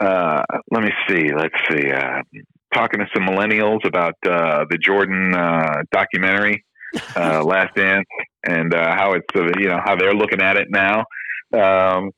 let 0.00 0.82
me 0.82 0.90
see, 1.08 1.30
let's 1.36 1.54
see, 1.68 1.90
talking 2.72 3.00
to 3.00 3.06
some 3.12 3.26
millennials 3.26 3.84
about, 3.84 4.14
the 4.22 4.78
Jordan, 4.80 5.32
documentary 5.92 6.64
uh, 7.16 7.44
Last 7.44 7.74
Dance, 7.74 8.06
and 8.44 8.74
uh, 8.74 8.94
how 8.94 9.12
it's 9.12 9.26
uh, 9.34 9.58
you 9.58 9.68
know 9.68 9.80
how 9.84 9.96
they're 9.96 10.14
looking 10.14 10.40
at 10.40 10.56
it 10.56 10.68
now. 10.70 11.04
Um, 11.52 12.10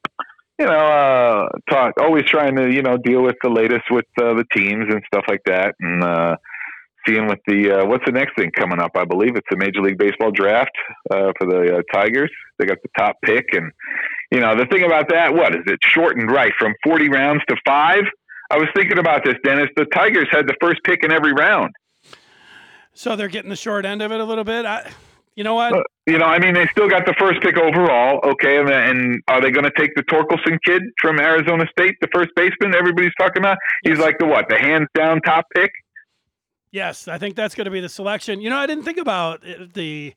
you 0.59 0.67
know, 0.67 0.73
uh, 0.73 1.49
talk 1.69 1.95
always 2.01 2.25
trying 2.25 2.57
to 2.57 2.73
you 2.73 2.83
know 2.83 2.97
deal 2.97 3.23
with 3.23 3.37
the 3.43 3.51
latest 3.51 3.85
with 3.91 4.07
uh, 4.21 4.35
the 4.35 4.45
teams 4.55 4.87
and 4.89 5.03
stuff 5.07 5.25
like 5.29 5.43
that, 5.47 5.75
and 5.81 6.03
uh, 6.03 6.37
seeing 7.07 7.27
what 7.27 7.41
the 7.47 7.71
uh, 7.71 7.87
what's 7.87 8.05
the 8.07 8.13
next 8.13 8.37
thing 8.37 8.51
coming 8.53 8.81
up. 8.81 8.93
I 8.95 9.05
believe 9.05 9.37
it's 9.37 9.47
the 9.51 9.57
Major 9.57 9.83
League 9.83 9.99
Baseball 9.99 10.31
draft 10.31 10.73
uh, 11.11 11.33
for 11.39 11.47
the 11.49 11.79
uh, 11.79 11.83
Tigers. 11.93 12.31
They 12.59 12.67
got 12.67 12.79
the 12.83 12.91
top 12.97 13.17
pick, 13.25 13.47
and 13.53 13.73
you 14.31 14.41
know 14.41 14.57
the 14.57 14.67
thing 14.67 14.85
about 14.85 15.09
that, 15.11 15.35
what 15.35 15.55
is 15.55 15.63
it 15.67 15.81
shortened 15.83 16.31
right 16.31 16.53
from 16.59 16.75
forty 16.85 17.09
rounds 17.09 17.43
to 17.49 17.57
five? 17.67 18.05
I 18.51 18.59
was 18.59 18.69
thinking 18.77 18.99
about 18.99 19.25
this, 19.25 19.35
Dennis. 19.43 19.69
The 19.77 19.87
Tigers 19.87 20.29
had 20.31 20.47
the 20.47 20.55
first 20.61 20.81
pick 20.85 21.03
in 21.03 21.11
every 21.11 21.33
round. 21.33 21.73
So 22.95 23.17
they're 23.17 23.29
getting 23.29 23.51
the 23.51 23.57
short 23.57 23.85
end 23.85 24.03
of 24.03 24.13
it 24.13 24.21
a 24.21 24.25
little 24.25 24.45
bit. 24.45 24.65
I, 24.65 24.91
you 25.37 25.43
know 25.43 25.55
what? 25.55 25.73
Uh, 25.73 25.83
you 26.07 26.19
know, 26.19 26.27
I 26.27 26.39
mean, 26.39 26.55
they 26.55 26.67
still 26.71 26.89
got 26.89 27.07
the 27.07 27.15
first 27.19 27.41
pick 27.43 27.59
overall. 27.59 28.21
Okay, 28.25 28.59
and, 28.59 28.71
and 28.71 29.23
are 29.27 29.41
they 29.41 29.51
going 29.51 29.65
to 29.65 29.73
take 29.77 29.95
the 29.97 30.03
Torkelson 30.05 30.59
kid 30.65 30.83
from 31.01 31.19
Arizona 31.19 31.67
State, 31.77 31.97
the 32.01 32.09
first 32.15 32.31
baseman 32.37 32.75
everybody's 32.75 33.13
talking 33.19 33.43
about? 33.43 33.59
He's 33.83 33.99
like 33.99 34.19
the 34.19 34.27
what? 34.27 34.49
The 34.49 34.59
hands 34.59 34.89
down 34.95 35.21
top 35.23 35.47
pick. 35.55 35.73
Yes, 36.71 37.09
I 37.09 37.19
think 37.19 37.37
that's 37.37 37.55
going 37.55 37.67
to 37.67 37.71
be 37.71 37.81
the 37.81 37.89
selection. 37.89 38.41
You 38.41 38.51
know, 38.51 38.59
I 38.59 38.67
didn't 38.67 38.85
think 38.85 38.99
about 38.99 39.43
the 39.43 40.15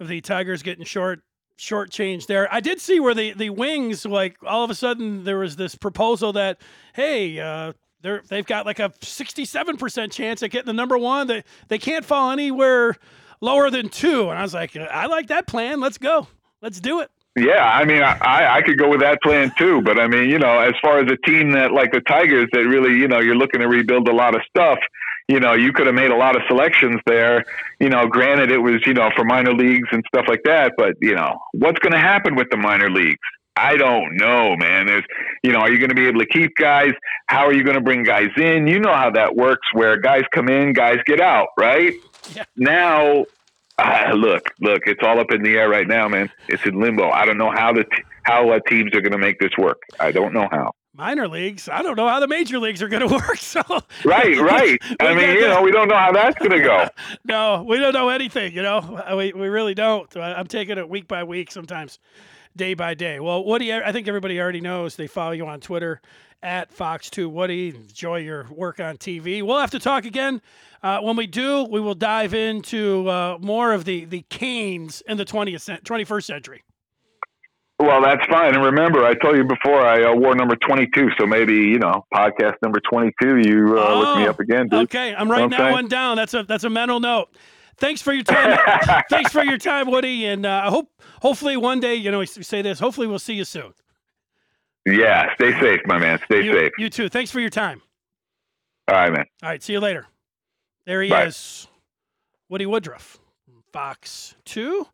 the 0.00 0.20
Tigers 0.20 0.62
getting 0.62 0.84
short 0.84 1.20
short 1.56 1.90
change 1.90 2.26
there. 2.26 2.52
I 2.52 2.60
did 2.60 2.80
see 2.80 3.00
where 3.00 3.14
the 3.14 3.32
the 3.32 3.50
wings 3.50 4.04
like 4.04 4.36
all 4.44 4.64
of 4.64 4.70
a 4.70 4.74
sudden 4.74 5.24
there 5.24 5.38
was 5.38 5.56
this 5.56 5.74
proposal 5.74 6.32
that 6.34 6.60
hey, 6.94 7.38
uh, 7.38 7.72
they're 8.02 8.22
they've 8.28 8.46
got 8.46 8.66
like 8.66 8.78
a 8.78 8.90
67% 9.00 10.12
chance 10.12 10.42
at 10.42 10.50
getting 10.50 10.66
the 10.66 10.72
number 10.72 10.98
one. 10.98 11.26
They 11.26 11.44
they 11.68 11.78
can't 11.78 12.04
fall 12.04 12.30
anywhere 12.30 12.96
lower 13.40 13.70
than 13.70 13.88
two. 13.88 14.28
And 14.30 14.38
I 14.38 14.42
was 14.42 14.54
like, 14.54 14.76
I 14.76 15.06
like 15.06 15.28
that 15.28 15.46
plan. 15.46 15.80
Let's 15.80 15.98
go. 15.98 16.28
Let's 16.60 16.80
do 16.80 17.00
it. 17.00 17.10
Yeah, 17.34 17.64
I 17.64 17.84
mean, 17.86 18.02
I, 18.02 18.56
I 18.56 18.62
could 18.62 18.76
go 18.76 18.90
with 18.90 19.00
that 19.00 19.22
plan 19.22 19.52
too. 19.56 19.80
But 19.80 19.98
I 19.98 20.06
mean, 20.06 20.28
you 20.28 20.38
know, 20.38 20.58
as 20.58 20.74
far 20.82 20.98
as 20.98 21.10
a 21.10 21.16
team 21.26 21.52
that 21.52 21.72
like 21.72 21.92
the 21.92 22.00
Tigers 22.02 22.48
that 22.52 22.66
really, 22.66 22.98
you 22.98 23.08
know, 23.08 23.20
you're 23.20 23.36
looking 23.36 23.60
to 23.60 23.68
rebuild 23.68 24.08
a 24.08 24.12
lot 24.12 24.34
of 24.34 24.42
stuff. 24.48 24.78
You 25.28 25.40
know, 25.40 25.54
you 25.54 25.72
could 25.72 25.86
have 25.86 25.94
made 25.94 26.10
a 26.10 26.16
lot 26.16 26.36
of 26.36 26.42
selections 26.46 27.00
there. 27.06 27.44
You 27.80 27.88
know, 27.88 28.06
granted 28.06 28.50
it 28.50 28.58
was, 28.58 28.82
you 28.86 28.92
know, 28.92 29.10
for 29.16 29.24
minor 29.24 29.54
leagues 29.54 29.88
and 29.92 30.04
stuff 30.08 30.26
like 30.28 30.42
that. 30.44 30.72
But 30.76 30.94
you 31.00 31.14
know, 31.14 31.38
what's 31.52 31.78
going 31.78 31.92
to 31.92 31.98
happen 31.98 32.34
with 32.34 32.48
the 32.50 32.58
minor 32.58 32.90
leagues? 32.90 33.18
I 33.56 33.76
don't 33.76 34.16
know, 34.16 34.56
man. 34.56 34.86
There's, 34.86 35.04
you 35.42 35.52
know, 35.52 35.58
are 35.58 35.70
you 35.70 35.78
going 35.78 35.90
to 35.90 35.94
be 35.94 36.06
able 36.06 36.20
to 36.20 36.26
keep 36.26 36.56
guys? 36.56 36.92
How 37.26 37.44
are 37.46 37.52
you 37.52 37.62
going 37.64 37.76
to 37.76 37.82
bring 37.82 38.02
guys 38.02 38.30
in? 38.36 38.66
You 38.66 38.78
know 38.80 38.94
how 38.94 39.10
that 39.10 39.36
works, 39.36 39.66
where 39.74 39.98
guys 39.98 40.22
come 40.32 40.48
in, 40.48 40.72
guys 40.72 40.98
get 41.06 41.20
out, 41.20 41.48
right? 41.58 41.94
Yeah. 42.36 42.44
Now, 42.56 43.24
uh, 43.78 44.12
look, 44.14 44.44
look, 44.60 44.82
it's 44.86 45.00
all 45.02 45.18
up 45.18 45.32
in 45.32 45.42
the 45.42 45.56
air 45.56 45.68
right 45.68 45.88
now, 45.88 46.06
man. 46.08 46.30
It's 46.48 46.64
in 46.64 46.78
limbo. 46.80 47.10
I 47.10 47.26
don't 47.26 47.36
know 47.36 47.50
how 47.50 47.72
the 47.72 47.82
t- 47.82 48.02
how 48.22 48.48
uh, 48.50 48.60
teams 48.68 48.94
are 48.94 49.00
going 49.00 49.10
to 49.12 49.18
make 49.18 49.40
this 49.40 49.50
work. 49.58 49.82
I 49.98 50.12
don't 50.12 50.32
know 50.32 50.46
how. 50.52 50.70
Minor 50.94 51.26
leagues, 51.26 51.68
I 51.68 51.82
don't 51.82 51.96
know 51.96 52.06
how 52.06 52.20
the 52.20 52.28
major 52.28 52.60
leagues 52.60 52.80
are 52.80 52.88
going 52.88 53.06
to 53.08 53.12
work. 53.12 53.38
So 53.38 53.60
Right, 54.04 54.38
right. 54.40 54.78
I 55.00 55.14
mean, 55.16 55.30
you 55.30 55.48
know, 55.48 55.62
we 55.62 55.72
don't 55.72 55.88
know 55.88 55.96
how 55.96 56.12
that's 56.12 56.38
going 56.38 56.52
to 56.52 56.60
go. 56.60 56.86
no, 57.24 57.64
we 57.68 57.78
don't 57.78 57.92
know 57.92 58.08
anything. 58.08 58.52
You 58.52 58.62
know, 58.62 59.02
we 59.16 59.32
we 59.32 59.48
really 59.48 59.74
don't. 59.74 60.16
I'm 60.16 60.46
taking 60.46 60.78
it 60.78 60.88
week 60.88 61.08
by 61.08 61.24
week, 61.24 61.50
sometimes 61.50 61.98
day 62.56 62.74
by 62.74 62.94
day. 62.94 63.20
Well, 63.20 63.44
Woody, 63.44 63.72
I 63.72 63.92
think 63.92 64.08
everybody 64.08 64.40
already 64.40 64.60
knows. 64.60 64.96
They 64.96 65.06
follow 65.06 65.32
you 65.32 65.46
on 65.46 65.60
Twitter 65.60 66.00
at 66.42 66.74
Fox2 66.74 67.30
Woody. 67.30 67.68
Enjoy 67.70 68.18
your 68.18 68.46
work 68.50 68.80
on 68.80 68.96
TV. 68.96 69.42
We'll 69.42 69.58
have 69.60 69.70
to 69.72 69.78
talk 69.78 70.04
again. 70.04 70.42
Uh, 70.82 71.00
when 71.00 71.16
we 71.16 71.26
do, 71.28 71.64
we 71.64 71.80
will 71.80 71.94
dive 71.94 72.34
into 72.34 73.08
uh, 73.08 73.38
more 73.40 73.72
of 73.72 73.84
the 73.84 74.04
the 74.04 74.24
Canes 74.30 75.02
in 75.06 75.16
the 75.16 75.24
20th 75.24 75.60
cent- 75.60 75.84
21st 75.84 76.24
century. 76.24 76.62
Well, 77.78 78.00
that's 78.02 78.24
fine. 78.26 78.54
And 78.54 78.64
remember, 78.64 79.04
I 79.04 79.14
told 79.14 79.36
you 79.36 79.44
before 79.44 79.80
I 79.84 80.04
uh, 80.04 80.14
wore 80.14 80.36
number 80.36 80.54
22, 80.54 81.10
so 81.18 81.26
maybe, 81.26 81.54
you 81.54 81.78
know, 81.80 82.04
podcast 82.14 82.54
number 82.62 82.78
22, 82.80 83.38
you 83.38 83.76
uh, 83.76 83.94
look 83.98 84.18
me 84.18 84.26
Oh, 84.26 84.30
up 84.30 84.38
again, 84.38 84.68
dude. 84.68 84.82
Okay, 84.84 85.12
I'm 85.14 85.28
writing 85.28 85.50
that 85.50 85.60
Okay. 85.62 85.72
one 85.72 85.88
down. 85.88 86.16
That's 86.16 86.34
a 86.34 86.44
that's 86.44 86.64
a 86.64 86.70
mental 86.70 87.00
note. 87.00 87.34
Thanks 87.78 88.00
for 88.02 88.12
your 88.12 88.22
time. 88.24 88.58
Thanks 89.10 89.32
for 89.32 89.42
your 89.44 89.58
time, 89.58 89.90
Woody, 89.90 90.26
and 90.26 90.46
uh, 90.46 90.62
I 90.64 90.70
hope 90.70 90.90
hopefully 91.20 91.56
one 91.56 91.80
day, 91.80 91.94
you 91.96 92.10
know, 92.10 92.18
we 92.20 92.26
say 92.26 92.62
this. 92.62 92.78
Hopefully, 92.78 93.06
we'll 93.06 93.18
see 93.18 93.34
you 93.34 93.44
soon. 93.44 93.72
Yeah, 94.86 95.32
stay 95.34 95.58
safe, 95.60 95.80
my 95.86 95.98
man. 95.98 96.18
Stay 96.24 96.42
You, 96.44 96.52
safe. 96.52 96.72
you 96.78 96.90
too. 96.90 97.08
Thanks 97.08 97.30
for 97.30 97.40
your 97.40 97.50
time. 97.50 97.80
All 98.88 98.96
right, 98.96 99.12
man. 99.12 99.24
All 99.42 99.48
right, 99.48 99.62
see 99.62 99.72
you 99.72 99.80
later. 99.80 100.06
There 100.86 101.02
he 101.02 101.08
Bye. 101.10 101.26
is, 101.26 101.68
Woody 102.48 102.66
Woodruff, 102.66 103.18
Fox 103.72 104.34
Two, 104.44 104.86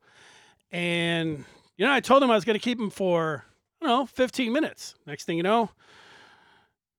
and 0.70 1.44
you 1.78 1.86
know 1.86 1.92
I 1.92 2.00
told 2.00 2.22
him 2.22 2.30
I 2.30 2.34
was 2.34 2.44
going 2.44 2.58
to 2.58 2.62
keep 2.62 2.78
him 2.78 2.90
for 2.90 3.44
I 3.82 3.86
don't 3.86 3.98
know 4.00 4.06
15 4.06 4.52
minutes. 4.52 4.94
Next 5.06 5.24
thing 5.24 5.36
you 5.38 5.42
know, 5.42 5.70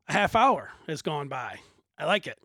a 0.08 0.13
half 0.13 0.36
hour 0.36 0.72
has 0.88 1.02
gone 1.04 1.28
by. 1.28 1.60
I 2.00 2.06
like 2.06 2.26
it. 2.26 2.39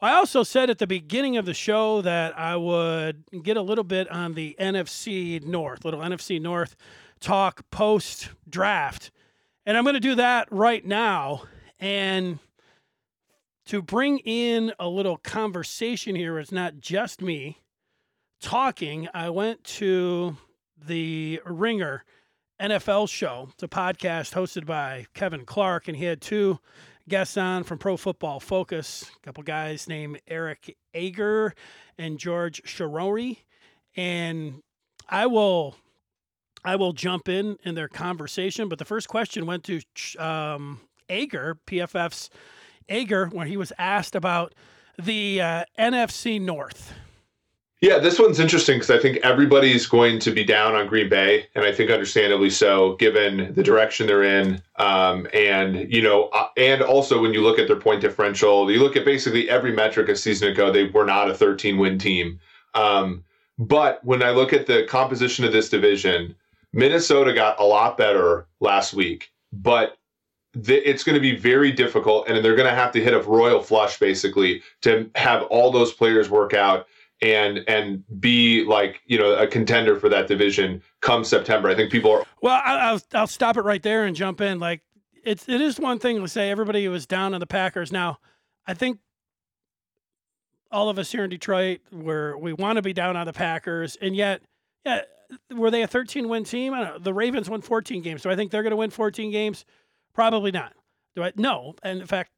I 0.00 0.12
also 0.12 0.42
said 0.42 0.68
at 0.68 0.78
the 0.78 0.86
beginning 0.86 1.38
of 1.38 1.46
the 1.46 1.54
show 1.54 2.02
that 2.02 2.38
I 2.38 2.56
would 2.56 3.24
get 3.42 3.56
a 3.56 3.62
little 3.62 3.84
bit 3.84 4.10
on 4.10 4.34
the 4.34 4.54
NFC 4.60 5.42
North, 5.42 5.84
little 5.84 6.00
NFC 6.00 6.40
North 6.40 6.76
talk 7.20 7.68
post 7.70 8.30
draft. 8.48 9.10
And 9.64 9.76
I'm 9.76 9.84
going 9.84 9.94
to 9.94 10.00
do 10.00 10.14
that 10.16 10.48
right 10.50 10.84
now. 10.84 11.44
And 11.80 12.38
to 13.66 13.80
bring 13.80 14.18
in 14.18 14.72
a 14.78 14.88
little 14.88 15.16
conversation 15.16 16.14
here, 16.14 16.38
it's 16.38 16.52
not 16.52 16.78
just 16.78 17.22
me 17.22 17.62
talking. 18.40 19.08
I 19.14 19.30
went 19.30 19.64
to 19.64 20.36
the 20.86 21.40
Ringer 21.46 22.04
NFL 22.60 23.08
show. 23.08 23.48
It's 23.54 23.62
a 23.62 23.68
podcast 23.68 24.34
hosted 24.34 24.66
by 24.66 25.06
Kevin 25.14 25.44
Clark, 25.44 25.88
and 25.88 25.96
he 25.96 26.04
had 26.04 26.20
two 26.20 26.58
guests 27.08 27.36
on 27.36 27.64
from 27.64 27.78
Pro 27.78 27.96
Football 27.96 28.40
Focus. 28.40 29.10
A 29.16 29.20
couple 29.20 29.42
guys 29.42 29.88
named 29.88 30.20
Eric 30.26 30.76
Eager 30.94 31.54
and 31.98 32.18
George 32.18 32.62
Chahrouri, 32.64 33.38
and 33.96 34.62
I 35.08 35.26
will. 35.26 35.76
I 36.64 36.74
will 36.74 36.92
jump 36.92 37.28
in 37.28 37.58
in 37.62 37.76
their 37.76 37.86
conversation, 37.86 38.68
but 38.68 38.80
the 38.80 38.84
first 38.84 39.06
question 39.06 39.46
went 39.46 39.62
to 39.64 39.80
um, 40.18 40.80
Eager, 41.08 41.58
PFF's 41.64 42.28
Eager, 42.88 43.26
when 43.26 43.46
he 43.46 43.56
was 43.56 43.72
asked 43.78 44.16
about 44.16 44.52
the 45.00 45.40
uh, 45.40 45.64
NFC 45.78 46.40
North. 46.40 46.92
Yeah, 47.86 48.00
this 48.00 48.18
one's 48.18 48.40
interesting 48.40 48.80
because 48.80 48.90
I 48.90 48.98
think 48.98 49.18
everybody's 49.18 49.86
going 49.86 50.18
to 50.18 50.32
be 50.32 50.42
down 50.42 50.74
on 50.74 50.88
Green 50.88 51.08
Bay, 51.08 51.46
and 51.54 51.64
I 51.64 51.70
think 51.70 51.88
understandably 51.88 52.50
so, 52.50 52.96
given 52.96 53.54
the 53.54 53.62
direction 53.62 54.08
they're 54.08 54.24
in, 54.24 54.60
um, 54.74 55.28
and 55.32 55.86
you 55.88 56.02
know, 56.02 56.24
uh, 56.32 56.48
and 56.56 56.82
also 56.82 57.22
when 57.22 57.32
you 57.32 57.44
look 57.44 57.60
at 57.60 57.68
their 57.68 57.78
point 57.78 58.00
differential, 58.00 58.68
you 58.72 58.80
look 58.80 58.96
at 58.96 59.04
basically 59.04 59.48
every 59.48 59.72
metric 59.72 60.08
a 60.08 60.16
season 60.16 60.48
ago, 60.48 60.72
they 60.72 60.88
were 60.88 61.04
not 61.04 61.30
a 61.30 61.34
13 61.34 61.78
win 61.78 61.96
team. 61.96 62.40
Um, 62.74 63.22
but 63.56 64.04
when 64.04 64.20
I 64.20 64.30
look 64.32 64.52
at 64.52 64.66
the 64.66 64.82
composition 64.88 65.44
of 65.44 65.52
this 65.52 65.68
division, 65.68 66.34
Minnesota 66.72 67.32
got 67.32 67.60
a 67.60 67.64
lot 67.64 67.96
better 67.96 68.48
last 68.58 68.94
week, 68.94 69.30
but 69.52 69.96
it's 70.54 71.04
going 71.04 71.14
to 71.14 71.20
be 71.20 71.36
very 71.36 71.70
difficult, 71.70 72.28
and 72.28 72.44
they're 72.44 72.56
going 72.56 72.68
to 72.68 72.74
have 72.74 72.90
to 72.90 73.00
hit 73.00 73.14
a 73.14 73.20
royal 73.20 73.62
flush 73.62 74.00
basically 74.00 74.60
to 74.82 75.08
have 75.14 75.44
all 75.44 75.70
those 75.70 75.92
players 75.92 76.28
work 76.28 76.52
out 76.52 76.88
and 77.22 77.60
and 77.66 78.04
be 78.20 78.64
like 78.64 79.00
you 79.06 79.18
know 79.18 79.34
a 79.34 79.46
contender 79.46 79.98
for 79.98 80.08
that 80.08 80.26
division 80.26 80.82
come 81.00 81.24
September. 81.24 81.68
I 81.68 81.74
think 81.74 81.90
people 81.90 82.10
are 82.12 82.24
Well, 82.42 82.60
I'll 82.64 83.00
I'll 83.14 83.26
stop 83.26 83.56
it 83.56 83.62
right 83.62 83.82
there 83.82 84.04
and 84.04 84.14
jump 84.14 84.40
in. 84.40 84.58
Like 84.58 84.82
it's 85.24 85.48
it 85.48 85.60
is 85.60 85.80
one 85.80 85.98
thing 85.98 86.20
to 86.20 86.28
say 86.28 86.50
everybody 86.50 86.86
was 86.88 87.06
down 87.06 87.34
on 87.34 87.40
the 87.40 87.46
Packers. 87.46 87.90
Now, 87.92 88.18
I 88.66 88.74
think 88.74 88.98
all 90.70 90.88
of 90.88 90.98
us 90.98 91.10
here 91.12 91.24
in 91.24 91.30
Detroit 91.30 91.80
where 91.90 92.36
we 92.36 92.52
want 92.52 92.76
to 92.76 92.82
be 92.82 92.92
down 92.92 93.16
on 93.16 93.26
the 93.26 93.32
Packers, 93.32 93.96
and 94.00 94.14
yet, 94.14 94.42
yeah, 94.84 95.02
were 95.54 95.70
they 95.70 95.82
a 95.82 95.86
13 95.86 96.28
win 96.28 96.44
team? 96.44 96.72
Know. 96.72 96.98
The 96.98 97.14
Ravens 97.14 97.48
won 97.48 97.60
14 97.60 98.02
games. 98.02 98.22
Do 98.22 98.30
I 98.30 98.36
think 98.36 98.50
they're 98.50 98.62
going 98.62 98.70
to 98.70 98.76
win 98.76 98.90
14 98.90 99.30
games? 99.30 99.64
Probably 100.12 100.50
not. 100.50 100.72
Do 101.14 101.22
I? 101.22 101.32
No. 101.36 101.74
And 101.82 102.00
in 102.00 102.06
fact, 102.06 102.30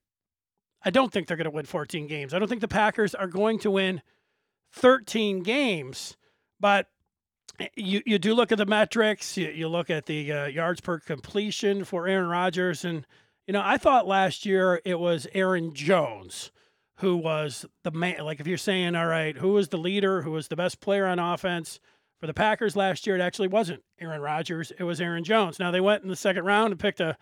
I 0.85 0.91
don't 0.91 1.12
think 1.12 1.27
they're 1.27 1.37
going 1.37 1.45
to 1.45 1.51
win 1.51 1.67
14 1.67 2.07
games. 2.07 2.33
I 2.33 2.38
don't 2.38 2.49
think 2.49 2.61
the 2.61 2.69
Packers 2.69 3.14
are 3.14 3.27
going 3.27 3.59
to 3.61 3.71
win 3.71 4.03
13 4.79 5.43
games, 5.43 6.17
but 6.61 6.88
you 7.77 8.03
you 8.07 8.19
do 8.19 8.35
look 8.35 8.53
at 8.53 8.59
the 8.59 8.67
metrics. 8.67 9.37
You, 9.37 9.49
you 9.49 9.69
look 9.69 9.91
at 9.91 10.07
the 10.07 10.33
uh, 10.33 10.47
yards 10.47 10.81
per 10.81 10.99
completion 10.99 11.85
for 11.85 12.07
Aaron 12.07 12.29
Rodgers, 12.29 12.85
and 12.85 13.07
you 13.47 13.53
know 13.53 13.62
I 13.64 13.79
thought 13.79 14.07
last 14.07 14.47
year 14.47 14.81
it 14.85 14.99
was 14.99 15.27
Aaron 15.35 15.75
Jones 15.75 16.51
who 16.99 17.17
was 17.17 17.64
the 17.85 17.91
man. 17.91 18.25
Like 18.25 18.41
if 18.41 18.47
you're 18.47 18.59
saying, 18.59 18.95
all 18.97 19.07
right, 19.07 19.37
who 19.37 19.53
was 19.53 19.69
the 19.69 19.77
leader? 19.77 20.23
Who 20.23 20.33
was 20.33 20.49
the 20.49 20.57
best 20.57 20.81
player 20.81 21.07
on 21.07 21.19
offense 21.19 21.81
for 22.19 22.27
the 22.27 22.35
Packers 22.35 22.77
last 22.77 23.07
year? 23.07 23.17
It 23.17 23.21
actually 23.21 23.49
wasn't 23.49 23.83
Aaron 24.01 24.21
Rodgers. 24.21 24.73
It 24.79 24.85
was 24.85 25.01
Aaron 25.01 25.25
Jones. 25.25 25.59
Now 25.59 25.71
they 25.71 25.81
went 25.81 26.03
in 26.03 26.09
the 26.09 26.17
second 26.17 26.45
round 26.45 26.73
and 26.73 26.81
picked 26.81 27.01
a 27.01 27.17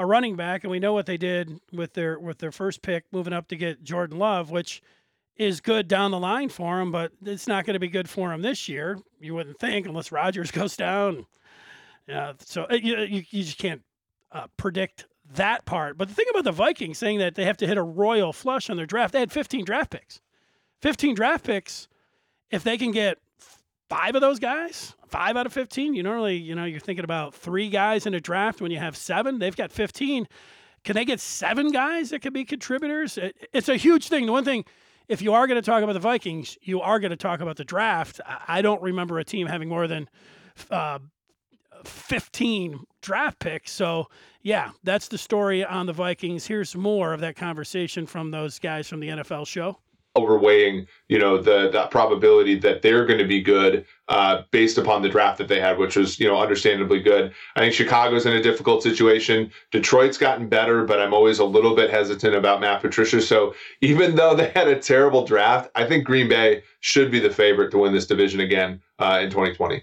a 0.00 0.06
running 0.06 0.36
back, 0.36 0.62
and 0.62 0.70
we 0.70 0.78
know 0.78 0.92
what 0.92 1.06
they 1.06 1.16
did 1.16 1.60
with 1.72 1.94
their 1.94 2.18
with 2.18 2.38
their 2.38 2.52
first 2.52 2.82
pick, 2.82 3.04
moving 3.12 3.32
up 3.32 3.48
to 3.48 3.56
get 3.56 3.82
Jordan 3.82 4.18
Love, 4.18 4.50
which 4.50 4.80
is 5.38 5.60
good 5.60 5.86
down 5.86 6.10
the 6.10 6.18
line 6.18 6.48
for 6.48 6.80
him, 6.80 6.90
but 6.90 7.12
it's 7.24 7.46
not 7.46 7.64
going 7.64 7.74
to 7.74 7.80
be 7.80 7.88
good 7.88 8.10
for 8.10 8.32
him 8.32 8.42
this 8.42 8.68
year. 8.68 8.98
You 9.20 9.34
wouldn't 9.34 9.58
think 9.58 9.86
unless 9.86 10.12
Rodgers 10.12 10.50
goes 10.52 10.76
down. 10.76 11.26
Yeah, 12.06 12.32
so 12.40 12.64
uh, 12.64 12.74
you, 12.74 12.98
you, 12.98 13.22
you 13.30 13.44
just 13.44 13.58
can't 13.58 13.82
uh, 14.32 14.46
predict 14.56 15.06
that 15.34 15.64
part. 15.64 15.96
But 15.96 16.08
the 16.08 16.14
thing 16.14 16.26
about 16.30 16.44
the 16.44 16.52
Vikings 16.52 16.98
saying 16.98 17.18
that 17.18 17.34
they 17.34 17.44
have 17.44 17.58
to 17.58 17.66
hit 17.66 17.76
a 17.76 17.82
royal 17.82 18.32
flush 18.32 18.68
on 18.70 18.76
their 18.76 18.86
draft, 18.86 19.12
they 19.12 19.20
had 19.20 19.30
15 19.30 19.64
draft 19.64 19.90
picks. 19.90 20.20
15 20.82 21.14
draft 21.14 21.44
picks. 21.44 21.86
If 22.50 22.64
they 22.64 22.78
can 22.78 22.92
get 22.92 23.18
five 23.88 24.14
of 24.14 24.22
those 24.22 24.38
guys, 24.38 24.94
five 25.06 25.36
out 25.36 25.46
of 25.46 25.52
15, 25.52 25.94
you 25.94 26.02
normally, 26.02 26.36
you 26.36 26.54
know, 26.54 26.64
you're 26.64 26.80
thinking 26.80 27.04
about 27.04 27.34
three 27.34 27.68
guys 27.68 28.06
in 28.06 28.14
a 28.14 28.20
draft 28.20 28.60
when 28.60 28.70
you 28.70 28.78
have 28.78 28.96
seven. 28.96 29.38
They've 29.38 29.54
got 29.54 29.70
15. 29.70 30.26
Can 30.84 30.94
they 30.94 31.04
get 31.04 31.20
seven 31.20 31.70
guys 31.70 32.10
that 32.10 32.20
could 32.20 32.32
be 32.32 32.44
contributors? 32.44 33.18
It, 33.18 33.36
it's 33.52 33.68
a 33.68 33.76
huge 33.76 34.08
thing. 34.08 34.24
The 34.26 34.32
one 34.32 34.44
thing, 34.44 34.64
if 35.08 35.22
you 35.22 35.32
are 35.32 35.46
going 35.46 35.60
to 35.60 35.62
talk 35.62 35.82
about 35.82 35.94
the 35.94 36.00
Vikings, 36.00 36.58
you 36.62 36.80
are 36.80 37.00
going 37.00 37.10
to 37.10 37.16
talk 37.16 37.40
about 37.40 37.56
the 37.56 37.64
draft. 37.64 38.20
I 38.46 38.62
don't 38.62 38.82
remember 38.82 39.18
a 39.18 39.24
team 39.24 39.46
having 39.46 39.68
more 39.68 39.86
than 39.86 40.08
uh, 40.70 40.98
15 41.84 42.80
draft 43.00 43.38
picks. 43.38 43.72
So, 43.72 44.08
yeah, 44.42 44.70
that's 44.84 45.08
the 45.08 45.18
story 45.18 45.64
on 45.64 45.86
the 45.86 45.92
Vikings. 45.92 46.46
Here's 46.46 46.76
more 46.76 47.12
of 47.12 47.20
that 47.20 47.36
conversation 47.36 48.06
from 48.06 48.30
those 48.30 48.58
guys 48.58 48.88
from 48.88 49.00
the 49.00 49.08
NFL 49.08 49.46
show. 49.46 49.78
Overweighing 50.18 50.86
you 51.08 51.18
know 51.18 51.38
the 51.38 51.70
the 51.70 51.86
probability 51.90 52.58
that 52.58 52.82
they're 52.82 53.06
going 53.06 53.18
to 53.18 53.26
be 53.26 53.42
good 53.42 53.84
uh, 54.08 54.42
based 54.50 54.78
upon 54.78 55.02
the 55.02 55.08
draft 55.08 55.38
that 55.38 55.48
they 55.48 55.60
had, 55.60 55.78
which 55.78 55.96
was 55.96 56.18
you 56.18 56.26
know 56.26 56.40
understandably 56.40 57.00
good. 57.00 57.32
I 57.56 57.60
think 57.60 57.74
Chicago's 57.74 58.26
in 58.26 58.32
a 58.32 58.42
difficult 58.42 58.82
situation. 58.82 59.50
Detroit's 59.70 60.18
gotten 60.18 60.48
better, 60.48 60.84
but 60.84 61.00
I'm 61.00 61.14
always 61.14 61.38
a 61.38 61.44
little 61.44 61.74
bit 61.74 61.90
hesitant 61.90 62.34
about 62.34 62.60
Matt 62.60 62.80
Patricia. 62.80 63.20
So 63.20 63.54
even 63.80 64.16
though 64.16 64.34
they 64.34 64.50
had 64.50 64.68
a 64.68 64.78
terrible 64.78 65.24
draft, 65.24 65.70
I 65.74 65.86
think 65.86 66.04
Green 66.04 66.28
Bay 66.28 66.62
should 66.80 67.10
be 67.10 67.20
the 67.20 67.30
favorite 67.30 67.70
to 67.72 67.78
win 67.78 67.92
this 67.92 68.06
division 68.06 68.40
again 68.40 68.80
uh, 68.98 69.20
in 69.22 69.30
2020. 69.30 69.82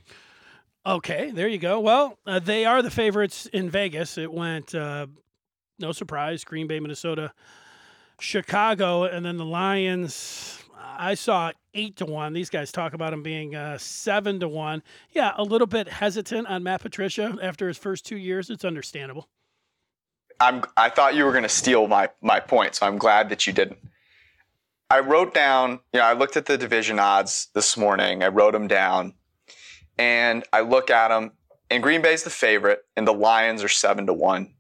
Okay, 0.88 1.32
there 1.32 1.48
you 1.48 1.58
go. 1.58 1.80
Well, 1.80 2.20
uh, 2.28 2.38
they 2.38 2.64
are 2.66 2.84
the 2.84 2.92
favorites 2.92 3.48
in 3.48 3.72
Vegas. 3.72 4.20
It 4.20 4.32
went, 4.32 4.76
uh, 4.76 5.08
no 5.80 5.92
surprise, 5.92 6.44
Green 6.44 6.68
Bay, 6.68 6.80
Minnesota, 6.80 7.34
Chicago, 8.20 9.04
and 9.04 9.26
then 9.26 9.38
the 9.38 9.46
Lions. 9.46 10.64
I 10.98 11.16
saw 11.16 11.52
eight 11.74 11.98
to 11.98 12.06
one. 12.06 12.34
These 12.34 12.50
guys 12.50 12.72
talk 12.72 12.94
about 12.94 13.14
him 13.14 13.22
being 13.22 13.56
uh, 13.56 13.78
seven 13.78 14.40
to 14.40 14.48
one. 14.48 14.82
Yeah, 15.12 15.34
a 15.38 15.44
little 15.44 15.68
bit 15.68 15.88
hesitant 15.88 16.48
on 16.48 16.64
Matt 16.64 16.82
Patricia 16.82 17.38
after 17.42 17.68
his 17.68 17.78
first 17.78 18.06
two 18.06 18.18
years. 18.18 18.50
It's 18.50 18.66
understandable. 18.66 19.28
I'm. 20.40 20.64
I 20.78 20.90
thought 20.90 21.16
you 21.16 21.26
were 21.26 21.32
going 21.32 21.44
to 21.44 21.50
steal 21.50 21.88
my 21.88 22.10
my 22.22 22.40
point, 22.40 22.76
so 22.76 22.86
I'm 22.86 22.98
glad 22.98 23.30
that 23.30 23.46
you 23.48 23.54
didn't. 23.54 23.80
I 24.90 25.00
wrote 25.00 25.34
down. 25.34 25.80
You 25.94 26.00
know, 26.00 26.06
I 26.06 26.14
looked 26.14 26.38
at 26.38 26.46
the 26.46 26.58
division 26.58 27.00
odds 27.00 27.50
this 27.54 27.76
morning. 27.76 28.24
I 28.24 28.28
wrote 28.28 28.54
them 28.54 28.68
down, 28.68 29.14
and 29.98 30.44
I 30.54 30.62
look 30.62 30.90
at 30.90 31.10
them. 31.10 31.32
And 31.70 31.82
Green 31.82 32.02
Bay's 32.02 32.24
the 32.24 32.30
favorite, 32.30 32.86
and 32.96 33.08
the 33.08 33.14
Lions 33.14 33.64
are 33.64 33.70
seven 33.70 34.06
to 34.06 34.14
one. 34.14 34.54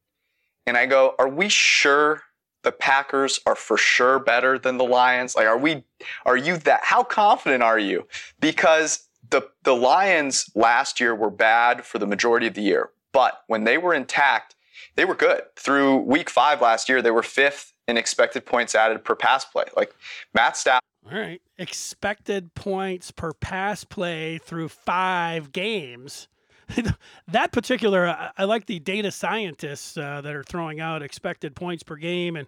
And 0.65 0.75
I 0.75 0.87
go, 0.87 1.13
are 1.19 1.29
we 1.29 1.49
sure 1.49 2.23
the 2.65 2.71
Packers 2.71 3.39
are 3.45 3.55
for 3.55 3.77
sure 3.77 4.19
better 4.19 4.59
than 4.59 4.77
the 4.77 4.83
Lions? 4.83 5.35
Like, 5.35 5.45
are 5.45 5.57
we? 5.57 5.83
Are 6.25 6.35
you 6.35 6.57
that? 6.57 6.81
How 6.83 7.03
confident 7.03 7.63
are 7.63 7.79
you? 7.79 8.07
Because 8.41 9.07
the 9.29 9.47
the 9.63 9.75
Lions 9.75 10.49
last 10.55 10.99
year 10.99 11.15
were 11.15 11.29
bad 11.29 11.85
for 11.85 11.99
the 11.99 12.07
majority 12.07 12.47
of 12.47 12.55
the 12.55 12.63
year, 12.63 12.89
but 13.13 13.43
when 13.47 13.63
they 13.63 13.77
were 13.77 13.93
intact, 13.93 14.55
they 14.95 15.05
were 15.05 15.15
good. 15.15 15.43
Through 15.55 15.97
Week 15.99 16.29
Five 16.29 16.59
last 16.59 16.89
year, 16.89 17.01
they 17.01 17.11
were 17.11 17.23
fifth 17.23 17.71
in 17.87 17.97
expected 17.97 18.45
points 18.45 18.73
added 18.73 19.05
per 19.05 19.15
pass 19.15 19.45
play. 19.45 19.65
Like 19.77 19.93
Matt 20.33 20.57
Stafford. 20.57 20.81
All 21.09 21.19
right, 21.19 21.41
expected 21.59 22.55
points 22.55 23.11
per 23.11 23.31
pass 23.31 23.83
play 23.83 24.39
through 24.39 24.69
five 24.69 25.51
games. 25.51 26.27
that 27.27 27.51
particular, 27.51 28.07
I, 28.07 28.31
I, 28.37 28.43
like 28.45 28.65
the 28.65 28.79
data 28.79 29.11
scientists 29.11 29.97
uh, 29.97 30.21
that 30.21 30.35
are 30.35 30.43
throwing 30.43 30.79
out 30.79 31.01
expected 31.01 31.55
points 31.55 31.83
per 31.83 31.95
game. 31.95 32.35
And 32.35 32.47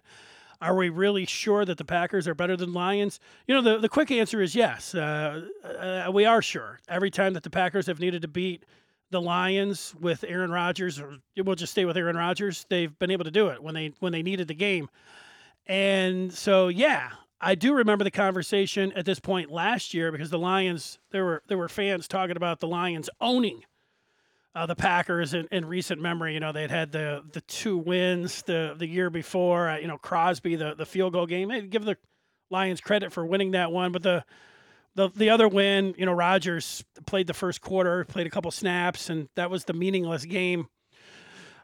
are 0.60 0.74
we 0.74 0.88
really 0.88 1.26
sure 1.26 1.64
that 1.64 1.78
the 1.78 1.84
Packers 1.84 2.26
are 2.26 2.34
better 2.34 2.56
than 2.56 2.72
Lions? 2.72 3.20
You 3.46 3.54
know, 3.54 3.62
the, 3.62 3.78
the 3.78 3.88
quick 3.88 4.10
answer 4.10 4.42
is 4.42 4.54
yes. 4.54 4.94
Uh, 4.94 5.42
uh, 5.64 6.10
we 6.12 6.24
are 6.24 6.42
sure. 6.42 6.80
Every 6.88 7.10
time 7.10 7.34
that 7.34 7.42
the 7.42 7.50
Packers 7.50 7.86
have 7.86 8.00
needed 8.00 8.22
to 8.22 8.28
beat 8.28 8.64
the 9.10 9.20
Lions 9.20 9.94
with 10.00 10.24
Aaron 10.26 10.50
Rodgers, 10.50 11.00
or 11.00 11.16
we'll 11.36 11.54
just 11.54 11.72
stay 11.72 11.84
with 11.84 11.96
Aaron 11.96 12.16
Rodgers, 12.16 12.66
they've 12.68 12.96
been 12.98 13.10
able 13.10 13.24
to 13.24 13.30
do 13.30 13.48
it 13.48 13.62
when 13.62 13.74
they 13.74 13.92
when 14.00 14.12
they 14.12 14.22
needed 14.22 14.48
the 14.48 14.54
game. 14.54 14.88
And 15.66 16.32
so, 16.32 16.68
yeah, 16.68 17.10
I 17.40 17.54
do 17.54 17.74
remember 17.74 18.04
the 18.04 18.10
conversation 18.10 18.92
at 18.92 19.04
this 19.04 19.20
point 19.20 19.50
last 19.50 19.94
year 19.94 20.10
because 20.10 20.30
the 20.30 20.38
Lions 20.38 20.98
there 21.10 21.24
were 21.24 21.42
there 21.46 21.58
were 21.58 21.68
fans 21.68 22.08
talking 22.08 22.36
about 22.36 22.60
the 22.60 22.68
Lions 22.68 23.08
owning 23.20 23.64
uh, 24.58 24.66
the 24.66 24.74
Packers 24.74 25.34
in, 25.34 25.46
in, 25.52 25.64
recent 25.64 26.00
memory. 26.00 26.34
You 26.34 26.40
know, 26.40 26.50
they'd 26.50 26.70
had 26.70 26.90
the 26.90 27.22
the 27.32 27.40
two 27.42 27.78
wins 27.78 28.42
the 28.42 28.74
the 28.76 28.86
year 28.86 29.08
before. 29.08 29.68
Uh, 29.68 29.78
you 29.78 29.86
know, 29.86 29.98
Crosby 29.98 30.56
the 30.56 30.74
the 30.74 30.84
field 30.84 31.12
goal 31.12 31.26
game. 31.26 31.48
They 31.48 31.62
give 31.62 31.84
the 31.84 31.96
Lions 32.50 32.80
credit 32.80 33.12
for 33.12 33.24
winning 33.24 33.52
that 33.52 33.70
one, 33.70 33.92
but 33.92 34.02
the 34.02 34.24
the 34.96 35.10
the 35.14 35.30
other 35.30 35.46
win, 35.46 35.94
you 35.96 36.06
know, 36.06 36.12
Rodgers 36.12 36.84
played 37.06 37.28
the 37.28 37.34
first 37.34 37.60
quarter, 37.60 38.04
played 38.04 38.26
a 38.26 38.30
couple 38.30 38.50
snaps, 38.50 39.10
and 39.10 39.28
that 39.36 39.48
was 39.48 39.64
the 39.64 39.74
meaningless 39.74 40.24
game. 40.24 40.66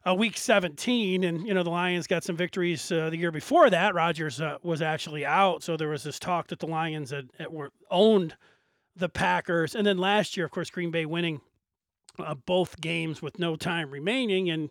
Uh, 0.07 0.15
week 0.15 0.37
17, 0.37 1.25
and 1.25 1.47
you 1.47 1.55
know 1.55 1.63
the 1.63 1.71
Lions 1.71 2.07
got 2.07 2.23
some 2.23 2.37
victories 2.37 2.93
uh, 2.93 3.09
the 3.11 3.17
year 3.17 3.33
before 3.33 3.71
that. 3.71 3.95
Rodgers 3.95 4.41
uh, 4.41 4.59
was 4.63 4.83
actually 4.83 5.25
out, 5.25 5.65
so 5.65 5.77
there 5.77 5.89
was 5.89 6.05
this 6.05 6.19
talk 6.19 6.49
that 6.49 6.61
the 6.61 6.67
Lions 6.67 7.11
had, 7.11 7.31
had 7.39 7.49
were 7.49 7.73
owned 7.91 8.37
the 8.95 9.09
Packers, 9.09 9.75
and 9.75 9.85
then 9.85 9.97
last 9.97 10.37
year, 10.37 10.45
of 10.47 10.53
course, 10.53 10.71
Green 10.71 10.91
Bay 10.91 11.07
winning 11.07 11.41
uh, 12.19 12.35
both 12.35 12.81
games 12.81 13.23
with 13.23 13.39
no 13.39 13.57
time 13.57 13.91
remaining, 13.91 14.51
and 14.51 14.71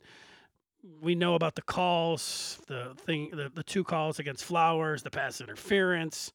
we 1.02 1.16
know 1.16 1.36
about 1.36 1.56
the 1.56 1.62
calls, 1.62 2.60
the 2.68 2.94
thing, 2.98 3.30
the, 3.32 3.52
the 3.54 3.64
two 3.64 3.84
calls 3.84 4.20
against 4.20 4.44
Flowers, 4.44 5.04
the 5.04 5.10
pass 5.10 5.40
interference, 5.40 6.34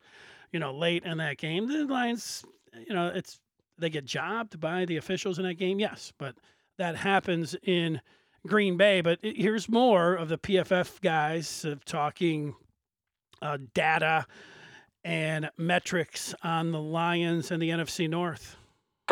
you 0.52 0.58
know, 0.60 0.72
late 0.72 1.04
in 1.04 1.18
that 1.18 1.38
game. 1.38 1.68
The 1.68 1.84
Lions, 1.84 2.44
you 2.86 2.94
know, 2.94 3.08
it's 3.08 3.40
they 3.78 3.90
get 3.90 4.04
jobbed 4.04 4.58
by 4.58 4.84
the 4.84 4.96
officials 4.96 5.38
in 5.38 5.44
that 5.44 5.54
game, 5.54 5.78
yes, 5.78 6.12
but 6.18 6.34
that 6.78 6.96
happens 6.96 7.54
in 7.62 8.00
Green 8.46 8.76
Bay. 8.76 9.00
But 9.00 9.18
here's 9.22 9.68
more 9.68 10.14
of 10.14 10.28
the 10.28 10.38
PFF 10.38 11.00
guys 11.00 11.64
uh, 11.64 11.76
talking 11.84 12.54
uh, 13.40 13.58
data 13.74 14.26
and 15.04 15.50
metrics 15.56 16.34
on 16.42 16.72
the 16.72 16.80
Lions 16.80 17.50
and 17.50 17.62
the 17.62 17.70
NFC 17.70 18.08
North 18.08 18.56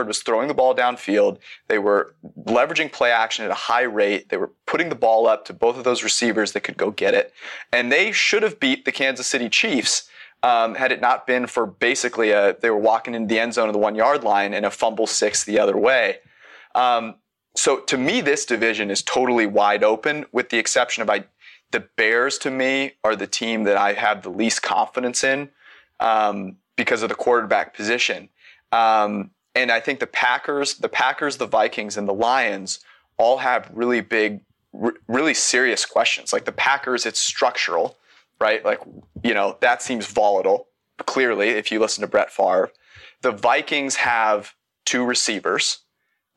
was 0.05 0.23
throwing 0.23 0.49
the 0.49 0.55
ball 0.55 0.75
downfield. 0.75 1.39
They 1.69 1.79
were 1.79 2.15
leveraging 2.45 2.93
play 2.93 3.11
action 3.11 3.45
at 3.45 3.51
a 3.51 3.55
high 3.55 3.83
rate. 3.83 4.29
They 4.29 4.37
were 4.37 4.51
putting 4.67 4.89
the 4.89 4.95
ball 4.95 5.27
up 5.27 5.45
to 5.47 5.53
both 5.53 5.79
of 5.79 5.85
those 5.85 6.03
receivers 6.03 6.53
that 6.53 6.61
could 6.61 6.77
go 6.77 6.91
get 6.91 7.15
it. 7.15 7.33
And 7.73 7.91
they 7.91 8.13
should 8.13 8.43
have 8.43 8.61
beat 8.61 8.85
the 8.85 8.93
Kansas 8.93 9.27
City 9.27 9.49
Chiefs 9.49 10.09
um, 10.43 10.75
had 10.75 10.93
it 10.93 11.01
not 11.01 11.27
been 11.27 11.47
for 11.47 11.67
basically 11.67 12.31
a, 12.31 12.57
they 12.61 12.71
were 12.71 12.77
walking 12.77 13.15
into 13.15 13.33
the 13.33 13.41
end 13.41 13.55
zone 13.55 13.69
of 13.69 13.73
the 13.73 13.79
one 13.79 13.95
yard 13.95 14.23
line 14.23 14.55
and 14.55 14.67
a 14.67 14.71
fumble 14.71 15.07
six 15.07 15.45
the 15.45 15.59
other 15.59 15.77
way. 15.77 16.19
Um, 16.75 17.17
so 17.57 17.81
to 17.81 17.97
me, 17.97 18.21
this 18.21 18.45
division 18.45 18.91
is 18.91 19.03
totally 19.03 19.47
wide 19.47 19.83
open, 19.83 20.27
with 20.31 20.51
the 20.51 20.59
exception 20.59 21.03
of 21.03 21.11
I, 21.11 21.25
the 21.73 21.81
Bears. 21.97 22.39
To 22.39 22.51
me, 22.51 22.93
are 23.03 23.17
the 23.17 23.27
team 23.27 23.65
that 23.65 23.77
I 23.77 23.95
have 23.95 24.23
the 24.23 24.31
least 24.31 24.63
confidence 24.63 25.25
in 25.25 25.49
um, 26.01 26.57
because 26.77 27.03
of 27.03 27.09
the 27.09 27.15
quarterback 27.15 27.75
position. 27.75 28.29
Um, 28.73 29.31
and 29.57 29.73
I 29.73 29.81
think 29.81 29.99
the 30.01 30.07
Packers, 30.07 30.75
the 30.75 30.89
Packers, 30.89 31.39
the 31.39 31.47
Vikings, 31.47 31.97
and 31.97 32.07
the 32.07 32.15
Lions 32.15 32.81
all 33.17 33.39
have 33.39 33.71
really 33.73 34.03
big, 34.03 34.43
r- 34.81 34.95
really 35.09 35.35
serious 35.35 35.85
questions. 35.85 36.33
Like 36.33 36.45
the 36.45 36.53
Packers, 36.53 37.07
it's 37.07 37.19
structural, 37.19 37.97
right? 38.39 38.65
Like 38.65 38.81
you 39.25 39.35
know 39.35 39.57
that 39.61 39.83
seems 39.83 40.07
volatile. 40.07 40.69
Clearly, 40.99 41.49
if 41.49 41.73
you 41.73 41.81
listen 41.81 42.03
to 42.03 42.07
Brett 42.07 42.31
Favre, 42.31 42.71
the 43.23 43.33
Vikings 43.33 43.97
have 43.97 44.55
two 44.85 45.05
receivers 45.05 45.81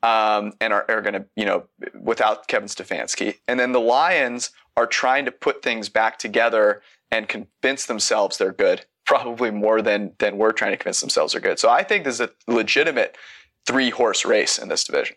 um, 0.02 0.52
and 0.60 0.72
are, 0.72 0.84
are 0.88 1.02
going 1.02 1.14
to, 1.14 1.24
you 1.36 1.44
know, 1.44 1.64
without 1.98 2.48
Kevin 2.48 2.68
Stefanski. 2.68 3.36
And 3.46 3.60
then 3.60 3.72
the 3.72 3.80
Lions 3.80 4.50
are 4.76 4.86
trying 4.86 5.24
to 5.26 5.32
put 5.32 5.62
things 5.62 5.88
back 5.88 6.18
together 6.18 6.82
and 7.10 7.28
convince 7.28 7.86
themselves 7.86 8.38
they're 8.38 8.52
good 8.52 8.84
probably 9.10 9.50
more 9.50 9.82
than 9.82 10.12
than 10.20 10.38
we're 10.38 10.52
trying 10.52 10.70
to 10.70 10.76
convince 10.76 11.00
themselves 11.00 11.34
are 11.34 11.40
good. 11.40 11.58
So 11.58 11.68
I 11.68 11.82
think 11.82 12.04
there's 12.04 12.20
a 12.20 12.30
legitimate 12.46 13.18
three 13.66 13.90
horse 13.90 14.24
race 14.24 14.56
in 14.56 14.68
this 14.68 14.84
division. 14.84 15.16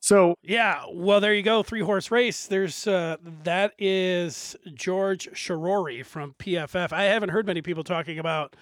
So 0.00 0.34
yeah, 0.42 0.82
well 0.92 1.18
there 1.18 1.32
you 1.32 1.42
go, 1.42 1.62
three 1.62 1.80
horse 1.80 2.10
race. 2.10 2.46
There's 2.46 2.86
uh, 2.86 3.16
that 3.44 3.72
is 3.78 4.54
George 4.74 5.30
Chahrouri 5.32 6.04
from 6.04 6.34
PFF. 6.38 6.92
I 6.92 7.04
haven't 7.04 7.30
heard 7.30 7.46
many 7.46 7.62
people 7.62 7.84
talking 7.84 8.18
about 8.18 8.54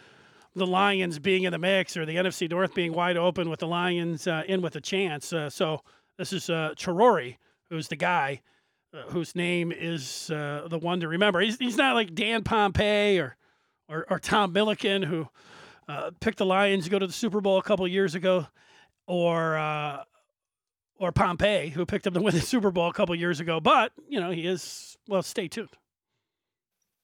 the 0.55 0.69
Lions 0.69 1.19
being 1.19 1.43
in 1.43 1.51
the 1.51 1.59
mix 1.59 1.97
or 1.97 2.07
the 2.07 2.15
NFC 2.15 2.49
North 2.49 2.75
being 2.75 2.93
wide 2.93 3.17
open 3.17 3.51
with 3.51 3.59
the 3.59 3.67
Lions 3.67 4.29
uh, 4.29 4.45
in 4.47 4.63
with 4.63 4.77
a 4.77 4.81
chance. 4.81 5.33
Uh, 5.33 5.51
so 5.51 5.81
this 6.17 6.33
is 6.33 6.49
uh, 6.49 6.75
Chahrouri, 6.77 7.39
who's 7.71 7.89
the 7.89 7.97
guy 7.97 8.41
uh, 8.95 9.11
whose 9.11 9.35
name 9.35 9.73
is 9.73 10.31
uh, 10.31 10.69
the 10.71 10.79
one 10.79 11.01
to 11.01 11.09
remember. 11.09 11.41
He's, 11.41 11.59
he's 11.59 11.77
not 11.77 11.97
like 11.97 12.15
Dan 12.15 12.45
Pompei 12.45 13.21
or 13.21 13.37
or, 13.93 14.07
or 14.11 14.19
Tom 14.19 14.53
Milliken, 14.53 15.03
who 15.03 15.29
uh, 15.89 16.11
picked 16.21 16.39
the 16.39 16.47
Lions 16.47 16.85
to 16.85 16.91
go 16.91 16.99
to 16.99 17.07
the 17.07 17.13
Super 17.13 17.41
Bowl 17.41 17.59
a 17.59 17.63
couple 17.63 17.87
years 17.87 18.15
ago, 18.15 18.47
or 19.07 19.57
uh, 19.57 20.05
or 20.99 21.13
Pompei, 21.13 21.71
who 21.71 21.85
picked 21.85 22.05
them 22.05 22.15
to 22.15 22.23
win 22.23 22.35
the 22.35 22.41
Super 22.41 22.71
Bowl 22.71 22.89
a 22.89 22.93
couple 22.93 23.15
years 23.15 23.41
ago. 23.41 23.61
But 23.61 23.93
you 24.09 24.21
know, 24.21 24.31
he 24.31 24.47
is 24.47 24.97
well. 25.09 25.23
Stay 25.23 25.49
tuned. 25.49 25.69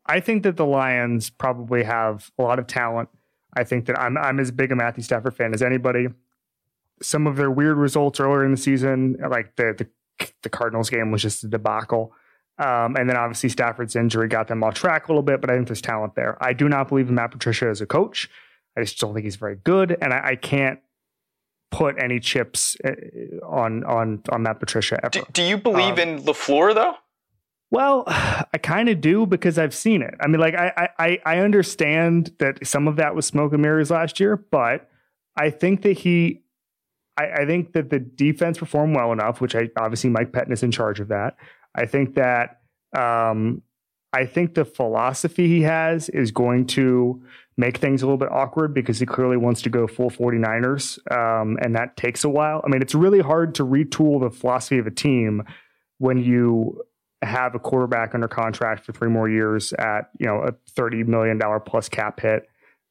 I 0.07 0.21
think 0.21 0.43
that 0.45 0.57
the 0.57 0.65
Lions 0.65 1.29
probably 1.29 1.85
have 1.85 2.31
a 2.39 2.43
lot 2.43 2.59
of 2.59 2.67
talent. 2.67 3.11
I 3.55 3.65
think 3.65 3.87
that 3.87 3.99
I'm 4.01 4.17
I'm 4.17 4.41
as 4.41 4.51
big 4.51 4.73
a 4.73 4.77
Matthew 4.77 5.03
Stafford 5.03 5.37
fan 5.37 5.53
as 5.53 5.63
anybody. 5.63 6.09
Some 7.03 7.27
of 7.27 7.37
their 7.37 7.51
weird 7.51 7.77
results 7.77 8.19
earlier 8.19 8.45
in 8.45 8.53
the 8.53 8.57
season, 8.57 9.17
like 9.29 9.57
the 9.57 9.75
the, 10.19 10.29
the 10.43 10.49
Cardinals 10.49 10.91
game, 10.91 11.11
was 11.11 11.23
just 11.23 11.45
a 11.45 11.49
debacle. 11.49 12.13
Um, 12.59 12.97
and 12.97 13.09
then 13.09 13.17
obviously 13.17 13.49
Stafford's 13.49 13.95
injury 13.95 14.27
got 14.27 14.49
them 14.49 14.65
off 14.65 14.75
track 14.75 15.07
a 15.07 15.13
little 15.13 15.23
bit, 15.23 15.41
but 15.41 15.49
I 15.49 15.55
think 15.55 15.69
there's 15.69 15.81
talent 15.81 16.17
there. 16.17 16.37
I 16.41 16.53
do 16.53 16.69
not 16.69 16.89
believe 16.89 17.09
in 17.09 17.15
Matt 17.15 17.31
Patricia 17.31 17.69
as 17.69 17.81
a 17.81 17.87
coach. 17.87 18.29
I 18.77 18.81
just 18.81 18.99
don't 18.99 19.15
think 19.15 19.25
he's 19.25 19.37
very 19.37 19.57
good, 19.57 19.97
and 20.01 20.13
I, 20.13 20.31
I 20.31 20.37
can't 20.37 20.81
put 21.71 21.97
any 22.03 22.19
chips 22.21 22.77
uh, 22.85 22.93
on 23.47 23.85
on 23.85 24.23
on 24.31 24.43
Matt 24.43 24.61
Patricia 24.61 24.99
ever. 25.03 25.11
Do, 25.11 25.23
do 25.33 25.43
you 25.43 25.57
believe 25.57 25.95
um, 25.95 25.99
in 25.99 26.23
Lafleur 26.23 26.75
though? 26.75 26.95
Well, 27.71 28.05
I 28.09 28.59
kind 28.63 28.89
of 28.89 29.01
do 29.01 29.27
because 29.27 29.59
I've 29.59 29.75
seen 29.75 30.03
it. 30.03 30.15
I 30.21 30.27
mean, 30.27 30.41
like 30.41 30.55
I, 30.55 30.89
I 30.99 31.19
I 31.25 31.39
understand 31.39 32.33
that 32.39 32.67
some 32.67 32.89
of 32.89 32.97
that 32.97 33.15
was 33.15 33.27
smoke 33.27 33.53
and 33.53 33.63
mirrors 33.63 33.91
last 33.91 34.21
year, 34.21 34.37
but 34.37 34.89
I 35.37 35.51
think 35.51 35.83
that 35.83 35.99
he, 35.99 36.43
I, 37.17 37.43
I 37.43 37.47
think 37.47 37.73
that 37.73 37.91
the 37.91 38.01
defense 38.01 38.59
performed 38.59 38.97
well 38.97 39.13
enough, 39.13 39.41
which 39.41 39.55
I 39.55 39.71
obviously 39.77 40.11
Mike 40.11 40.33
Pettine 40.33 40.53
is 40.53 40.63
in 40.63 40.73
charge 40.73 41.01
of 41.01 41.09
that. 41.09 41.37
I 41.75 41.87
think 41.87 42.15
that 42.15 42.61
um, 42.97 43.63
I 44.13 44.25
think 44.25 44.55
the 44.55 44.65
philosophy 44.65 45.49
he 45.49 45.63
has 45.63 46.09
is 46.09 46.31
going 46.31 46.67
to 46.69 47.23
make 47.57 47.79
things 47.79 48.03
a 48.03 48.07
little 48.07 48.19
bit 48.19 48.31
awkward 48.31 48.73
because 48.73 49.01
he 49.01 49.07
clearly 49.07 49.37
wants 49.37 49.63
to 49.63 49.71
go 49.71 49.87
full 49.87 50.11
49ers. 50.11 50.99
Um, 51.13 51.59
and 51.61 51.75
that 51.75 51.97
takes 51.97 52.25
a 52.25 52.29
while. 52.29 52.63
I 52.65 52.69
mean, 52.69 52.81
it's 52.81 52.95
really 52.95 53.21
hard 53.21 53.55
to 53.57 53.65
retool 53.65 54.21
the 54.21 54.31
philosophy 54.31 54.79
of 54.79 54.87
a 54.87 54.93
team 54.93 55.43
when 55.99 56.19
you 56.19 56.83
have 57.23 57.55
a 57.57 57.59
quarterback 57.59 58.15
under 58.15 58.29
contract 58.29 58.85
for 58.85 58.93
three 58.93 59.09
more 59.11 59.29
years 59.29 59.73
at, 59.75 60.11
you 60.19 60.27
know, 60.27 60.41
a 60.43 60.53
$30 60.81 61.07
million 61.07 61.41
plus 61.67 61.89
cap 61.89 62.21
hit. 62.21 62.49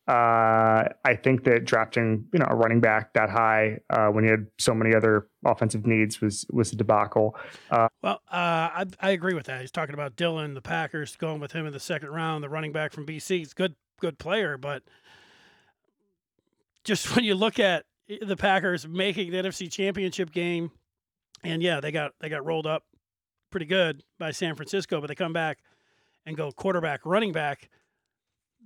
Uh, 0.08 0.88
I 1.04 1.16
think 1.22 1.44
that 1.44 1.66
drafting, 1.66 2.26
you 2.32 2.40
know, 2.40 2.48
a 2.50 2.56
running 2.56 2.80
back 2.80 3.14
that 3.14 3.30
high 3.30 3.80
uh, 3.90 4.08
when 4.08 4.24
you 4.24 4.32
had 4.32 4.48
so 4.58 4.74
many 4.74 4.96
other 4.96 5.28
offensive 5.46 5.86
needs 5.86 6.22
was 6.22 6.46
was 6.50 6.72
a 6.72 6.78
debacle. 6.78 7.36
Uh, 7.70 7.90
well, 8.02 8.22
uh, 8.32 8.72
I, 8.72 8.86
I 9.02 9.10
agree 9.10 9.34
with 9.34 9.48
that. 9.48 9.60
He's 9.60 9.72
talking 9.72 9.94
about 9.94 10.16
Dillon, 10.16 10.54
the 10.54 10.62
Packers 10.62 11.18
going 11.18 11.42
with 11.42 11.52
him 11.52 11.66
in 11.66 11.74
the 11.74 11.80
second 11.80 12.10
round, 12.10 12.42
the 12.42 12.50
running 12.50 12.72
back 12.72 12.94
from 12.94 13.06
BC. 13.06 13.40
He's 13.40 13.54
good, 13.54 13.76
good 14.00 14.18
player, 14.18 14.58
but 14.58 14.84
just 16.86 17.14
when 17.16 17.26
you 17.26 17.36
look 17.36 17.60
at 17.60 17.84
the 18.22 18.38
Packers 18.38 18.88
making 18.88 19.32
the 19.32 19.38
NFC 19.38 19.70
Championship 19.70 20.32
game, 20.32 20.72
and 21.44 21.62
yeah, 21.62 21.82
they 21.82 21.92
got 21.92 22.14
they 22.22 22.30
got 22.30 22.46
rolled 22.46 22.66
up 22.66 22.86
pretty 23.50 23.66
good 23.66 24.04
by 24.20 24.32
San 24.32 24.56
Francisco, 24.56 25.02
but 25.02 25.08
they 25.08 25.16
come 25.16 25.34
back 25.34 25.60
and 26.26 26.38
go 26.38 26.50
quarterback, 26.52 27.02
running 27.06 27.34
back 27.34 27.70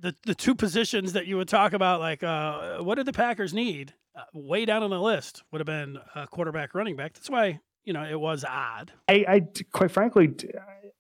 the 0.02 0.16
the 0.26 0.36
two 0.36 0.56
positions 0.56 1.14
that 1.14 1.28
you 1.28 1.38
would 1.38 1.48
talk 1.48 1.74
about, 1.74 2.00
like 2.00 2.24
uh, 2.24 2.80
what 2.80 2.96
did 2.96 3.06
the 3.06 3.14
Packers 3.14 3.54
need? 3.54 3.94
Uh, 4.16 4.24
way 4.34 4.66
down 4.66 4.84
on 4.84 4.90
the 4.90 5.00
list 5.00 5.44
would 5.52 5.60
have 5.60 5.66
been 5.66 5.98
a 6.16 6.28
quarterback, 6.28 6.76
running 6.76 6.96
back. 6.96 7.14
That's 7.14 7.30
why 7.30 7.60
you 7.86 7.94
know 7.94 8.04
it 8.04 8.20
was 8.20 8.44
odd. 8.44 8.92
I, 9.08 9.26
I 9.28 9.48
quite 9.72 9.92
frankly, 9.92 10.34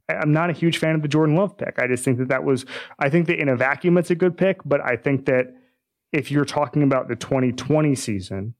I'm 0.10 0.32
not 0.32 0.50
a 0.50 0.54
huge 0.54 0.78
fan 0.78 0.96
of 0.96 1.02
the 1.02 1.08
Jordan 1.08 1.36
Love 1.36 1.58
pick. 1.58 1.76
I 1.80 1.88
just 1.88 2.04
think 2.04 2.20
that 2.20 2.30
that 2.30 2.44
was. 2.44 2.66
I 3.00 3.10
think 3.10 3.28
that 3.28 3.40
in 3.40 3.50
a 3.50 3.56
vacuum, 3.56 3.98
it's 3.98 4.12
a 4.12 4.16
good 4.16 4.38
pick, 4.38 4.60
but 4.64 4.82
I 4.82 4.96
think 4.96 5.26
that 5.26 5.54
if 6.14 6.32
you're 6.32 6.46
talking 6.46 6.84
about 6.84 7.08
the 7.08 7.16
2020 7.16 7.96
season, 7.96 8.54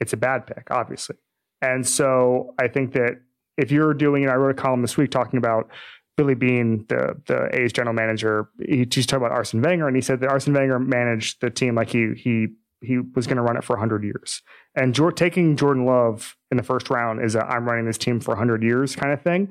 it's 0.00 0.12
a 0.12 0.16
bad 0.16 0.46
pick, 0.46 0.70
obviously. 0.70 1.16
And 1.62 1.86
so 1.86 2.54
I 2.58 2.68
think 2.68 2.92
that 2.92 3.20
if 3.56 3.70
you're 3.70 3.94
doing, 3.94 4.24
and 4.24 4.32
I 4.32 4.36
wrote 4.36 4.58
a 4.58 4.60
column 4.60 4.82
this 4.82 4.96
week 4.96 5.10
talking 5.10 5.38
about 5.38 5.70
Billy 6.16 6.34
Beane, 6.34 6.84
the 6.88 7.20
the 7.26 7.48
A's 7.58 7.72
general 7.72 7.94
manager, 7.94 8.48
he, 8.64 8.86
just 8.86 9.08
talked 9.08 9.22
about 9.22 9.32
Arsene 9.32 9.62
Wenger, 9.62 9.88
and 9.88 9.96
he 9.96 10.02
said 10.02 10.20
that 10.20 10.30
Arsene 10.30 10.54
Wenger 10.54 10.78
managed 10.78 11.40
the 11.40 11.50
team 11.50 11.74
like 11.74 11.90
he 11.90 12.12
he 12.16 12.48
he 12.80 12.98
was 12.98 13.26
going 13.26 13.36
to 13.36 13.42
run 13.42 13.56
it 13.56 13.64
for 13.64 13.74
100 13.74 14.04
years. 14.04 14.42
And 14.74 14.94
jo- 14.94 15.10
taking 15.10 15.56
Jordan 15.56 15.86
Love 15.86 16.36
in 16.50 16.56
the 16.56 16.62
first 16.62 16.90
round 16.90 17.24
is 17.24 17.34
a 17.34 17.44
I'm 17.44 17.64
running 17.64 17.86
this 17.86 17.98
team 17.98 18.20
for 18.20 18.32
100 18.32 18.62
years 18.62 18.94
kind 18.94 19.12
of 19.12 19.22
thing. 19.22 19.50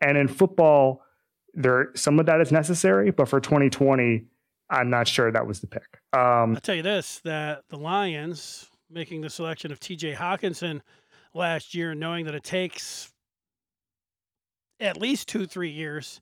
And 0.00 0.18
in 0.18 0.28
football, 0.28 1.02
there 1.54 1.90
some 1.94 2.18
of 2.20 2.26
that 2.26 2.40
is 2.40 2.52
necessary, 2.52 3.10
but 3.10 3.28
for 3.28 3.40
2020, 3.40 4.26
I'm 4.70 4.90
not 4.90 5.08
sure 5.08 5.30
that 5.30 5.46
was 5.46 5.60
the 5.60 5.66
pick. 5.66 5.86
Um, 6.12 6.54
I'll 6.54 6.60
tell 6.60 6.74
you 6.74 6.82
this: 6.82 7.20
that 7.24 7.62
the 7.68 7.78
Lions 7.78 8.68
making 8.90 9.20
the 9.22 9.30
selection 9.30 9.72
of 9.72 9.80
T.J. 9.80 10.14
Hockenson 10.14 10.80
last 11.32 11.74
year, 11.74 11.94
knowing 11.94 12.26
that 12.26 12.34
it 12.34 12.44
takes 12.44 13.12
at 14.80 15.00
least 15.00 15.28
two, 15.28 15.46
three 15.46 15.70
years 15.70 16.20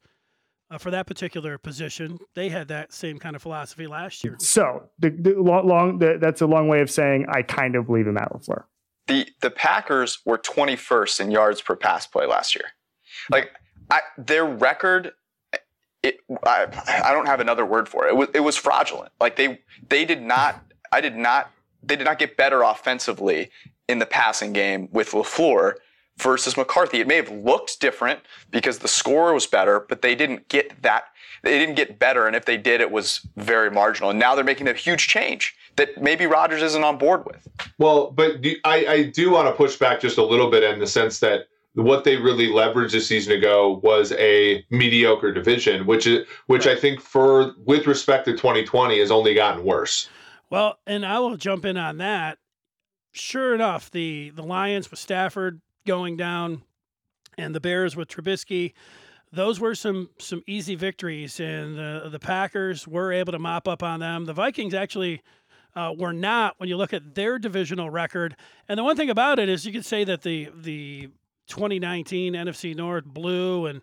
uh, 0.71 0.79
for 0.79 0.91
that 0.91 1.07
particular 1.07 1.59
position. 1.59 2.19
They 2.35 2.49
had 2.49 2.69
that 2.69 2.93
same 2.93 3.19
kind 3.19 3.37
of 3.37 3.43
philosophy 3.43 3.87
last 3.87 4.25
year. 4.25 4.37
So 4.41 4.89
the, 4.99 5.11
the 5.11 5.35
long, 5.41 5.99
the, 5.99 6.19
that's 6.21 6.41
a 6.41 6.47
long 6.47 6.69
way 6.69 6.81
of 6.81 6.91
saying 6.91 7.27
I 7.29 7.43
kind 7.43 7.77
of 7.77 7.87
believe 7.87 8.07
in 8.07 8.15
Matt 8.15 8.33
LaFleur. 8.33 8.65
The 9.09 9.27
the 9.41 9.51
Packers 9.51 10.21
were 10.25 10.39
21st 10.39 11.21
in 11.21 11.31
yards 11.33 11.61
per 11.61 11.75
pass 11.75 12.07
play 12.07 12.25
last 12.25 12.55
year. 12.55 12.67
Like 13.31 13.51
I, 13.91 14.01
their 14.17 14.45
record 14.45 15.13
it, 16.03 16.19
I, 16.45 16.67
I 17.05 17.13
don't 17.13 17.27
have 17.27 17.41
another 17.41 17.65
word 17.65 17.89
for 17.89 18.07
it. 18.07 18.11
It 18.11 18.17
was, 18.17 18.29
it 18.35 18.41
was 18.41 18.57
fraudulent. 18.57 19.13
Like 19.21 19.37
they 19.37 19.61
they 19.89 20.05
did 20.05 20.23
not 20.23 20.65
I 20.91 21.01
did 21.01 21.17
not 21.17 21.51
they 21.83 21.97
did 21.97 22.05
not 22.05 22.19
get 22.19 22.37
better 22.37 22.63
offensively 22.63 23.51
in 23.89 23.99
the 23.99 24.07
passing 24.07 24.53
game 24.53 24.89
with 24.93 25.11
LaFleur 25.11 25.75
versus 26.19 26.57
McCarthy. 26.57 27.01
It 27.01 27.07
may 27.07 27.17
have 27.17 27.31
looked 27.31 27.81
different 27.81 28.21
because 28.51 28.79
the 28.79 28.89
score 28.89 29.33
was 29.35 29.47
better, 29.47 29.81
but 29.81 30.03
they 30.03 30.15
didn't 30.15 30.49
get 30.49 30.83
that. 30.83 31.05
They 31.43 31.59
didn't 31.59 31.75
get 31.75 31.99
better, 31.99 32.27
and 32.27 32.37
if 32.37 32.45
they 32.45 32.57
did, 32.57 32.81
it 32.81 32.93
was 32.93 33.27
very 33.37 33.71
marginal. 33.71 34.11
And 34.11 34.19
now 34.19 34.35
they're 34.35 34.45
making 34.45 34.69
a 34.69 34.75
huge 34.75 35.09
change 35.09 35.57
that 35.77 36.01
maybe 36.01 36.27
Rodgers 36.27 36.63
isn't 36.63 36.85
on 36.85 36.99
board 36.99 37.25
with. 37.25 37.49
Well, 37.79 38.13
but 38.13 38.37
I, 38.65 38.87
I 38.87 39.03
do 39.05 39.31
want 39.31 39.49
to 39.49 39.55
push 39.55 39.77
back 39.77 40.01
just 40.01 40.19
a 40.19 40.25
little 40.25 40.51
bit 40.51 40.63
in 40.63 40.79
the 40.79 40.87
sense 40.87 41.19
that 41.21 41.47
what 41.75 42.05
they 42.05 42.17
really 42.17 42.49
leveraged 42.49 42.95
a 42.95 43.01
season 43.01 43.33
ago 43.33 43.81
was 43.83 44.13
a 44.13 44.65
mediocre 44.71 45.33
division, 45.33 45.87
which 45.87 46.07
is 46.07 46.27
which 46.47 46.67
I 46.67 46.77
think 46.77 47.01
for 47.01 47.55
with 47.65 47.87
respect 47.87 48.27
to 48.27 48.33
2020 48.33 48.99
has 48.99 49.11
only 49.11 49.35
gotten 49.35 49.65
worse. 49.65 50.09
Well, 50.51 50.79
and 50.87 51.07
I 51.07 51.19
will 51.19 51.37
jump 51.37 51.65
in 51.65 51.77
on 51.77 51.97
that. 51.99 52.39
Sure 53.13 53.55
enough, 53.55 53.91
the 53.91 54.31
the 54.31 54.43
Lions 54.43 54.91
with 54.91 55.01
Stafford 55.01 55.61
going 55.87 56.17
down, 56.17 56.63
and 57.39 57.55
the 57.55 57.61
Bears 57.61 57.97
with 57.97 58.09
Trubisky. 58.09 58.73
Those 59.33 59.61
were 59.61 59.75
some 59.75 60.11
some 60.19 60.43
easy 60.47 60.75
victories, 60.75 61.41
and 61.41 61.77
the 61.77 62.09
the 62.11 62.19
Packers 62.19 62.87
were 62.87 63.13
able 63.13 63.33
to 63.33 63.39
mop 63.39 63.67
up 63.67 63.83
on 63.83 64.01
them. 64.01 64.27
The 64.27 64.35
Vikings 64.35 64.75
actually 64.75 65.23
uh, 65.75 65.95
were 65.97 66.13
not 66.13 66.55
when 66.59 66.69
you 66.69 66.77
look 66.77 66.93
at 66.93 67.15
their 67.15 67.39
divisional 67.39 67.91
record. 67.91 68.37
And 68.69 68.79
the 68.79 68.85
one 68.85 68.97
thing 68.97 69.11
about 69.11 69.39
it 69.39 69.49
is 69.49 69.65
you 69.65 69.73
could 69.73 69.85
say 69.85 70.05
that 70.05 70.23
the 70.23 70.51
the 70.55 71.09
2019 71.49 72.35
NFC 72.35 72.75
North 72.75 73.05
blew, 73.05 73.67
and 73.67 73.83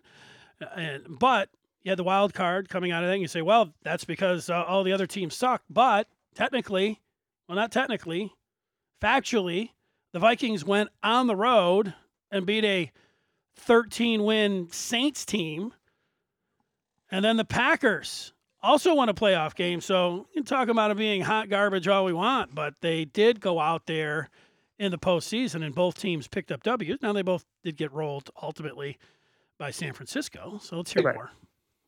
and 0.74 1.04
but 1.08 1.48
you 1.82 1.90
had 1.90 1.98
the 1.98 2.04
wild 2.04 2.34
card 2.34 2.68
coming 2.68 2.92
out 2.92 3.02
of 3.02 3.08
that. 3.08 3.14
And 3.14 3.22
you 3.22 3.28
say, 3.28 3.42
well, 3.42 3.72
that's 3.82 4.04
because 4.04 4.50
uh, 4.50 4.64
all 4.64 4.84
the 4.84 4.92
other 4.92 5.06
teams 5.06 5.34
suck. 5.34 5.62
But 5.68 6.08
technically, 6.34 7.00
well, 7.48 7.56
not 7.56 7.72
technically, 7.72 8.32
factually, 9.02 9.70
the 10.12 10.18
Vikings 10.18 10.64
went 10.64 10.90
on 11.02 11.26
the 11.26 11.36
road 11.36 11.94
and 12.30 12.46
beat 12.46 12.64
a 12.64 12.90
13 13.56 14.24
win 14.24 14.68
Saints 14.70 15.24
team. 15.24 15.72
And 17.10 17.24
then 17.24 17.36
the 17.36 17.44
Packers 17.44 18.32
also 18.62 18.94
won 18.94 19.08
a 19.08 19.14
playoff 19.14 19.54
game. 19.54 19.80
So 19.80 20.26
you 20.32 20.42
can 20.42 20.44
talk 20.44 20.68
about 20.68 20.90
it 20.90 20.96
being 20.96 21.22
hot 21.22 21.48
garbage 21.48 21.88
all 21.88 22.04
we 22.04 22.12
want, 22.12 22.54
but 22.54 22.74
they 22.80 23.04
did 23.04 23.40
go 23.40 23.58
out 23.58 23.86
there 23.86 24.28
in 24.78 24.90
the 24.90 24.98
postseason 24.98 25.64
and 25.64 25.74
both 25.74 25.98
teams 25.98 26.28
picked 26.28 26.50
up 26.50 26.62
W's. 26.62 27.02
Now 27.02 27.12
they 27.12 27.22
both 27.22 27.44
did 27.62 27.76
get 27.76 27.92
rolled 27.92 28.30
ultimately 28.42 28.98
by 29.58 29.70
San 29.70 29.92
Francisco. 29.92 30.58
So 30.62 30.76
let's 30.76 30.92
hear 30.92 31.02
right. 31.02 31.14
more. 31.14 31.30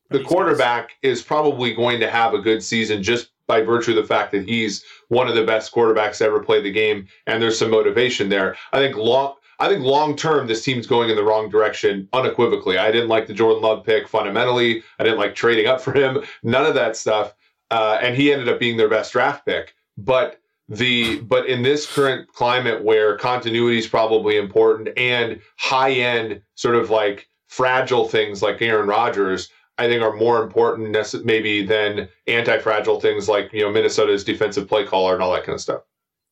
The 0.09 0.23
quarterback 0.23 0.89
guys. 1.01 1.17
is 1.17 1.21
probably 1.23 1.73
going 1.73 1.99
to 2.01 2.09
have 2.09 2.33
a 2.33 2.39
good 2.39 2.61
season 2.63 3.01
just 3.01 3.31
by 3.47 3.61
virtue 3.61 3.91
of 3.91 3.97
the 3.97 4.03
fact 4.03 4.31
that 4.31 4.47
he's 4.47 4.83
one 5.09 5.27
of 5.27 5.35
the 5.35 5.45
best 5.45 5.73
quarterbacks 5.73 6.17
to 6.17 6.25
ever 6.25 6.39
play 6.39 6.61
the 6.61 6.71
game, 6.71 7.07
and 7.27 7.41
there's 7.41 7.59
some 7.59 7.71
motivation 7.71 8.29
there. 8.29 8.55
I 8.71 8.77
think 8.77 8.95
long. 8.95 9.35
I 9.59 9.69
think 9.69 9.83
long 9.83 10.15
term, 10.17 10.47
this 10.47 10.63
team's 10.63 10.87
going 10.87 11.09
in 11.09 11.15
the 11.15 11.23
wrong 11.23 11.47
direction 11.47 12.09
unequivocally. 12.11 12.77
I 12.77 12.91
didn't 12.91 13.07
like 13.07 13.27
the 13.27 13.33
Jordan 13.33 13.61
Love 13.61 13.85
pick 13.85 14.07
fundamentally. 14.07 14.83
I 14.99 15.03
didn't 15.03 15.19
like 15.19 15.35
trading 15.35 15.67
up 15.67 15.79
for 15.79 15.93
him. 15.93 16.23
None 16.41 16.65
of 16.65 16.73
that 16.73 16.97
stuff. 16.97 17.33
Uh, 17.71 17.97
and 18.01 18.15
he 18.15 18.33
ended 18.33 18.49
up 18.49 18.59
being 18.59 18.77
their 18.77 18.89
best 18.89 19.13
draft 19.13 19.45
pick. 19.45 19.73
But 19.95 20.41
the 20.69 21.19
but 21.21 21.47
in 21.47 21.61
this 21.61 21.91
current 21.91 22.27
climate 22.33 22.83
where 22.83 23.17
continuity 23.17 23.77
is 23.77 23.87
probably 23.87 24.37
important 24.37 24.89
and 24.97 25.39
high 25.57 25.91
end 25.91 26.41
sort 26.55 26.75
of 26.75 26.89
like 26.89 27.27
fragile 27.47 28.07
things 28.07 28.41
like 28.41 28.61
Aaron 28.61 28.87
Rodgers, 28.87 29.49
I 29.77 29.87
think 29.87 30.03
are 30.03 30.15
more 30.15 30.43
important 30.43 30.95
maybe 31.25 31.65
than 31.65 32.07
anti-fragile 32.27 32.99
things 32.99 33.27
like 33.27 33.51
you 33.51 33.61
know 33.61 33.71
Minnesota's 33.71 34.23
defensive 34.23 34.67
play 34.67 34.85
caller 34.85 35.13
and 35.13 35.23
all 35.23 35.33
that 35.33 35.43
kind 35.43 35.55
of 35.55 35.61
stuff. 35.61 35.81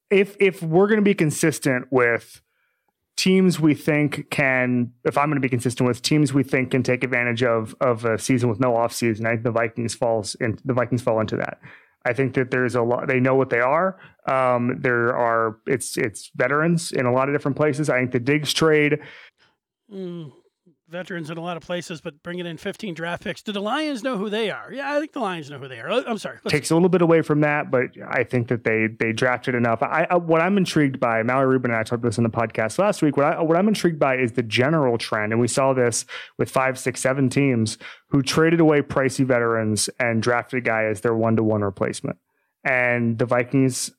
If 0.09 0.35
if 0.39 0.61
we're 0.61 0.87
going 0.87 0.99
to 0.99 1.03
be 1.03 1.15
consistent 1.15 1.87
with 1.91 2.41
teams 3.17 3.59
we 3.59 3.73
think 3.73 4.29
can, 4.29 4.91
if 5.05 5.17
I'm 5.17 5.27
going 5.29 5.35
to 5.35 5.41
be 5.41 5.49
consistent 5.49 5.87
with 5.87 6.01
teams 6.01 6.33
we 6.33 6.43
think 6.43 6.71
can 6.71 6.83
take 6.83 7.03
advantage 7.03 7.43
of 7.43 7.75
of 7.81 8.05
a 8.05 8.17
season 8.19 8.49
with 8.49 8.59
no 8.59 8.73
offseason, 8.73 9.25
I 9.25 9.31
think 9.31 9.43
the 9.43 9.51
Vikings 9.51 9.95
falls 9.95 10.35
in 10.35 10.59
the 10.63 10.73
Vikings 10.73 11.01
fall 11.01 11.19
into 11.19 11.35
that. 11.37 11.59
I 12.05 12.13
think 12.13 12.33
that 12.33 12.51
there's 12.51 12.75
a 12.75 12.81
lot. 12.81 13.07
They 13.07 13.19
know 13.19 13.35
what 13.35 13.49
they 13.49 13.59
are. 13.59 13.99
Um, 14.27 14.77
there 14.79 15.15
are 15.15 15.57
it's 15.67 15.97
it's 15.97 16.31
veterans 16.35 16.91
in 16.91 17.05
a 17.05 17.13
lot 17.13 17.29
of 17.29 17.35
different 17.35 17.57
places. 17.57 17.89
I 17.89 17.99
think 17.99 18.11
the 18.11 18.19
Diggs 18.19 18.53
trade. 18.53 18.99
Mm, 19.91 20.31
veterans 20.91 21.29
in 21.29 21.37
a 21.37 21.41
lot 21.41 21.57
of 21.57 21.63
places, 21.63 22.01
but 22.01 22.21
bringing 22.21 22.45
in 22.45 22.57
15 22.57 22.93
draft 22.93 23.23
picks. 23.23 23.41
Do 23.41 23.51
the 23.51 23.61
Lions 23.61 24.03
know 24.03 24.17
who 24.17 24.29
they 24.29 24.51
are? 24.51 24.71
Yeah, 24.71 24.93
I 24.93 24.99
think 24.99 25.13
the 25.13 25.19
Lions 25.19 25.49
know 25.49 25.57
who 25.57 25.67
they 25.67 25.79
are. 25.79 25.89
I'm 25.89 26.17
sorry. 26.17 26.37
Let's 26.43 26.51
Takes 26.51 26.69
a 26.69 26.75
little 26.75 26.89
bit 26.89 27.01
away 27.01 27.21
from 27.21 27.41
that, 27.41 27.71
but 27.71 27.85
I 28.07 28.23
think 28.23 28.49
that 28.49 28.63
they 28.63 28.87
they 28.87 29.13
drafted 29.13 29.55
enough. 29.55 29.81
I, 29.81 30.05
I 30.09 30.15
what 30.17 30.41
I'm 30.41 30.57
intrigued 30.57 30.99
by, 30.99 31.23
Mallory 31.23 31.47
Rubin 31.47 31.71
and 31.71 31.79
I 31.79 31.83
talked 31.83 32.01
about 32.01 32.09
this 32.09 32.17
in 32.17 32.23
the 32.23 32.29
podcast 32.29 32.77
last 32.77 33.01
week. 33.01 33.17
What 33.17 33.25
I 33.25 33.41
what 33.41 33.57
I'm 33.57 33.67
intrigued 33.67 33.99
by 33.99 34.17
is 34.17 34.33
the 34.33 34.43
general 34.43 34.97
trend, 34.97 35.31
and 35.31 35.41
we 35.41 35.47
saw 35.47 35.73
this 35.73 36.05
with 36.37 36.51
five, 36.51 36.77
six, 36.77 37.01
seven 37.01 37.29
teams 37.29 37.77
who 38.09 38.21
traded 38.21 38.59
away 38.59 38.81
pricey 38.81 39.25
veterans 39.25 39.89
and 39.99 40.21
drafted 40.21 40.57
a 40.57 40.61
guy 40.61 40.83
as 40.83 41.01
their 41.01 41.15
one 41.15 41.35
to 41.37 41.43
one 41.43 41.61
replacement. 41.61 42.17
And 42.63 43.17
the 43.17 43.25
Vikings 43.25 43.91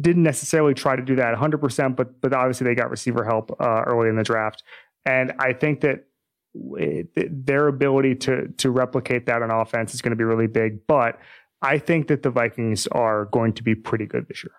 didn't 0.00 0.22
necessarily 0.22 0.74
try 0.74 0.96
to 0.96 1.02
do 1.02 1.16
that 1.16 1.36
100%, 1.36 1.96
but 1.96 2.20
but 2.20 2.32
obviously 2.32 2.64
they 2.64 2.74
got 2.74 2.90
receiver 2.90 3.24
help 3.24 3.54
uh, 3.60 3.82
early 3.86 4.08
in 4.08 4.16
the 4.16 4.22
draft. 4.22 4.62
And 5.04 5.32
I 5.38 5.52
think 5.52 5.80
that 5.82 6.06
their 6.54 7.68
ability 7.68 8.14
to 8.14 8.48
to 8.58 8.70
replicate 8.70 9.26
that 9.26 9.42
on 9.42 9.50
offense 9.50 9.94
is 9.94 10.00
going 10.00 10.10
to 10.10 10.16
be 10.16 10.24
really 10.24 10.46
big. 10.46 10.86
But 10.86 11.18
I 11.62 11.78
think 11.78 12.08
that 12.08 12.22
the 12.22 12.30
Vikings 12.30 12.86
are 12.88 13.26
going 13.26 13.52
to 13.54 13.62
be 13.62 13.74
pretty 13.74 14.06
good 14.06 14.28
this 14.28 14.44
year. 14.44 14.52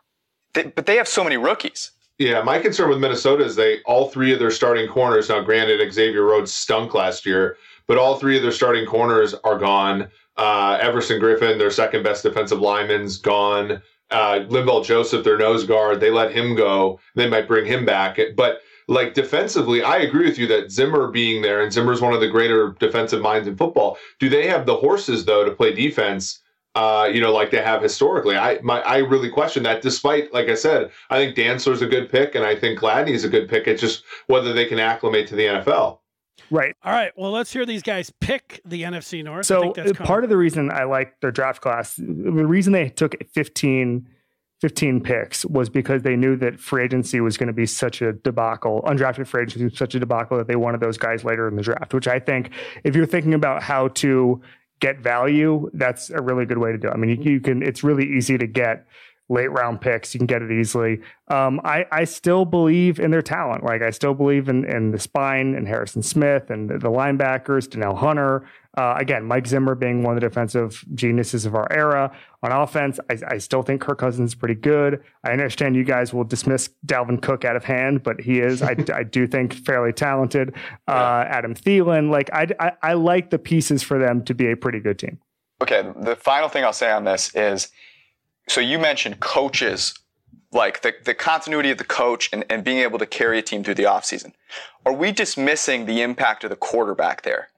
They, 0.53 0.63
but 0.63 0.85
they 0.85 0.95
have 0.95 1.07
so 1.07 1.23
many 1.23 1.37
rookies. 1.37 1.91
Yeah, 2.17 2.41
my 2.41 2.59
concern 2.59 2.89
with 2.89 2.99
Minnesota 2.99 3.43
is 3.43 3.55
they 3.55 3.81
all 3.83 4.09
three 4.09 4.31
of 4.31 4.39
their 4.39 4.51
starting 4.51 4.87
corners. 4.89 5.27
Now, 5.29 5.41
granted, 5.41 5.91
Xavier 5.91 6.23
Rhodes 6.23 6.53
stunk 6.53 6.93
last 6.93 7.25
year, 7.25 7.57
but 7.87 7.97
all 7.97 8.17
three 8.17 8.37
of 8.37 8.41
their 8.41 8.53
starting 8.53 8.85
corners 8.85 9.33
are 9.43 9.59
gone. 9.59 10.09
Uh, 10.37 10.77
Everson 10.81 11.21
Griffen, 11.21 11.57
their 11.57 11.71
second 11.71 12.03
best 12.03 12.23
defensive 12.23 12.59
lineman's 12.59 13.17
gone. 13.17 13.81
Uh, 14.11 14.39
Linval 14.47 14.85
Joseph, 14.85 15.23
their 15.23 15.37
nose 15.37 15.65
guard, 15.65 15.99
they 15.99 16.11
let 16.11 16.31
him 16.31 16.55
go. 16.55 16.99
They 17.15 17.27
might 17.27 17.47
bring 17.47 17.65
him 17.65 17.85
back. 17.85 18.17
But 18.35 18.61
like 18.87 19.13
defensively, 19.13 19.81
I 19.83 19.97
agree 19.97 20.25
with 20.25 20.37
you 20.37 20.47
that 20.47 20.71
Zimmer 20.71 21.07
being 21.09 21.41
there, 21.41 21.61
and 21.61 21.71
Zimmer's 21.71 22.01
one 22.01 22.13
of 22.13 22.21
the 22.21 22.27
greater 22.27 22.75
defensive 22.79 23.21
minds 23.21 23.47
in 23.47 23.57
football. 23.57 23.97
Do 24.19 24.29
they 24.29 24.47
have 24.47 24.65
the 24.65 24.75
horses 24.75 25.25
though 25.25 25.43
to 25.43 25.51
play 25.51 25.73
defense? 25.73 26.39
Uh, 26.75 27.09
you 27.11 27.21
know, 27.21 27.31
like 27.31 27.51
they 27.51 27.61
have 27.61 27.81
historically. 27.81 28.35
I 28.35 28.59
my 28.61 28.81
I 28.81 28.97
really 28.97 29.29
question 29.29 29.63
that. 29.63 29.81
Despite, 29.81 30.33
like 30.33 30.49
I 30.49 30.55
said, 30.55 30.91
I 31.09 31.17
think 31.17 31.35
Dantzler's 31.35 31.81
a 31.81 31.87
good 31.87 32.09
pick, 32.09 32.35
and 32.35 32.45
I 32.45 32.55
think 32.55 32.79
Gladney's 32.79 33.23
a 33.23 33.29
good 33.29 33.47
pick. 33.47 33.65
It's 33.67 33.81
just 33.81 34.03
whether 34.27 34.51
they 34.51 34.65
can 34.65 34.79
acclimate 34.79 35.27
to 35.27 35.35
the 35.35 35.45
NFL. 35.45 35.99
Right. 36.51 36.75
All 36.83 36.91
right. 36.91 37.11
Well, 37.15 37.31
let's 37.31 37.51
hear 37.51 37.65
these 37.65 37.81
guys 37.81 38.11
pick 38.21 38.61
the 38.65 38.83
NFC 38.83 39.23
North. 39.23 39.45
I 39.45 39.47
So 39.47 39.61
think 39.61 39.75
that's 39.75 39.99
uh, 39.99 40.03
part 40.05 40.23
of 40.23 40.29
the 40.29 40.37
reason 40.37 40.69
I 40.71 40.83
like 40.83 41.19
their 41.21 41.31
draft 41.31 41.61
class, 41.61 41.95
the 41.95 42.45
reason 42.45 42.73
they 42.73 42.89
took 42.89 43.15
15, 43.33 44.07
15 44.61 45.01
picks 45.01 45.45
was 45.45 45.69
because 45.69 46.03
they 46.03 46.15
knew 46.15 46.35
that 46.37 46.59
free 46.59 46.83
agency 46.83 47.19
was 47.19 47.37
going 47.37 47.47
to 47.47 47.53
be 47.53 47.65
such 47.65 48.01
a 48.01 48.13
debacle, 48.13 48.81
undrafted 48.87 49.27
free 49.27 49.43
agency 49.43 49.65
was 49.65 49.77
such 49.77 49.95
a 49.95 49.99
debacle 49.99 50.37
that 50.37 50.47
they 50.47 50.55
wanted 50.55 50.79
those 50.79 50.97
guys 50.97 51.23
later 51.23 51.47
in 51.47 51.55
the 51.55 51.61
draft, 51.61 51.93
which 51.93 52.07
I 52.07 52.19
think 52.19 52.51
if 52.83 52.95
you're 52.95 53.05
thinking 53.05 53.33
about 53.33 53.61
how 53.61 53.89
to 53.89 54.41
get 54.79 54.99
value, 54.99 55.69
that's 55.73 56.09
a 56.09 56.21
really 56.21 56.45
good 56.45 56.57
way 56.57 56.71
to 56.71 56.77
do 56.77 56.87
it. 56.87 56.91
I 56.91 56.97
mean, 56.97 57.21
you, 57.21 57.31
you 57.33 57.39
can, 57.39 57.61
it's 57.61 57.83
really 57.83 58.05
easy 58.05 58.37
to 58.37 58.47
get 58.47 58.87
late 59.27 59.51
round 59.51 59.81
picks. 59.81 60.13
You 60.13 60.19
can 60.19 60.27
get 60.27 60.41
it 60.41 60.51
easily. 60.51 61.01
Um, 61.29 61.59
I, 61.63 61.85
I 61.91 62.03
still 62.03 62.45
believe 62.45 62.99
in 62.99 63.11
their 63.11 63.21
talent. 63.21 63.63
Like 63.63 63.81
I 63.81 63.89
still 63.89 64.13
believe 64.13 64.49
in, 64.49 64.65
in 64.65 64.91
the 64.91 64.99
spine 64.99 65.55
and 65.55 65.67
Harrison 65.67 66.03
Smith 66.03 66.49
and 66.49 66.69
the, 66.69 66.77
the 66.77 66.89
linebackers, 66.89 67.69
Danielle 67.69 67.95
Hunter. 67.95 68.45
Uh, 68.77 68.95
again, 68.97 69.23
Mike 69.23 69.47
Zimmer 69.47 69.73
being 69.73 70.03
one 70.03 70.15
of 70.15 70.21
the 70.21 70.27
defensive 70.27 70.83
geniuses 70.93 71.45
of 71.45 71.55
our 71.55 71.65
era. 71.71 72.15
On 72.43 72.51
offense, 72.51 72.99
I, 73.09 73.17
I 73.27 73.37
still 73.37 73.63
think 73.63 73.81
Kirk 73.81 73.97
Cousins 73.97 74.31
is 74.31 74.35
pretty 74.35 74.55
good. 74.55 75.01
I 75.23 75.31
understand 75.31 75.75
you 75.75 75.85
guys 75.85 76.13
will 76.13 76.25
dismiss 76.25 76.69
Dalvin 76.85 77.21
Cook 77.21 77.45
out 77.45 77.55
of 77.55 77.63
hand, 77.63 78.03
but 78.03 78.19
he 78.19 78.39
is, 78.39 78.61
I, 78.61 78.75
I 78.93 79.03
do 79.03 79.27
think, 79.27 79.53
fairly 79.53 79.93
talented. 79.93 80.53
Uh, 80.87 81.23
Adam 81.27 81.55
Thielen, 81.55 82.11
like 82.11 82.29
I, 82.33 82.47
I, 82.59 82.71
I 82.83 82.93
like 82.93 83.29
the 83.29 83.39
pieces 83.39 83.81
for 83.81 83.97
them 83.97 84.23
to 84.25 84.35
be 84.35 84.51
a 84.51 84.57
pretty 84.57 84.79
good 84.79 84.99
team. 84.99 85.19
Okay, 85.61 85.89
the 86.01 86.17
final 86.17 86.49
thing 86.49 86.65
I'll 86.65 86.73
say 86.73 86.91
on 86.91 87.05
this 87.05 87.33
is 87.33 87.69
so 88.47 88.61
you 88.61 88.79
mentioned 88.79 89.19
coaches, 89.19 89.93
like 90.51 90.81
the, 90.81 90.93
the 91.03 91.13
continuity 91.13 91.71
of 91.71 91.77
the 91.77 91.83
coach 91.83 92.29
and, 92.31 92.45
and 92.49 92.63
being 92.63 92.79
able 92.79 92.99
to 92.99 93.05
carry 93.05 93.39
a 93.39 93.41
team 93.41 93.63
through 93.63 93.75
the 93.75 93.83
offseason. 93.83 94.33
Are 94.85 94.93
we 94.93 95.11
dismissing 95.11 95.85
the 95.85 96.01
impact 96.01 96.43
of 96.43 96.49
the 96.49 96.55
quarterback 96.55 97.23
there? 97.23 97.49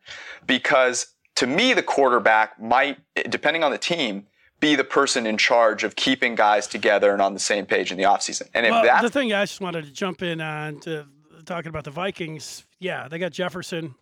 Because 0.46 1.08
to 1.36 1.46
me, 1.46 1.74
the 1.74 1.84
quarterback 1.84 2.60
might, 2.60 3.00
depending 3.30 3.64
on 3.64 3.72
the 3.72 3.78
team, 3.78 4.26
be 4.60 4.76
the 4.76 4.84
person 4.84 5.28
in 5.28 5.38
charge 5.38 5.84
of 5.84 5.96
keeping 5.96 6.34
guys 6.34 6.66
together 6.66 7.14
and 7.14 7.22
on 7.22 7.34
the 7.34 7.40
same 7.40 7.66
page 7.66 7.92
in 7.92 7.98
the 7.98 8.04
offseason. 8.04 8.50
And 8.54 8.66
if 8.66 8.72
well, 8.72 8.84
that's 8.84 9.04
the 9.04 9.10
thing 9.10 9.34
I 9.34 9.44
just 9.44 9.62
wanted 9.62 9.86
to 9.86 9.92
jump 9.92 10.24
in 10.24 10.42
on 10.42 10.80
to 10.82 11.06
talking 11.46 11.70
about 11.70 11.84
the 11.84 11.92
Vikings. 11.92 12.66
Yeah, 12.80 13.08
they 13.08 13.20
got 13.20 13.32
Jefferson 13.32 13.94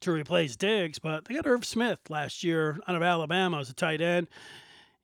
to 0.00 0.12
replace 0.12 0.56
Diggs, 0.56 0.98
but 0.98 1.24
they 1.24 1.34
got 1.34 1.46
Irv 1.46 1.64
Smith 1.64 2.00
last 2.08 2.42
year 2.42 2.80
out 2.88 2.96
of 2.96 3.02
Alabama 3.02 3.60
as 3.60 3.70
a 3.70 3.74
tight 3.74 4.00
end. 4.00 4.26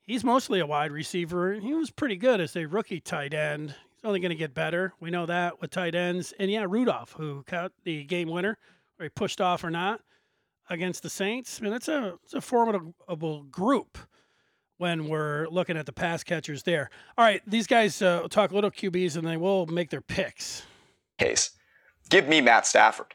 He's 0.05 0.25
mostly 0.25 0.61
a 0.61 0.67
wide 0.67 0.93
receiver. 0.93 1.55
He 1.55 1.75
was 1.75 1.91
pretty 1.91 2.17
good 2.17 2.41
as 2.41 2.57
a 2.57 2.67
rookie 2.67 3.01
tight 3.01 3.35
end. 3.35 3.71
He's 3.71 4.05
only 4.05 4.21
going 4.21 4.31
to 4.31 4.37
get 4.37 4.53
better. 4.55 4.95
We 5.01 5.11
know 5.11 5.27
that 5.27 5.61
with 5.61 5.71
tight 5.71 5.95
ends. 5.95 6.35
And 6.39 6.51
yeah, 6.51 6.67
Rudolph, 6.69 7.13
who 7.13 7.45
caught 7.45 7.73
the 7.85 8.05
game 8.05 8.29
winner, 8.29 8.59
or 8.99 9.05
he 9.05 9.09
pushed 9.09 9.41
off 9.41 9.63
or 9.63 9.71
not 9.71 10.01
against 10.69 11.03
the 11.03 11.11
Saints. 11.11 11.61
I 11.61 11.65
mean, 11.65 11.73
it's 11.73 11.89
a 11.89 12.15
it's 12.25 12.35
a 12.35 12.41
formidable 12.41 13.45
group 13.45 13.99
when 14.79 15.07
we're 15.07 15.47
looking 15.49 15.77
at 15.77 15.87
the 15.87 15.93
pass 15.93 16.25
catchers 16.25 16.65
there. 16.65 16.91
All 17.17 17.25
right, 17.25 17.41
these 17.47 17.69
guys 17.69 18.03
uh, 18.03 18.27
talk 18.29 18.51
a 18.51 18.55
little 18.55 18.71
QBs 18.71 19.17
and 19.17 19.27
they 19.27 19.37
will 19.37 19.67
make 19.67 19.91
their 19.91 20.01
picks. 20.01 20.65
case, 21.19 21.53
give 22.11 22.27
me 22.27 22.41
Matt 22.41 22.67
Stafford. 22.67 23.15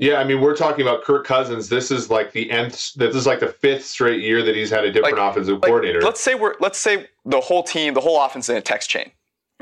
Yeah, 0.00 0.14
I 0.18 0.24
mean, 0.24 0.40
we're 0.40 0.56
talking 0.56 0.80
about 0.86 1.04
Kirk 1.04 1.26
Cousins. 1.26 1.68
This 1.68 1.90
is 1.90 2.08
like 2.10 2.32
the 2.32 2.50
nth. 2.50 2.94
This 2.94 3.14
is 3.14 3.26
like 3.26 3.40
the 3.40 3.48
fifth 3.48 3.84
straight 3.84 4.22
year 4.22 4.42
that 4.42 4.56
he's 4.56 4.70
had 4.70 4.84
a 4.84 4.90
different 4.90 5.18
Like- 5.18 5.30
offensive 5.30 5.56
Like, 5.60 5.68
coordinator. 5.68 6.00
Let's 6.00 6.20
say 6.20 6.34
we're 6.34 6.54
let's 6.60 6.78
say 6.78 7.08
the 7.26 7.40
whole 7.40 7.62
team, 7.62 7.92
the 7.94 8.00
whole 8.00 8.20
offense 8.20 8.48
in 8.48 8.56
a 8.56 8.62
text 8.62 8.88
chain. 8.88 9.10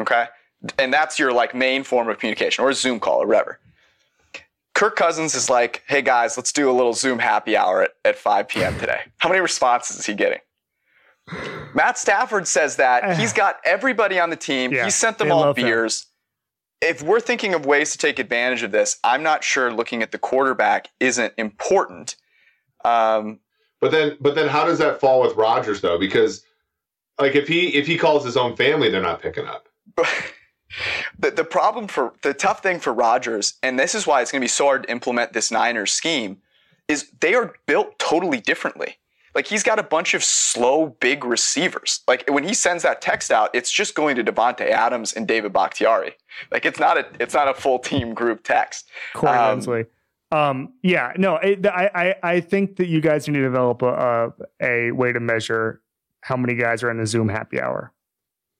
Okay? 0.00 0.26
And 0.78 0.92
that's 0.92 1.18
your 1.18 1.32
like 1.32 1.54
main 1.56 1.82
form 1.82 2.08
of 2.08 2.18
communication 2.20 2.64
or 2.64 2.70
a 2.70 2.74
Zoom 2.74 3.00
call 3.00 3.20
or 3.22 3.26
whatever. 3.26 3.58
Kirk 4.74 4.94
Cousins 4.96 5.34
is 5.34 5.50
like, 5.50 5.82
hey 5.88 6.02
guys, 6.02 6.36
let's 6.36 6.52
do 6.52 6.70
a 6.70 6.72
little 6.72 6.92
Zoom 6.94 7.18
happy 7.18 7.56
hour 7.56 7.82
at, 7.82 7.90
at 8.04 8.16
5 8.16 8.48
p.m. 8.48 8.78
today. 8.78 9.00
How 9.18 9.28
many 9.28 9.40
responses 9.40 9.98
is 9.98 10.06
he 10.06 10.14
getting? 10.14 10.38
Matt 11.74 11.98
Stafford 11.98 12.46
says 12.48 12.76
that 12.76 13.16
he's 13.18 13.32
got 13.32 13.56
everybody 13.64 14.18
on 14.18 14.30
the 14.30 14.36
team. 14.36 14.72
Yeah, 14.72 14.84
he 14.84 14.90
sent 14.90 15.18
them 15.18 15.30
all 15.32 15.52
beers. 15.52 16.02
him. 16.02 16.08
If 16.82 17.00
we're 17.00 17.20
thinking 17.20 17.54
of 17.54 17.64
ways 17.64 17.92
to 17.92 17.98
take 17.98 18.18
advantage 18.18 18.62
of 18.62 18.72
this, 18.72 18.98
I'm 19.04 19.22
not 19.22 19.44
sure 19.44 19.72
looking 19.72 20.02
at 20.02 20.10
the 20.10 20.18
quarterback 20.18 20.88
isn't 21.00 21.32
important. 21.38 22.16
Um, 22.84 23.38
But 23.80 23.92
then, 23.92 24.16
but 24.20 24.34
then, 24.34 24.48
how 24.48 24.64
does 24.64 24.78
that 24.78 25.00
fall 25.00 25.22
with 25.22 25.36
Rodgers 25.36 25.80
though? 25.80 25.98
Because, 25.98 26.44
like, 27.20 27.36
if 27.36 27.46
he 27.46 27.68
if 27.74 27.86
he 27.86 27.96
calls 27.96 28.24
his 28.24 28.36
own 28.36 28.56
family, 28.56 28.90
they're 28.90 29.00
not 29.00 29.22
picking 29.22 29.46
up. 29.46 29.68
the, 31.18 31.30
the 31.30 31.44
problem 31.44 31.86
for 31.86 32.14
the 32.22 32.34
tough 32.34 32.62
thing 32.62 32.80
for 32.80 32.92
Rodgers, 32.92 33.54
and 33.62 33.78
this 33.78 33.94
is 33.94 34.06
why 34.06 34.20
it's 34.20 34.32
going 34.32 34.40
to 34.40 34.44
be 34.44 34.48
so 34.48 34.64
hard 34.64 34.84
to 34.84 34.90
implement 34.90 35.32
this 35.32 35.50
Niners 35.50 35.92
scheme, 35.92 36.38
is 36.88 37.10
they 37.20 37.34
are 37.34 37.54
built 37.66 37.98
totally 37.98 38.40
differently. 38.40 38.96
Like 39.34 39.46
he's 39.46 39.62
got 39.62 39.78
a 39.78 39.82
bunch 39.82 40.14
of 40.14 40.22
slow, 40.22 40.96
big 41.00 41.24
receivers. 41.24 42.00
Like 42.06 42.24
when 42.28 42.44
he 42.44 42.52
sends 42.54 42.82
that 42.82 43.00
text 43.00 43.30
out, 43.30 43.50
it's 43.54 43.70
just 43.70 43.94
going 43.94 44.16
to 44.16 44.24
Davante 44.24 44.68
Adams 44.70 45.12
and 45.14 45.26
David 45.26 45.52
Bakhtiari. 45.52 46.14
Like 46.50 46.66
it's 46.66 46.78
not 46.78 46.98
a 46.98 47.06
it's 47.18 47.34
not 47.34 47.48
a 47.48 47.54
full 47.54 47.78
team 47.78 48.14
group 48.14 48.42
text. 48.44 48.88
Corey 49.14 49.36
Um, 49.38 49.60
Linsley. 49.60 49.86
Um, 50.30 50.72
yeah, 50.82 51.12
no, 51.18 51.36
it, 51.36 51.66
I, 51.66 51.90
I, 51.94 52.14
I 52.34 52.40
think 52.40 52.76
that 52.76 52.86
you 52.86 53.02
guys 53.02 53.28
need 53.28 53.34
to 53.34 53.42
develop 53.42 53.82
a, 53.82 54.32
a, 54.62 54.88
a 54.88 54.90
way 54.92 55.12
to 55.12 55.20
measure 55.20 55.82
how 56.22 56.38
many 56.38 56.54
guys 56.54 56.82
are 56.82 56.90
in 56.90 56.96
the 56.96 57.06
Zoom 57.06 57.28
happy 57.28 57.60
hour. 57.60 57.92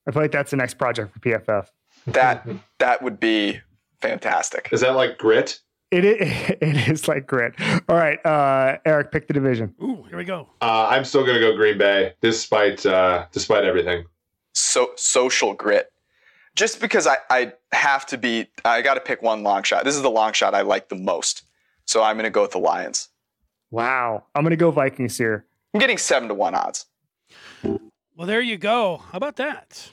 I 0.07 0.11
feel 0.11 0.21
like 0.21 0.33
that's 0.33 0.51
the 0.51 0.59
next 0.59 0.75
project 0.75 1.15
for 1.15 1.21
PFF. 1.21 1.69
That 2.09 2.47
that 2.79 3.03
would 3.03 3.19
be 3.21 3.61
fantastic. 4.03 4.69
Is 4.73 4.81
that 4.83 4.91
like 4.97 5.17
grit? 5.17 5.61
It 5.93 6.05
is, 6.05 6.17
it 6.61 6.89
is 6.89 7.07
like 7.07 7.27
grit. 7.27 7.55
All 7.89 7.97
right, 7.97 8.25
uh, 8.25 8.79
Eric, 8.85 9.13
pick 9.13 9.29
the 9.29 9.35
division. 9.35 9.75
Ooh, 9.83 10.05
here 10.09 10.17
we 10.17 10.25
go. 10.25 10.49
Uh, 10.61 10.89
I'm 10.89 11.05
still 11.05 11.23
going 11.25 11.35
to 11.35 11.41
go 11.41 11.55
Green 11.55 11.77
Bay, 11.79 12.15
despite 12.21 12.85
uh, 12.87 13.27
despite 13.31 13.65
everything. 13.65 14.07
so 14.55 14.91
social 14.97 15.53
grit. 15.55 15.93
Just 16.57 16.81
because 16.81 17.07
I, 17.07 17.17
I 17.31 17.53
have 17.73 18.05
to 18.07 18.19
be, 18.19 18.47
I 18.65 18.83
got 18.83 18.95
to 18.95 19.01
pick 19.01 19.23
one 19.23 19.43
long 19.43 19.63
shot. 19.63 19.85
This 19.85 19.97
is 19.97 20.03
the 20.03 20.11
long 20.11 20.33
shot 20.33 20.55
I 20.55 20.63
like 20.63 20.89
the 20.91 20.97
most. 20.97 21.45
So 21.87 22.03
I'm 22.03 22.17
going 22.17 22.25
to 22.25 22.31
go 22.31 22.43
with 22.43 22.51
the 22.51 22.59
Lions. 22.59 23.09
Wow, 23.71 24.25
I'm 24.35 24.43
gonna 24.43 24.57
go 24.57 24.71
Vikings 24.71 25.17
here. 25.17 25.47
I'm 25.73 25.81
getting 25.81 25.97
seven 25.97 26.29
to 26.29 26.35
one 26.35 26.55
odds. 26.55 26.85
Well, 27.65 28.27
there 28.27 28.43
you 28.43 28.59
go. 28.59 28.99
How 29.11 29.17
about 29.17 29.37
that? 29.37 29.89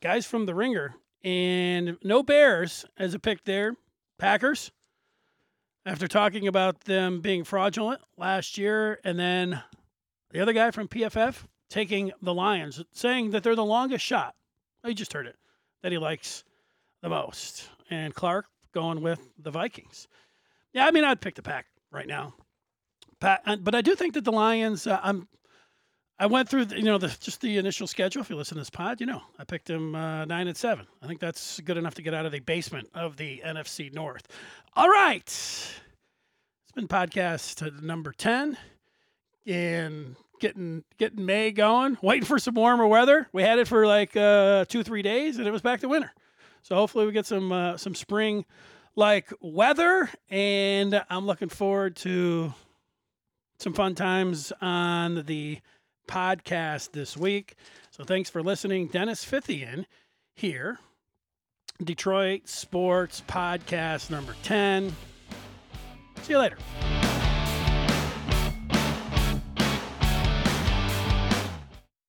Guys 0.00 0.24
from 0.24 0.46
the 0.46 0.54
ringer. 0.54 0.94
And 1.24 1.98
no 2.04 2.22
Bears 2.22 2.84
as 2.96 3.12
a 3.14 3.18
pick 3.18 3.42
there. 3.42 3.74
Packers. 4.18 4.70
After 5.90 6.06
talking 6.06 6.46
about 6.46 6.82
them 6.82 7.20
being 7.20 7.42
fraudulent 7.42 8.00
last 8.16 8.56
year. 8.56 9.00
And 9.02 9.18
then 9.18 9.60
the 10.30 10.38
other 10.38 10.52
guy 10.52 10.70
from 10.70 10.86
PFF 10.86 11.42
taking 11.68 12.12
the 12.22 12.32
Lions, 12.32 12.80
saying 12.92 13.32
that 13.32 13.42
they're 13.42 13.56
the 13.56 13.64
longest 13.64 14.04
shot. 14.04 14.36
You 14.86 14.94
just 14.94 15.12
heard 15.12 15.26
it. 15.26 15.34
That 15.82 15.90
he 15.90 15.98
likes 15.98 16.44
the 17.02 17.08
most. 17.08 17.68
And 17.90 18.14
Clark 18.14 18.46
going 18.72 19.02
with 19.02 19.18
the 19.36 19.50
Vikings. 19.50 20.06
Yeah, 20.72 20.86
I 20.86 20.92
mean, 20.92 21.02
I'd 21.02 21.20
pick 21.20 21.34
the 21.34 21.42
Pack 21.42 21.66
right 21.90 22.06
now. 22.06 22.34
Uh, 23.20 23.56
but 23.56 23.74
I 23.74 23.80
do 23.80 23.96
think 23.96 24.14
that 24.14 24.24
the 24.24 24.30
Lions. 24.30 24.86
Uh, 24.86 25.00
I'm 25.02 25.26
I 26.20 26.26
went 26.26 26.50
through, 26.50 26.66
the, 26.66 26.76
you 26.76 26.82
know, 26.82 26.98
the, 26.98 27.08
just 27.18 27.40
the 27.40 27.56
initial 27.56 27.86
schedule. 27.86 28.20
If 28.20 28.28
you 28.28 28.36
listen 28.36 28.56
to 28.56 28.60
this 28.60 28.68
pod, 28.68 29.00
you 29.00 29.06
know, 29.06 29.22
I 29.38 29.44
picked 29.44 29.68
them 29.68 29.94
uh, 29.94 30.26
nine 30.26 30.48
and 30.48 30.56
seven. 30.56 30.86
I 31.02 31.06
think 31.06 31.18
that's 31.18 31.60
good 31.60 31.78
enough 31.78 31.94
to 31.94 32.02
get 32.02 32.12
out 32.12 32.26
of 32.26 32.32
the 32.32 32.40
basement 32.40 32.90
of 32.92 33.16
the 33.16 33.40
NFC 33.42 33.90
North. 33.90 34.28
All 34.76 34.90
right, 34.90 35.24
it's 35.24 36.72
been 36.74 36.88
podcast 36.88 37.82
number 37.82 38.12
ten, 38.12 38.58
and 39.46 40.14
getting 40.40 40.84
getting 40.98 41.24
May 41.24 41.52
going. 41.52 41.96
Waiting 42.02 42.26
for 42.26 42.38
some 42.38 42.54
warmer 42.54 42.86
weather. 42.86 43.26
We 43.32 43.42
had 43.42 43.58
it 43.58 43.66
for 43.66 43.86
like 43.86 44.14
uh, 44.14 44.66
two 44.66 44.82
three 44.82 45.00
days, 45.00 45.38
and 45.38 45.46
it 45.46 45.50
was 45.50 45.62
back 45.62 45.80
to 45.80 45.88
winter. 45.88 46.12
So 46.60 46.74
hopefully 46.74 47.06
we 47.06 47.12
get 47.12 47.24
some 47.24 47.50
uh, 47.50 47.78
some 47.78 47.94
spring 47.94 48.44
like 48.94 49.32
weather, 49.40 50.10
and 50.28 51.02
I'm 51.08 51.24
looking 51.24 51.48
forward 51.48 51.96
to 51.96 52.52
some 53.58 53.72
fun 53.72 53.94
times 53.94 54.52
on 54.60 55.24
the 55.24 55.60
podcast 56.10 56.92
this 56.92 57.16
week. 57.16 57.54
So 57.90 58.04
thanks 58.04 58.28
for 58.28 58.42
listening. 58.42 58.88
Dennis 58.88 59.24
Fithian 59.24 59.84
here. 60.34 60.78
Detroit 61.82 62.48
Sports 62.48 63.22
Podcast 63.26 64.10
number 64.10 64.34
10. 64.42 64.94
See 66.22 66.32
you 66.32 66.38
later. 66.38 66.58